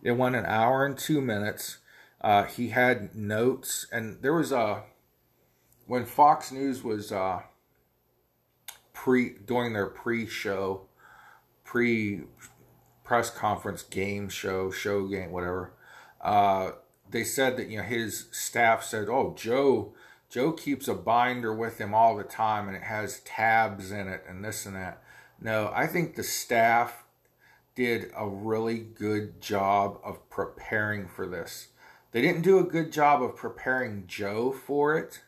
it 0.03 0.13
went 0.13 0.37
an 0.37 0.45
hour 0.45 0.85
and 0.85 0.99
two 0.99 1.21
minutes. 1.21 1.79
Uh, 2.21 2.45
he 2.45 2.69
had 2.69 3.15
notes, 3.15 3.87
and 3.91 4.21
there 4.21 4.35
was 4.35 4.53
a 4.53 4.83
when 5.87 6.05
Fox 6.05 6.53
News 6.53 6.85
was 6.85 7.11
uh, 7.11 7.41
pre 8.93 9.31
doing 9.31 9.73
their 9.73 9.87
pre-show, 9.87 10.83
pre 11.65 12.23
press 13.05 13.31
conference, 13.31 13.83
game 13.83 14.29
show, 14.29 14.71
show 14.71 15.07
game, 15.09 15.33
whatever. 15.33 15.73
Uh, 16.21 16.73
they 17.11 17.25
said 17.25 17.57
that 17.57 17.69
you 17.69 17.79
know 17.79 17.85
his 17.85 18.27
staff 18.31 18.85
said, 18.85 19.09
"Oh, 19.09 19.35
Joe, 19.37 19.95
Joe 20.29 20.53
keeps 20.53 20.89
a 20.89 20.95
binder 20.95 21.55
with 21.55 21.79
him 21.79 21.95
all 21.95 22.17
the 22.17 22.25
time, 22.25 22.69
and 22.69 22.77
it 22.77 22.85
has 22.85 23.21
tabs 23.21 23.91
in 23.91 24.09
it, 24.09 24.25
and 24.29 24.45
this 24.45 24.67
and 24.67 24.77
that." 24.77 25.03
No, 25.41 25.73
I 25.75 25.87
think 25.87 26.17
the 26.17 26.23
staff 26.23 27.05
did 27.75 28.11
a 28.17 28.29
really 28.29 28.79
good 28.79 29.41
job 29.41 29.99
of 30.05 30.29
preparing 30.29 31.09
for 31.09 31.27
this. 31.27 31.69
They 32.13 32.21
didn't 32.21 32.43
do 32.43 32.59
a 32.59 32.65
good 32.65 32.93
job 32.93 33.23
of 33.23 33.37
preparing 33.37 34.07
Joe 34.07 34.53
for 34.53 34.99
it. 34.99 35.21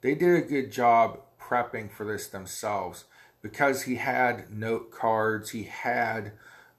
They 0.00 0.14
did 0.14 0.36
a 0.36 0.46
good 0.46 0.70
job 0.70 1.20
prepping 1.40 1.90
for 1.90 2.04
this 2.04 2.28
themselves 2.28 3.04
because 3.40 3.82
he 3.82 3.96
had 3.96 4.50
note 4.50 4.90
cards, 4.90 5.50
he 5.50 5.64
had 5.64 6.32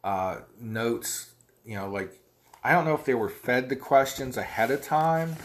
uh, 0.04 0.42
notes, 0.60 1.32
you 1.66 1.76
know, 1.76 1.90
like 1.90 2.20
I 2.64 2.74
don't 2.74 2.86
know 2.86 2.94
if 2.94 3.06
they 3.06 3.14
were 3.14 3.30
fed 3.30 3.70
the 3.70 3.76
questions 3.76 4.38
ahead 4.38 4.70
of 4.70 4.84
time 4.84 5.38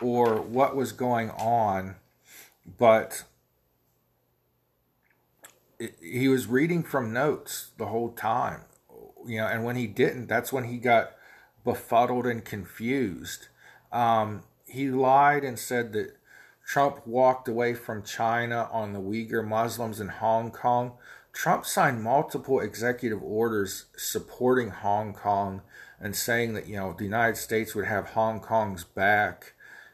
or 0.00 0.40
what 0.40 0.76
was 0.76 0.92
going 0.92 1.30
on, 1.30 1.96
but 2.78 3.24
it, 5.78 5.96
he 6.02 6.28
was 6.28 6.46
reading 6.46 6.82
from 6.82 7.12
notes 7.12 7.70
the 7.78 7.86
whole 7.86 8.10
time, 8.10 8.62
you 9.30 9.38
know, 9.38 9.46
and 9.46 9.64
when 9.64 9.76
he 9.76 9.86
didn't, 9.86 10.26
that's 10.26 10.52
when 10.52 10.64
he 10.64 10.76
got 10.78 11.12
befuddled 11.64 12.26
and 12.26 12.44
confused. 12.44 13.46
Um, 13.92 14.42
he 14.66 14.90
lied 14.90 15.44
and 15.44 15.56
said 15.56 15.92
that 15.92 16.16
Trump 16.66 17.06
walked 17.06 17.46
away 17.46 17.74
from 17.74 18.02
China 18.02 18.68
on 18.72 18.92
the 18.92 19.00
Uyghur 19.00 19.46
Muslims 19.46 20.00
in 20.00 20.08
Hong 20.08 20.50
Kong. 20.50 20.94
Trump 21.32 21.64
signed 21.64 22.02
multiple 22.02 22.58
executive 22.58 23.22
orders 23.22 23.86
supporting 23.96 24.70
Hong 24.70 25.12
Kong 25.12 25.62
and 26.00 26.16
saying 26.16 26.54
that 26.54 26.66
you 26.66 26.76
know 26.76 26.94
the 26.98 27.04
United 27.04 27.36
States 27.36 27.74
would 27.74 27.86
have 27.86 28.10
Hong 28.10 28.40
Kong's 28.40 28.82
back 28.82 29.52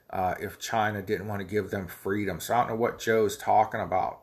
uh, 0.09 0.35
if 0.41 0.59
China 0.59 1.03
didn't 1.03 1.29
want 1.29 1.41
to 1.41 1.47
give 1.47 1.71
them 1.71 1.89
freedom. 1.89 2.41
So 2.41 2.55
I 2.55 2.61
don't 2.61 2.69
know 2.69 2.77
what 2.77 2.99
Joe's 2.99 3.37
talking 3.37 3.81
about. 3.81 4.21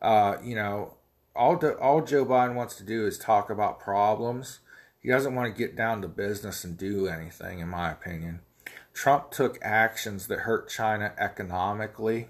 Uh, 0.00 0.36
you 0.42 0.54
know, 0.54 0.95
all 1.36 1.56
all 1.80 2.02
Joe 2.02 2.24
Biden 2.24 2.54
wants 2.54 2.76
to 2.76 2.84
do 2.84 3.06
is 3.06 3.18
talk 3.18 3.50
about 3.50 3.80
problems. 3.80 4.60
He 5.00 5.08
doesn't 5.08 5.34
want 5.34 5.54
to 5.54 5.58
get 5.58 5.76
down 5.76 6.02
to 6.02 6.08
business 6.08 6.64
and 6.64 6.76
do 6.76 7.06
anything, 7.06 7.60
in 7.60 7.68
my 7.68 7.92
opinion. 7.92 8.40
Trump 8.92 9.30
took 9.30 9.58
actions 9.62 10.26
that 10.26 10.40
hurt 10.40 10.68
China 10.68 11.12
economically 11.18 12.28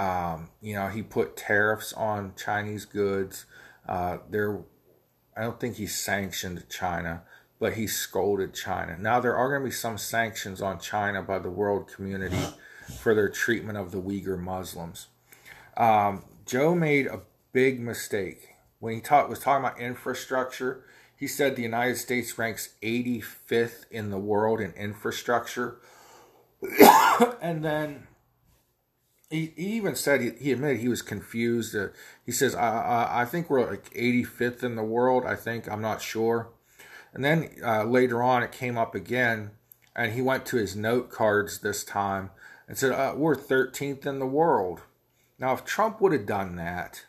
um, 0.00 0.48
you 0.62 0.74
know, 0.74 0.88
he 0.88 1.02
put 1.02 1.36
tariffs 1.36 1.92
on 1.92 2.32
Chinese 2.34 2.86
goods. 2.86 3.44
Uh, 3.86 4.18
there, 4.30 4.60
I 5.36 5.42
don't 5.42 5.60
think 5.60 5.76
he 5.76 5.86
sanctioned 5.86 6.64
China, 6.70 7.22
but 7.58 7.74
he 7.74 7.86
scolded 7.86 8.54
China. 8.54 8.96
Now 8.98 9.20
there 9.20 9.36
are 9.36 9.50
going 9.50 9.60
to 9.60 9.66
be 9.66 9.74
some 9.74 9.98
sanctions 9.98 10.62
on 10.62 10.78
China 10.78 11.22
by 11.22 11.38
the 11.38 11.50
world 11.50 11.86
community 11.86 12.42
for 12.98 13.14
their 13.14 13.28
treatment 13.28 13.76
of 13.76 13.90
the 13.90 14.00
Uyghur 14.00 14.38
Muslims. 14.38 15.08
Um, 15.76 16.24
Joe 16.46 16.74
made 16.74 17.06
a 17.06 17.20
big 17.52 17.80
mistake 17.80 18.50
when 18.78 18.94
he 18.94 19.00
talk, 19.00 19.28
was 19.28 19.38
talking 19.38 19.64
about 19.64 19.78
infrastructure. 19.78 20.84
He 21.16 21.26
said 21.26 21.54
the 21.54 21.62
United 21.62 21.96
States 21.96 22.38
ranks 22.38 22.70
85th 22.82 23.84
in 23.90 24.10
the 24.10 24.18
world 24.18 24.60
in 24.60 24.72
infrastructure. 24.72 25.78
and 27.42 27.64
then 27.64 28.06
he, 29.30 29.52
he 29.56 29.76
even 29.76 29.94
said 29.94 30.20
he, 30.20 30.30
he 30.30 30.52
admitted 30.52 30.80
he 30.80 30.88
was 30.88 31.02
confused. 31.02 31.76
Uh, 31.76 31.88
he 32.24 32.32
says, 32.32 32.54
I, 32.54 32.68
I, 32.68 33.22
I 33.22 33.24
think 33.24 33.48
we're 33.48 33.70
like 33.70 33.92
85th 33.94 34.62
in 34.62 34.76
the 34.76 34.82
world. 34.82 35.24
I 35.24 35.36
think, 35.36 35.70
I'm 35.70 35.82
not 35.82 36.02
sure. 36.02 36.48
And 37.12 37.24
then 37.24 37.50
uh, 37.64 37.84
later 37.84 38.22
on, 38.22 38.42
it 38.42 38.52
came 38.52 38.78
up 38.78 38.94
again, 38.94 39.50
and 39.96 40.12
he 40.12 40.22
went 40.22 40.46
to 40.46 40.56
his 40.56 40.76
note 40.76 41.10
cards 41.10 41.58
this 41.58 41.84
time 41.84 42.30
and 42.68 42.78
said, 42.78 42.92
uh, 42.92 43.14
We're 43.16 43.34
13th 43.34 44.06
in 44.06 44.18
the 44.18 44.26
world. 44.26 44.82
Now, 45.38 45.54
if 45.54 45.64
Trump 45.64 46.00
would 46.00 46.12
have 46.12 46.26
done 46.26 46.56
that, 46.56 47.06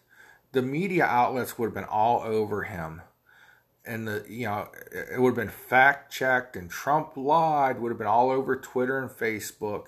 the 0.51 0.61
media 0.61 1.05
outlets 1.05 1.57
would 1.57 1.67
have 1.67 1.73
been 1.73 1.83
all 1.83 2.21
over 2.23 2.63
him. 2.63 3.01
and 3.83 4.07
the 4.07 4.23
you 4.29 4.45
know 4.45 4.69
it 4.91 5.19
would 5.19 5.29
have 5.29 5.35
been 5.35 5.49
fact 5.49 6.11
checked 6.11 6.55
and 6.55 6.69
Trump 6.69 7.13
lied 7.15 7.79
would 7.79 7.89
have 7.89 7.97
been 7.97 8.07
all 8.07 8.29
over 8.29 8.55
Twitter 8.55 8.99
and 8.99 9.09
Facebook. 9.09 9.87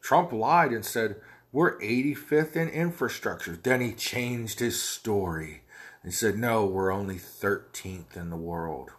Trump 0.00 0.32
lied 0.32 0.72
and 0.72 0.84
said 0.84 1.16
we're 1.52 1.78
85th 1.80 2.56
in 2.56 2.68
infrastructure. 2.68 3.58
Then 3.62 3.80
he 3.80 3.92
changed 3.92 4.60
his 4.60 4.82
story 4.82 5.62
and 6.02 6.14
said 6.14 6.38
no, 6.38 6.64
we're 6.64 6.92
only 6.92 7.16
13th 7.16 8.16
in 8.16 8.30
the 8.30 8.36
world. 8.36 8.90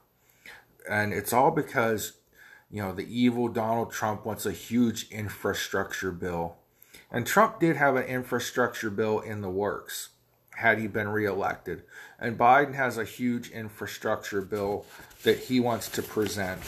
And 0.90 1.14
it's 1.14 1.34
all 1.34 1.52
because 1.52 2.14
you 2.70 2.82
know 2.82 2.94
the 2.94 3.08
evil 3.08 3.48
Donald 3.48 3.92
Trump 3.92 4.26
wants 4.26 4.46
a 4.46 4.52
huge 4.52 5.10
infrastructure 5.10 6.12
bill. 6.12 6.58
And 7.10 7.26
Trump 7.26 7.60
did 7.60 7.78
have 7.78 7.96
an 7.96 8.04
infrastructure 8.04 8.90
bill 8.90 9.20
in 9.22 9.42
the 9.42 9.50
works 9.50 10.10
had 10.58 10.80
he 10.80 10.88
been 10.88 11.08
reelected. 11.08 11.84
And 12.20 12.36
Biden 12.36 12.74
has 12.74 12.98
a 12.98 13.06
huge 13.06 13.52
infrastructure 13.52 14.42
bill 14.42 14.88
that 15.22 15.38
he 15.38 15.60
wants 15.60 15.88
to 15.90 16.02
present 16.02 16.60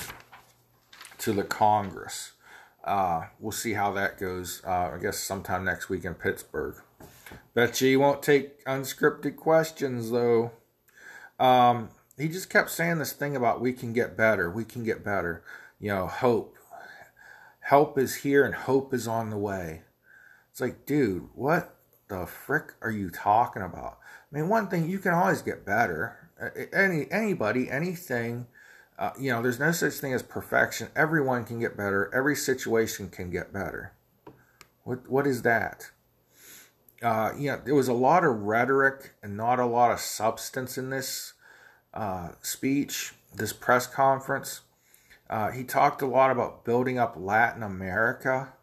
to 1.17 1.33
the 1.33 1.43
Congress. 1.43 2.33
Uh, 2.83 3.23
we'll 3.39 3.51
see 3.51 3.73
how 3.73 3.91
that 3.93 4.19
goes. 4.19 4.61
Uh, 4.65 4.91
I 4.93 4.99
guess 5.01 5.17
sometime 5.17 5.65
next 5.65 5.89
week 5.89 6.05
in 6.05 6.13
Pittsburgh. 6.13 6.75
Bet 7.55 7.81
you 7.81 7.89
he 7.89 7.97
won't 7.97 8.21
take 8.21 8.63
unscripted 8.65 9.35
questions 9.35 10.11
though. 10.11 10.51
Um, 11.39 11.89
he 12.15 12.27
just 12.27 12.49
kept 12.49 12.69
saying 12.69 12.99
this 12.99 13.13
thing 13.13 13.35
about 13.35 13.59
we 13.59 13.73
can 13.73 13.91
get 13.91 14.15
better, 14.15 14.51
we 14.51 14.65
can 14.65 14.83
get 14.83 15.03
better. 15.03 15.43
You 15.79 15.89
know, 15.89 16.05
hope. 16.05 16.57
Help 17.61 17.97
is 17.97 18.17
here 18.17 18.45
and 18.45 18.53
hope 18.53 18.93
is 18.93 19.07
on 19.07 19.31
the 19.31 19.37
way. 19.37 19.81
It's 20.51 20.61
like, 20.61 20.85
dude, 20.85 21.29
what 21.33 21.78
the 22.09 22.25
frick 22.25 22.73
are 22.81 22.91
you 22.91 23.09
talking 23.09 23.61
about? 23.61 23.99
I 24.31 24.35
mean, 24.35 24.49
one 24.49 24.67
thing 24.67 24.89
you 24.89 24.99
can 24.99 25.13
always 25.13 25.41
get 25.41 25.65
better. 25.65 26.29
Any 26.73 27.07
anybody, 27.11 27.69
anything. 27.69 28.47
Uh, 28.97 29.11
you 29.17 29.31
know, 29.31 29.41
there's 29.41 29.59
no 29.59 29.71
such 29.71 29.93
thing 29.93 30.13
as 30.13 30.21
perfection. 30.21 30.89
Everyone 30.95 31.45
can 31.45 31.59
get 31.59 31.77
better. 31.77 32.11
Every 32.13 32.35
situation 32.35 33.09
can 33.09 33.29
get 33.29 33.53
better. 33.53 33.93
What 34.83 35.09
what 35.09 35.25
is 35.25 35.43
that? 35.43 35.91
Uh, 37.01 37.31
you 37.37 37.51
know, 37.51 37.61
there 37.63 37.75
was 37.75 37.87
a 37.87 37.93
lot 37.93 38.25
of 38.25 38.41
rhetoric 38.41 39.13
and 39.23 39.37
not 39.37 39.59
a 39.59 39.65
lot 39.65 39.91
of 39.91 39.99
substance 39.99 40.77
in 40.77 40.89
this 40.89 41.33
uh, 41.93 42.29
speech, 42.41 43.13
this 43.33 43.53
press 43.53 43.87
conference. 43.87 44.61
Uh, 45.29 45.51
he 45.51 45.63
talked 45.63 46.01
a 46.01 46.07
lot 46.07 46.31
about 46.31 46.65
building 46.65 46.97
up 46.97 47.13
Latin 47.17 47.63
America 47.63 48.53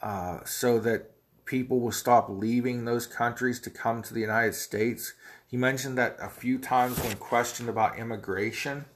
uh, 0.00 0.40
so 0.44 0.80
that 0.80 1.11
people 1.44 1.80
will 1.80 1.92
stop 1.92 2.26
leaving 2.28 2.84
those 2.84 3.06
countries 3.06 3.60
to 3.60 3.70
come 3.70 4.02
to 4.02 4.14
the 4.14 4.20
United 4.20 4.54
States. 4.54 5.14
He 5.46 5.56
mentioned 5.56 5.98
that 5.98 6.16
a 6.20 6.28
few 6.28 6.58
times 6.58 6.98
when 7.02 7.16
questioned 7.16 7.68
about 7.68 7.98
immigration. 7.98 8.86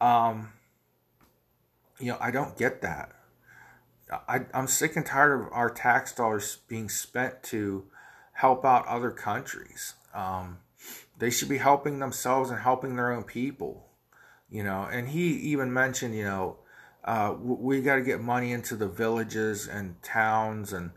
Um, 0.00 0.52
you 1.98 2.12
know, 2.12 2.18
I 2.20 2.30
don't 2.30 2.56
get 2.56 2.82
that. 2.82 3.12
I, 4.28 4.40
I'm 4.52 4.66
sick 4.66 4.96
and 4.96 5.06
tired 5.06 5.40
of 5.40 5.52
our 5.52 5.70
tax 5.70 6.12
dollars 6.12 6.58
being 6.66 6.88
spent 6.88 7.42
to 7.44 7.84
help 8.32 8.64
out 8.64 8.86
other 8.86 9.10
countries. 9.10 9.94
Um, 10.14 10.58
they 11.18 11.30
should 11.30 11.48
be 11.48 11.58
helping 11.58 11.98
themselves 11.98 12.50
and 12.50 12.58
helping 12.58 12.96
their 12.96 13.12
own 13.12 13.22
people. 13.22 13.86
You 14.48 14.64
know, 14.64 14.88
and 14.90 15.08
he 15.08 15.28
even 15.28 15.72
mentioned, 15.72 16.16
you 16.16 16.24
know, 16.24 16.56
uh, 17.04 17.34
we 17.40 17.80
got 17.82 17.96
to 17.96 18.02
get 18.02 18.20
money 18.20 18.52
into 18.52 18.74
the 18.74 18.88
villages 18.88 19.68
and 19.68 20.02
towns 20.02 20.72
and 20.72 20.90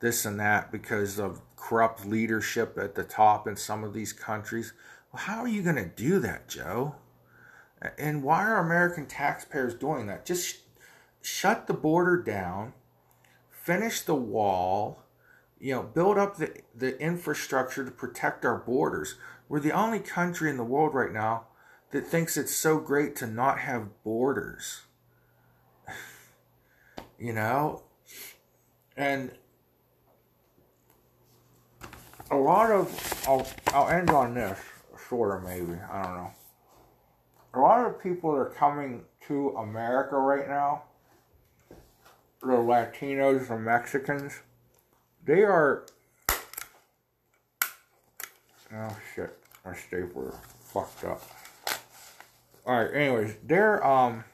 this 0.00 0.24
and 0.24 0.40
that 0.40 0.72
because 0.72 1.18
of 1.18 1.42
corrupt 1.56 2.06
leadership 2.06 2.76
at 2.78 2.94
the 2.94 3.04
top 3.04 3.46
in 3.46 3.56
some 3.56 3.84
of 3.84 3.92
these 3.92 4.12
countries. 4.12 4.72
Well, 5.12 5.22
how 5.22 5.40
are 5.40 5.48
you 5.48 5.62
going 5.62 5.76
to 5.76 5.86
do 5.86 6.18
that, 6.20 6.48
Joe? 6.48 6.96
And 7.98 8.22
why 8.22 8.44
are 8.44 8.58
American 8.58 9.06
taxpayers 9.06 9.74
doing 9.74 10.06
that? 10.06 10.26
Just 10.26 10.58
shut 11.22 11.66
the 11.66 11.74
border 11.74 12.16
down, 12.16 12.72
finish 13.50 14.00
the 14.00 14.14
wall, 14.14 15.02
you 15.58 15.74
know, 15.74 15.82
build 15.82 16.16
up 16.18 16.36
the, 16.36 16.54
the 16.74 16.98
infrastructure 16.98 17.84
to 17.84 17.90
protect 17.90 18.44
our 18.44 18.58
borders. 18.58 19.16
We're 19.48 19.60
the 19.60 19.72
only 19.72 20.00
country 20.00 20.48
in 20.48 20.56
the 20.56 20.64
world 20.64 20.94
right 20.94 21.12
now 21.12 21.46
that 21.90 22.06
thinks 22.06 22.36
it's 22.36 22.54
so 22.54 22.78
great 22.78 23.16
to 23.16 23.26
not 23.26 23.58
have 23.60 24.02
borders. 24.02 24.82
you 27.18 27.32
know? 27.32 27.82
And 28.96 29.32
a 32.30 32.36
lot 32.36 32.70
of 32.70 33.24
I'll 33.26 33.46
I'll 33.74 33.88
end 33.88 34.10
on 34.10 34.34
this 34.34 34.58
sort 35.08 35.36
of 35.36 35.44
maybe 35.44 35.78
I 35.90 36.02
don't 36.02 36.16
know. 36.16 36.30
A 37.54 37.60
lot 37.60 37.84
of 37.84 38.00
people 38.00 38.32
that 38.32 38.38
are 38.38 38.50
coming 38.50 39.02
to 39.26 39.50
America 39.50 40.16
right 40.16 40.48
now, 40.48 40.84
the 42.40 42.46
Latinos 42.46 43.50
and 43.50 43.64
Mexicans, 43.64 44.40
they 45.24 45.42
are. 45.42 45.86
Oh 48.72 48.96
shit! 49.14 49.36
My 49.64 49.74
stapler 49.74 50.34
fucked 50.62 51.04
up. 51.04 51.22
All 52.64 52.84
right. 52.84 52.94
Anyways, 52.94 53.36
they're 53.44 53.84
um. 53.84 54.24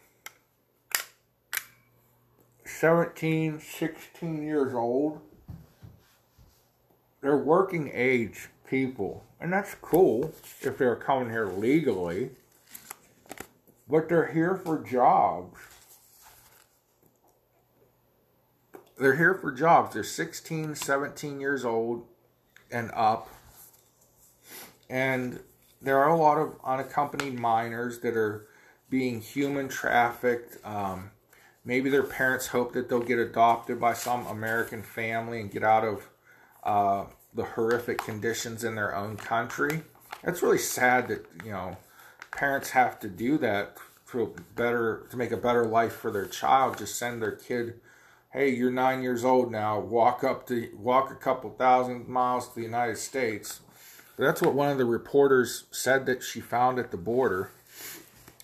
17, 2.66 3.58
16 3.58 4.42
years 4.42 4.74
old 4.74 5.22
they're 7.26 7.36
working 7.36 7.90
age 7.92 8.50
people, 8.70 9.24
and 9.40 9.52
that's 9.52 9.74
cool 9.82 10.32
if 10.60 10.78
they're 10.78 10.94
coming 10.94 11.28
here 11.28 11.48
legally, 11.48 12.30
but 13.88 14.08
they're 14.08 14.32
here 14.32 14.54
for 14.54 14.78
jobs. 14.78 15.58
They're 18.96 19.16
here 19.16 19.34
for 19.34 19.50
jobs. 19.50 19.94
They're 19.94 20.04
16, 20.04 20.76
17 20.76 21.40
years 21.40 21.64
old 21.64 22.06
and 22.70 22.92
up. 22.94 23.28
And 24.88 25.40
there 25.82 25.98
are 25.98 26.08
a 26.08 26.16
lot 26.16 26.38
of 26.38 26.54
unaccompanied 26.64 27.38
minors 27.38 27.98
that 28.00 28.16
are 28.16 28.46
being 28.88 29.20
human 29.20 29.68
trafficked. 29.68 30.64
Um, 30.64 31.10
maybe 31.64 31.90
their 31.90 32.04
parents 32.04 32.46
hope 32.46 32.72
that 32.74 32.88
they'll 32.88 33.00
get 33.00 33.18
adopted 33.18 33.80
by 33.80 33.94
some 33.94 34.28
American 34.28 34.84
family 34.84 35.40
and 35.40 35.50
get 35.50 35.64
out 35.64 35.82
of 35.82 36.08
uh, 36.62 37.06
the 37.36 37.44
horrific 37.44 37.98
conditions 37.98 38.64
in 38.64 38.74
their 38.74 38.96
own 38.96 39.16
country. 39.16 39.82
It's 40.24 40.42
really 40.42 40.58
sad 40.58 41.08
that 41.08 41.26
you 41.44 41.52
know 41.52 41.76
parents 42.32 42.70
have 42.70 42.98
to 43.00 43.08
do 43.08 43.38
that 43.38 43.76
to 44.10 44.34
better 44.54 45.06
to 45.10 45.16
make 45.16 45.30
a 45.30 45.36
better 45.36 45.64
life 45.64 45.92
for 45.92 46.10
their 46.10 46.26
child. 46.26 46.78
Just 46.78 46.98
send 46.98 47.22
their 47.22 47.32
kid, 47.32 47.80
hey, 48.32 48.48
you're 48.50 48.70
nine 48.70 49.02
years 49.02 49.24
old 49.24 49.52
now. 49.52 49.78
Walk 49.78 50.24
up 50.24 50.46
to 50.48 50.70
walk 50.76 51.10
a 51.10 51.16
couple 51.16 51.50
thousand 51.50 52.08
miles 52.08 52.48
to 52.48 52.54
the 52.56 52.62
United 52.62 52.98
States. 52.98 53.60
But 54.16 54.24
that's 54.24 54.42
what 54.42 54.54
one 54.54 54.70
of 54.70 54.78
the 54.78 54.86
reporters 54.86 55.64
said 55.70 56.06
that 56.06 56.22
she 56.22 56.40
found 56.40 56.78
at 56.78 56.90
the 56.90 56.96
border. 56.96 57.50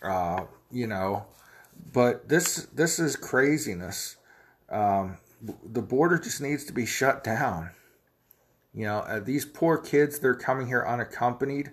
Uh, 0.02 0.44
you 0.70 0.86
know, 0.86 1.26
but 1.92 2.28
this 2.28 2.66
this 2.74 2.98
is 2.98 3.16
craziness. 3.16 4.16
Um, 4.68 5.18
the 5.64 5.82
border 5.82 6.18
just 6.18 6.40
needs 6.40 6.64
to 6.64 6.72
be 6.72 6.86
shut 6.86 7.24
down. 7.24 7.70
You 8.74 8.86
know, 8.86 8.98
uh, 9.00 9.20
these 9.20 9.44
poor 9.44 9.78
kids, 9.78 10.18
they're 10.18 10.34
coming 10.34 10.66
here 10.66 10.84
unaccompanied. 10.86 11.72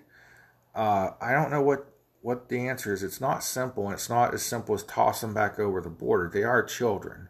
Uh, 0.74 1.10
I 1.20 1.32
don't 1.32 1.50
know 1.50 1.62
what, 1.62 1.86
what 2.20 2.48
the 2.48 2.68
answer 2.68 2.92
is. 2.92 3.02
It's 3.02 3.20
not 3.20 3.42
simple, 3.42 3.86
and 3.86 3.94
it's 3.94 4.10
not 4.10 4.34
as 4.34 4.42
simple 4.42 4.74
as 4.74 4.82
toss 4.82 5.22
them 5.22 5.32
back 5.32 5.58
over 5.58 5.80
the 5.80 5.88
border. 5.88 6.30
They 6.32 6.44
are 6.44 6.62
children. 6.62 7.28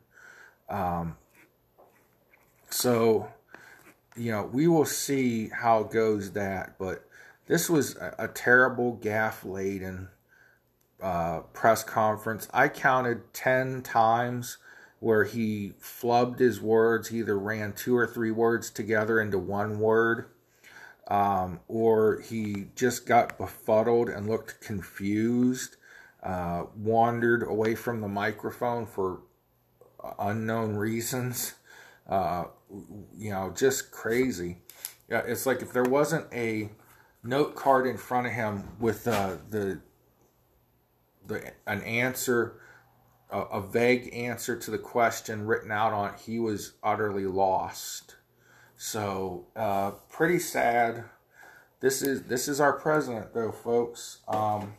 Um, 0.69 1.17
so, 2.69 3.29
you 4.17 4.33
know, 4.33 4.45
we 4.53 4.67
will 4.67 4.85
see 4.85 5.49
how 5.49 5.83
it 5.83 5.91
goes 5.91 6.33
that. 6.33 6.77
But 6.79 7.05
this 7.47 7.71
was 7.71 7.97
a, 7.97 8.15
a 8.19 8.29
terrible, 8.29 8.99
gaffe 9.01 9.45
laden 9.45 10.09
uh, 11.01 11.41
press 11.53 11.85
conference. 11.85 12.49
I 12.53 12.69
counted 12.69 13.33
10 13.33 13.83
times 13.83 14.59
where 15.01 15.25
he 15.25 15.73
flubbed 15.81 16.39
his 16.39 16.61
words, 16.61 17.09
he 17.09 17.19
either 17.19 17.39
ran 17.39 17.73
two 17.73 17.97
or 17.97 18.07
three 18.07 18.31
words 18.31 18.71
together 18.71 19.21
into 19.21 19.39
one 19.39 19.81
word, 19.81 20.27
um, 21.09 21.59
or 21.67 22.21
he 22.21 22.67
just 22.77 23.07
got 23.07 23.37
befuddled 23.39 24.09
and 24.09 24.29
looked 24.29 24.61
confused, 24.61 25.77
uh, 26.23 26.65
wandered 26.77 27.43
away 27.43 27.75
from 27.75 28.03
the 28.03 28.09
microphone 28.09 28.87
for 28.87 29.23
unknown 30.19 30.77
reasons. 30.77 31.55
Uh, 32.09 32.45
you 33.17 33.31
know, 33.31 33.53
just 33.57 33.91
crazy. 33.91 34.59
Yeah, 35.09 35.23
it's 35.27 35.47
like 35.47 35.63
if 35.63 35.73
there 35.73 35.83
wasn't 35.85 36.27
a 36.33 36.71
note 37.23 37.55
card 37.57 37.87
in 37.87 37.97
front 37.97 38.27
of 38.27 38.33
him 38.33 38.69
with 38.79 39.09
uh, 39.09 39.37
the 39.49 39.81
the 41.27 41.53
an 41.67 41.83
answer 41.83 42.61
a, 43.31 43.39
a 43.39 43.61
vague 43.61 44.13
answer 44.15 44.57
to 44.57 44.71
the 44.71 44.79
question 44.79 45.47
written 45.47 45.71
out 45.71 45.93
on 45.93 46.15
he 46.19 46.39
was 46.39 46.73
utterly 46.83 47.27
lost. 47.27 48.17
So 48.77 49.47
uh, 49.57 49.93
pretty 50.09 50.39
sad. 50.39 51.05
This 51.81 52.03
is 52.03 52.25
this 52.25 52.49
is 52.49 52.61
our 52.61 52.73
president 52.73 53.35
though, 53.35 53.53
folks. 53.53 54.19
Um, 54.29 54.75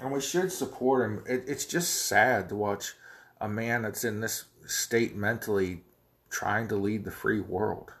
and 0.00 0.12
we 0.12 0.20
should 0.20 0.52
support 0.52 1.10
him. 1.10 1.24
It, 1.26 1.44
it's 1.46 1.64
just 1.64 2.06
sad 2.06 2.48
to 2.48 2.56
watch 2.56 2.94
a 3.40 3.48
man 3.48 3.82
that's 3.82 4.04
in 4.04 4.20
this 4.20 4.44
state 4.66 5.14
mentally 5.14 5.82
trying 6.30 6.68
to 6.68 6.76
lead 6.76 7.04
the 7.04 7.10
free 7.10 7.40
world. 7.40 7.92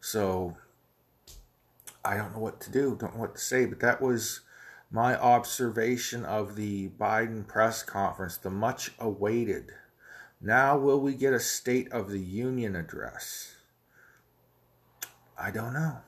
So 0.00 0.56
I 2.04 2.16
don't 2.16 2.32
know 2.32 2.40
what 2.40 2.60
to 2.60 2.70
do, 2.70 2.96
don't 2.98 3.14
know 3.14 3.20
what 3.20 3.34
to 3.34 3.40
say, 3.40 3.66
but 3.66 3.80
that 3.80 4.00
was 4.00 4.40
my 4.90 5.18
observation 5.18 6.24
of 6.24 6.56
the 6.56 6.88
Biden 6.88 7.46
press 7.46 7.82
conference, 7.82 8.36
the 8.36 8.50
much 8.50 8.92
awaited. 8.98 9.72
Now, 10.40 10.78
will 10.78 11.00
we 11.00 11.14
get 11.14 11.32
a 11.32 11.40
State 11.40 11.92
of 11.92 12.10
the 12.10 12.20
Union 12.20 12.74
address? 12.76 13.56
I 15.38 15.50
don't 15.50 15.74
know. 15.74 15.98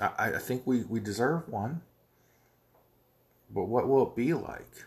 I, 0.00 0.34
I 0.34 0.38
think 0.38 0.62
we, 0.66 0.82
we 0.84 1.00
deserve 1.00 1.48
one. 1.48 1.82
But 3.50 3.64
what 3.64 3.88
will 3.88 4.08
it 4.08 4.16
be 4.16 4.34
like? 4.34 4.84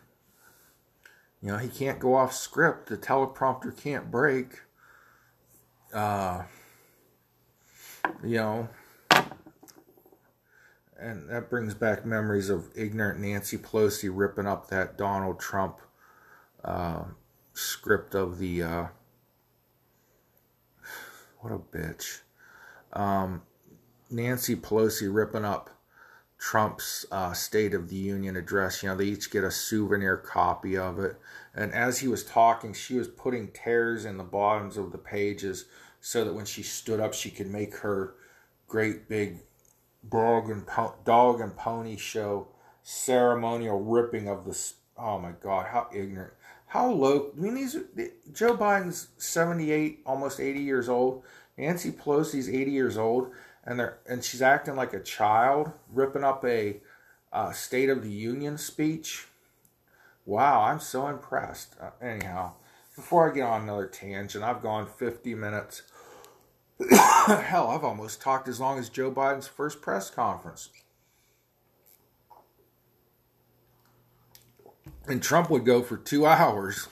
You 1.42 1.50
know, 1.50 1.58
he 1.58 1.70
can't 1.70 2.00
go 2.00 2.16
off 2.16 2.34
script. 2.34 2.90
The 2.90 2.98
teleprompter 2.98 3.76
can't 3.76 4.12
break. 4.12 4.62
Uh, 5.94 6.44
you 8.24 8.38
know, 8.38 8.70
and 11.00 11.30
that 11.30 11.50
brings 11.50 11.74
back 11.74 12.06
memories 12.06 12.50
of 12.50 12.70
ignorant 12.76 13.20
Nancy 13.20 13.58
Pelosi 13.58 14.10
ripping 14.12 14.48
up 14.48 14.70
that 14.70 14.98
Donald 14.98 15.40
Trump 15.40 15.80
uh, 16.64 17.04
script 17.54 18.16
of 18.16 18.40
the. 18.40 18.64
Uh, 18.64 18.88
what 21.40 21.54
a 21.54 21.60
bitch. 21.60 22.22
Um, 22.94 23.44
Nancy 24.10 24.56
Pelosi 24.56 25.14
ripping 25.14 25.46
up 25.46 25.70
Trump's 26.40 27.06
uh, 27.12 27.34
State 27.34 27.74
of 27.74 27.90
the 27.90 27.96
Union 27.96 28.36
address. 28.36 28.82
You 28.82 28.90
know, 28.90 28.96
they 28.96 29.06
each 29.06 29.32
get 29.32 29.44
a 29.44 29.52
souvenir 29.52 30.18
copy 30.18 30.78
of 30.78 31.00
it. 31.00 31.18
And 31.54 31.72
as 31.74 32.00
he 32.00 32.08
was 32.08 32.24
talking, 32.24 32.74
she 32.74 32.96
was 32.96 33.08
putting 33.08 33.50
tears 33.50 34.06
in 34.06 34.18
the 34.18 34.24
bottoms 34.24 34.78
of 34.78 34.92
the 34.92 34.98
pages 34.98 35.66
so 36.00 36.24
that 36.24 36.34
when 36.34 36.46
she 36.46 36.64
stood 36.64 37.00
up, 37.00 37.14
she 37.14 37.32
could 37.32 37.48
make 37.48 37.78
her 37.78 38.16
great 38.68 39.08
big 39.08 39.40
dog 40.10 40.50
and 40.50 40.66
po- 40.66 40.96
dog 41.06 41.42
and 41.42 41.56
pony 41.56 41.98
show 41.98 42.48
ceremonial 42.84 43.80
ripping 43.80 44.28
of 44.28 44.46
the. 44.46 44.58
Oh 44.98 45.20
my 45.20 45.32
God! 45.42 45.68
How 45.68 45.88
ignorant! 45.94 46.34
How 46.68 46.92
low? 46.92 47.32
I 47.36 47.40
mean, 47.40 47.56
these 47.56 47.78
Joe 48.34 48.58
Biden's 48.58 49.10
seventy 49.18 49.72
eight, 49.72 50.02
almost 50.06 50.40
eighty 50.40 50.62
years 50.62 50.90
old. 50.90 51.24
Nancy 51.58 51.92
Pelosi's 51.92 52.50
eighty 52.50 52.72
years 52.72 52.98
old, 52.98 53.32
and 53.64 53.80
they're 53.80 53.98
and 54.08 54.24
she's 54.24 54.42
acting 54.42 54.76
like 54.76 54.94
a 54.94 55.00
child, 55.00 55.72
ripping 55.92 56.24
up 56.24 56.46
a 56.46 56.82
uh, 57.32 57.52
State 57.52 57.90
of 57.90 58.04
the 58.04 58.12
Union 58.12 58.58
speech. 58.58 59.26
Wow, 60.26 60.64
I'm 60.64 60.80
so 60.80 61.08
impressed. 61.08 61.76
Uh, 61.82 61.92
anyhow, 62.02 62.54
before 62.96 63.32
I 63.32 63.34
get 63.34 63.44
on 63.44 63.64
another 63.64 63.88
tangent, 63.88 64.44
I've 64.44 64.62
gone 64.62 64.88
fifty 64.88 65.34
minutes. 65.36 65.84
Hell, 66.90 67.68
I've 67.70 67.84
almost 67.84 68.22
talked 68.22 68.48
as 68.48 68.60
long 68.60 68.78
as 68.78 68.90
Joe 68.90 69.12
Biden's 69.12 69.48
first 69.48 69.82
press 69.82 70.10
conference. 70.10 70.70
And 75.08 75.24
Trump 75.24 75.50
would 75.50 75.66
go 75.66 75.82
for 75.82 75.98
two 75.98 76.26
hours. 76.26 76.88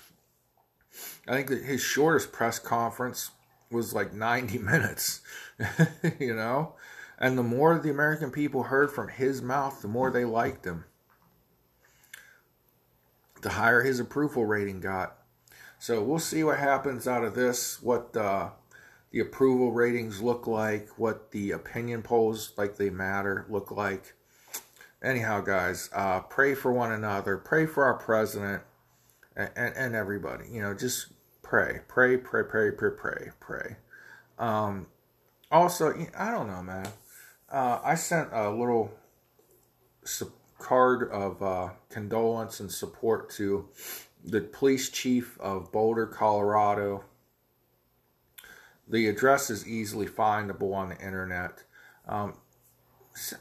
I 1.28 1.34
think 1.34 1.50
that 1.50 1.64
his 1.64 1.82
shortest 1.82 2.32
press 2.32 2.60
conference 2.60 3.32
was 3.70 3.94
like 3.94 4.14
90 4.14 4.58
minutes, 4.60 5.22
you 6.20 6.34
know? 6.34 6.76
And 7.18 7.38
the 7.38 7.44
more 7.44 7.78
the 7.78 7.90
American 7.90 8.32
people 8.32 8.64
heard 8.64 8.92
from 8.92 9.10
his 9.10 9.42
mouth, 9.42 9.82
the 9.82 9.88
more 9.88 10.12
they 10.12 10.26
liked 10.26 10.66
him. 10.66 10.86
The 13.42 13.52
higher 13.52 13.84
his 13.84 14.00
approval 14.00 14.46
rating 14.46 14.80
got. 14.80 15.18
So 15.78 16.02
we'll 16.02 16.20
see 16.20 16.44
what 16.44 16.58
happens 16.58 17.08
out 17.08 17.24
of 17.24 17.36
this, 17.36 17.82
what 17.82 18.16
uh, 18.18 18.50
the 19.16 19.22
approval 19.22 19.72
ratings 19.72 20.22
look 20.22 20.45
like, 20.45 20.89
what 20.99 21.32
the 21.32 21.51
opinion 21.51 22.01
polls 22.01 22.51
like 22.57 22.76
they 22.76 22.89
matter 22.89 23.45
look 23.49 23.72
like. 23.72 24.13
Anyhow, 25.01 25.39
guys, 25.39 25.89
uh, 25.95 26.20
pray 26.20 26.53
for 26.53 26.74
one 26.74 26.91
another, 26.91 27.38
pray 27.38 27.66
for 27.66 27.86
our 27.86 27.93
president 27.93 28.63
and, 29.34 29.49
and, 29.55 29.74
and 29.78 29.95
everybody. 29.95 30.49
You 30.51 30.61
know, 30.61 30.74
just 30.74 31.13
pray, 31.43 31.80
pray, 31.88 32.18
pray, 32.18 32.43
pray, 32.43 32.72
pray, 32.72 32.89
pray, 32.91 33.30
pray. 33.39 33.78
Um, 34.38 34.88
also, 35.49 35.93
I 36.18 36.30
don't 36.30 36.47
know, 36.47 36.61
man. 36.61 36.89
Uh, 37.49 37.80
I 37.86 37.95
sent 37.95 38.28
a 38.34 38.49
little 38.49 38.91
card 40.59 41.09
of 41.09 41.41
uh, 41.41 41.70
condolence 41.88 42.59
and 42.59 42.70
support 42.70 43.30
to 43.36 43.70
the 44.26 44.41
police 44.41 44.89
chief 44.89 45.39
of 45.39 45.72
Boulder, 45.72 46.05
Colorado 46.05 47.05
the 48.88 49.08
address 49.08 49.50
is 49.50 49.68
easily 49.68 50.08
findable 50.08 50.74
on 50.74 50.90
the 50.90 50.98
internet. 50.98 51.64
Um, 52.08 52.36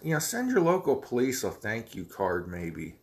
you 0.03 0.15
know, 0.15 0.19
send 0.19 0.51
your 0.51 0.61
local 0.61 0.97
police 0.97 1.45
a 1.45 1.51
thank 1.51 1.95
you 1.95 2.05
card, 2.05 2.49
maybe. 2.49 2.97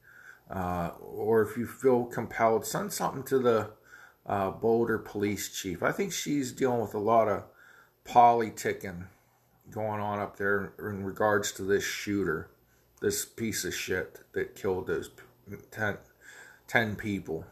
Uh, 0.50 0.92
or 1.00 1.42
if 1.42 1.58
you 1.58 1.66
feel 1.66 2.06
compelled, 2.06 2.66
send 2.66 2.92
something 2.92 3.24
to 3.24 3.39
the 3.39 3.72
uh, 4.26 4.52
Boulder 4.52 4.98
police 4.98 5.50
chief. 5.50 5.84
I 5.84 5.92
think 5.92 6.12
she's 6.12 6.52
dealing 6.52 6.82
with 6.82 6.94
a 6.94 7.00
lot 7.00 7.28
of 7.28 7.44
politicking 8.06 9.08
going 9.70 10.02
on 10.02 10.20
up 10.20 10.38
there 10.38 10.74
in 10.80 11.06
regards 11.06 11.52
to 11.54 11.64
this 11.64 11.84
shooter, 11.84 12.50
this 13.02 13.26
piece 13.26 13.64
of 13.64 13.74
shit 13.74 14.20
that 14.34 14.56
killed 14.56 14.88
those 14.88 15.10
10, 15.72 15.98
10 16.68 16.96
people. 16.96 17.46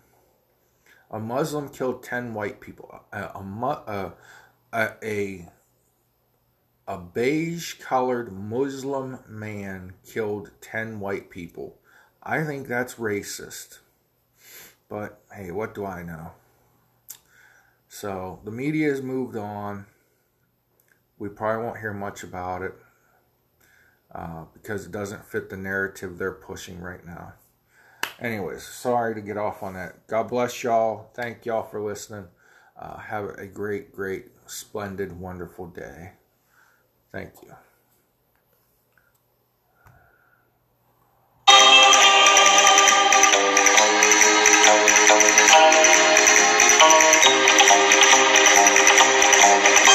A 1.11 1.19
Muslim 1.19 1.69
killed 1.69 2.03
10 2.03 2.33
white 2.33 2.59
people. 2.59 3.03
A, 3.11 3.17
a, 3.17 3.39
a, 3.39 4.13
a, 4.73 4.91
a 5.03 5.49
a 6.87 6.97
beige 6.97 7.75
colored 7.75 8.33
Muslim 8.33 9.19
man 9.27 9.93
killed 10.03 10.49
10 10.61 10.99
white 10.99 11.29
people. 11.29 11.77
I 12.23 12.43
think 12.43 12.67
that's 12.67 12.95
racist. 12.95 13.77
But 14.89 15.21
hey, 15.31 15.51
what 15.51 15.75
do 15.75 15.85
I 15.85 16.01
know? 16.01 16.31
So 17.87 18.39
the 18.43 18.51
media 18.51 18.89
has 18.89 19.03
moved 19.03 19.37
on. 19.37 19.85
We 21.19 21.29
probably 21.29 21.63
won't 21.63 21.79
hear 21.79 21.93
much 21.93 22.23
about 22.23 22.63
it 22.63 22.73
uh, 24.13 24.45
because 24.53 24.85
it 24.85 24.91
doesn't 24.91 25.25
fit 25.25 25.49
the 25.49 25.57
narrative 25.57 26.17
they're 26.17 26.31
pushing 26.31 26.81
right 26.81 27.05
now. 27.05 27.33
Anyways, 28.19 28.63
sorry 28.63 29.13
to 29.15 29.21
get 29.21 29.37
off 29.37 29.61
on 29.61 29.75
that. 29.75 30.07
God 30.07 30.27
bless 30.29 30.63
y'all. 30.63 31.11
Thank 31.13 31.45
y'all 31.45 31.63
for 31.63 31.79
listening. 31.81 32.25
Uh, 32.77 32.97
have 32.97 33.25
a 33.25 33.45
great, 33.45 33.93
great, 33.93 34.27
splendid, 34.49 35.19
wonderful 35.19 35.67
day. 35.67 36.11
Thank 37.11 37.33
you. 37.43 37.53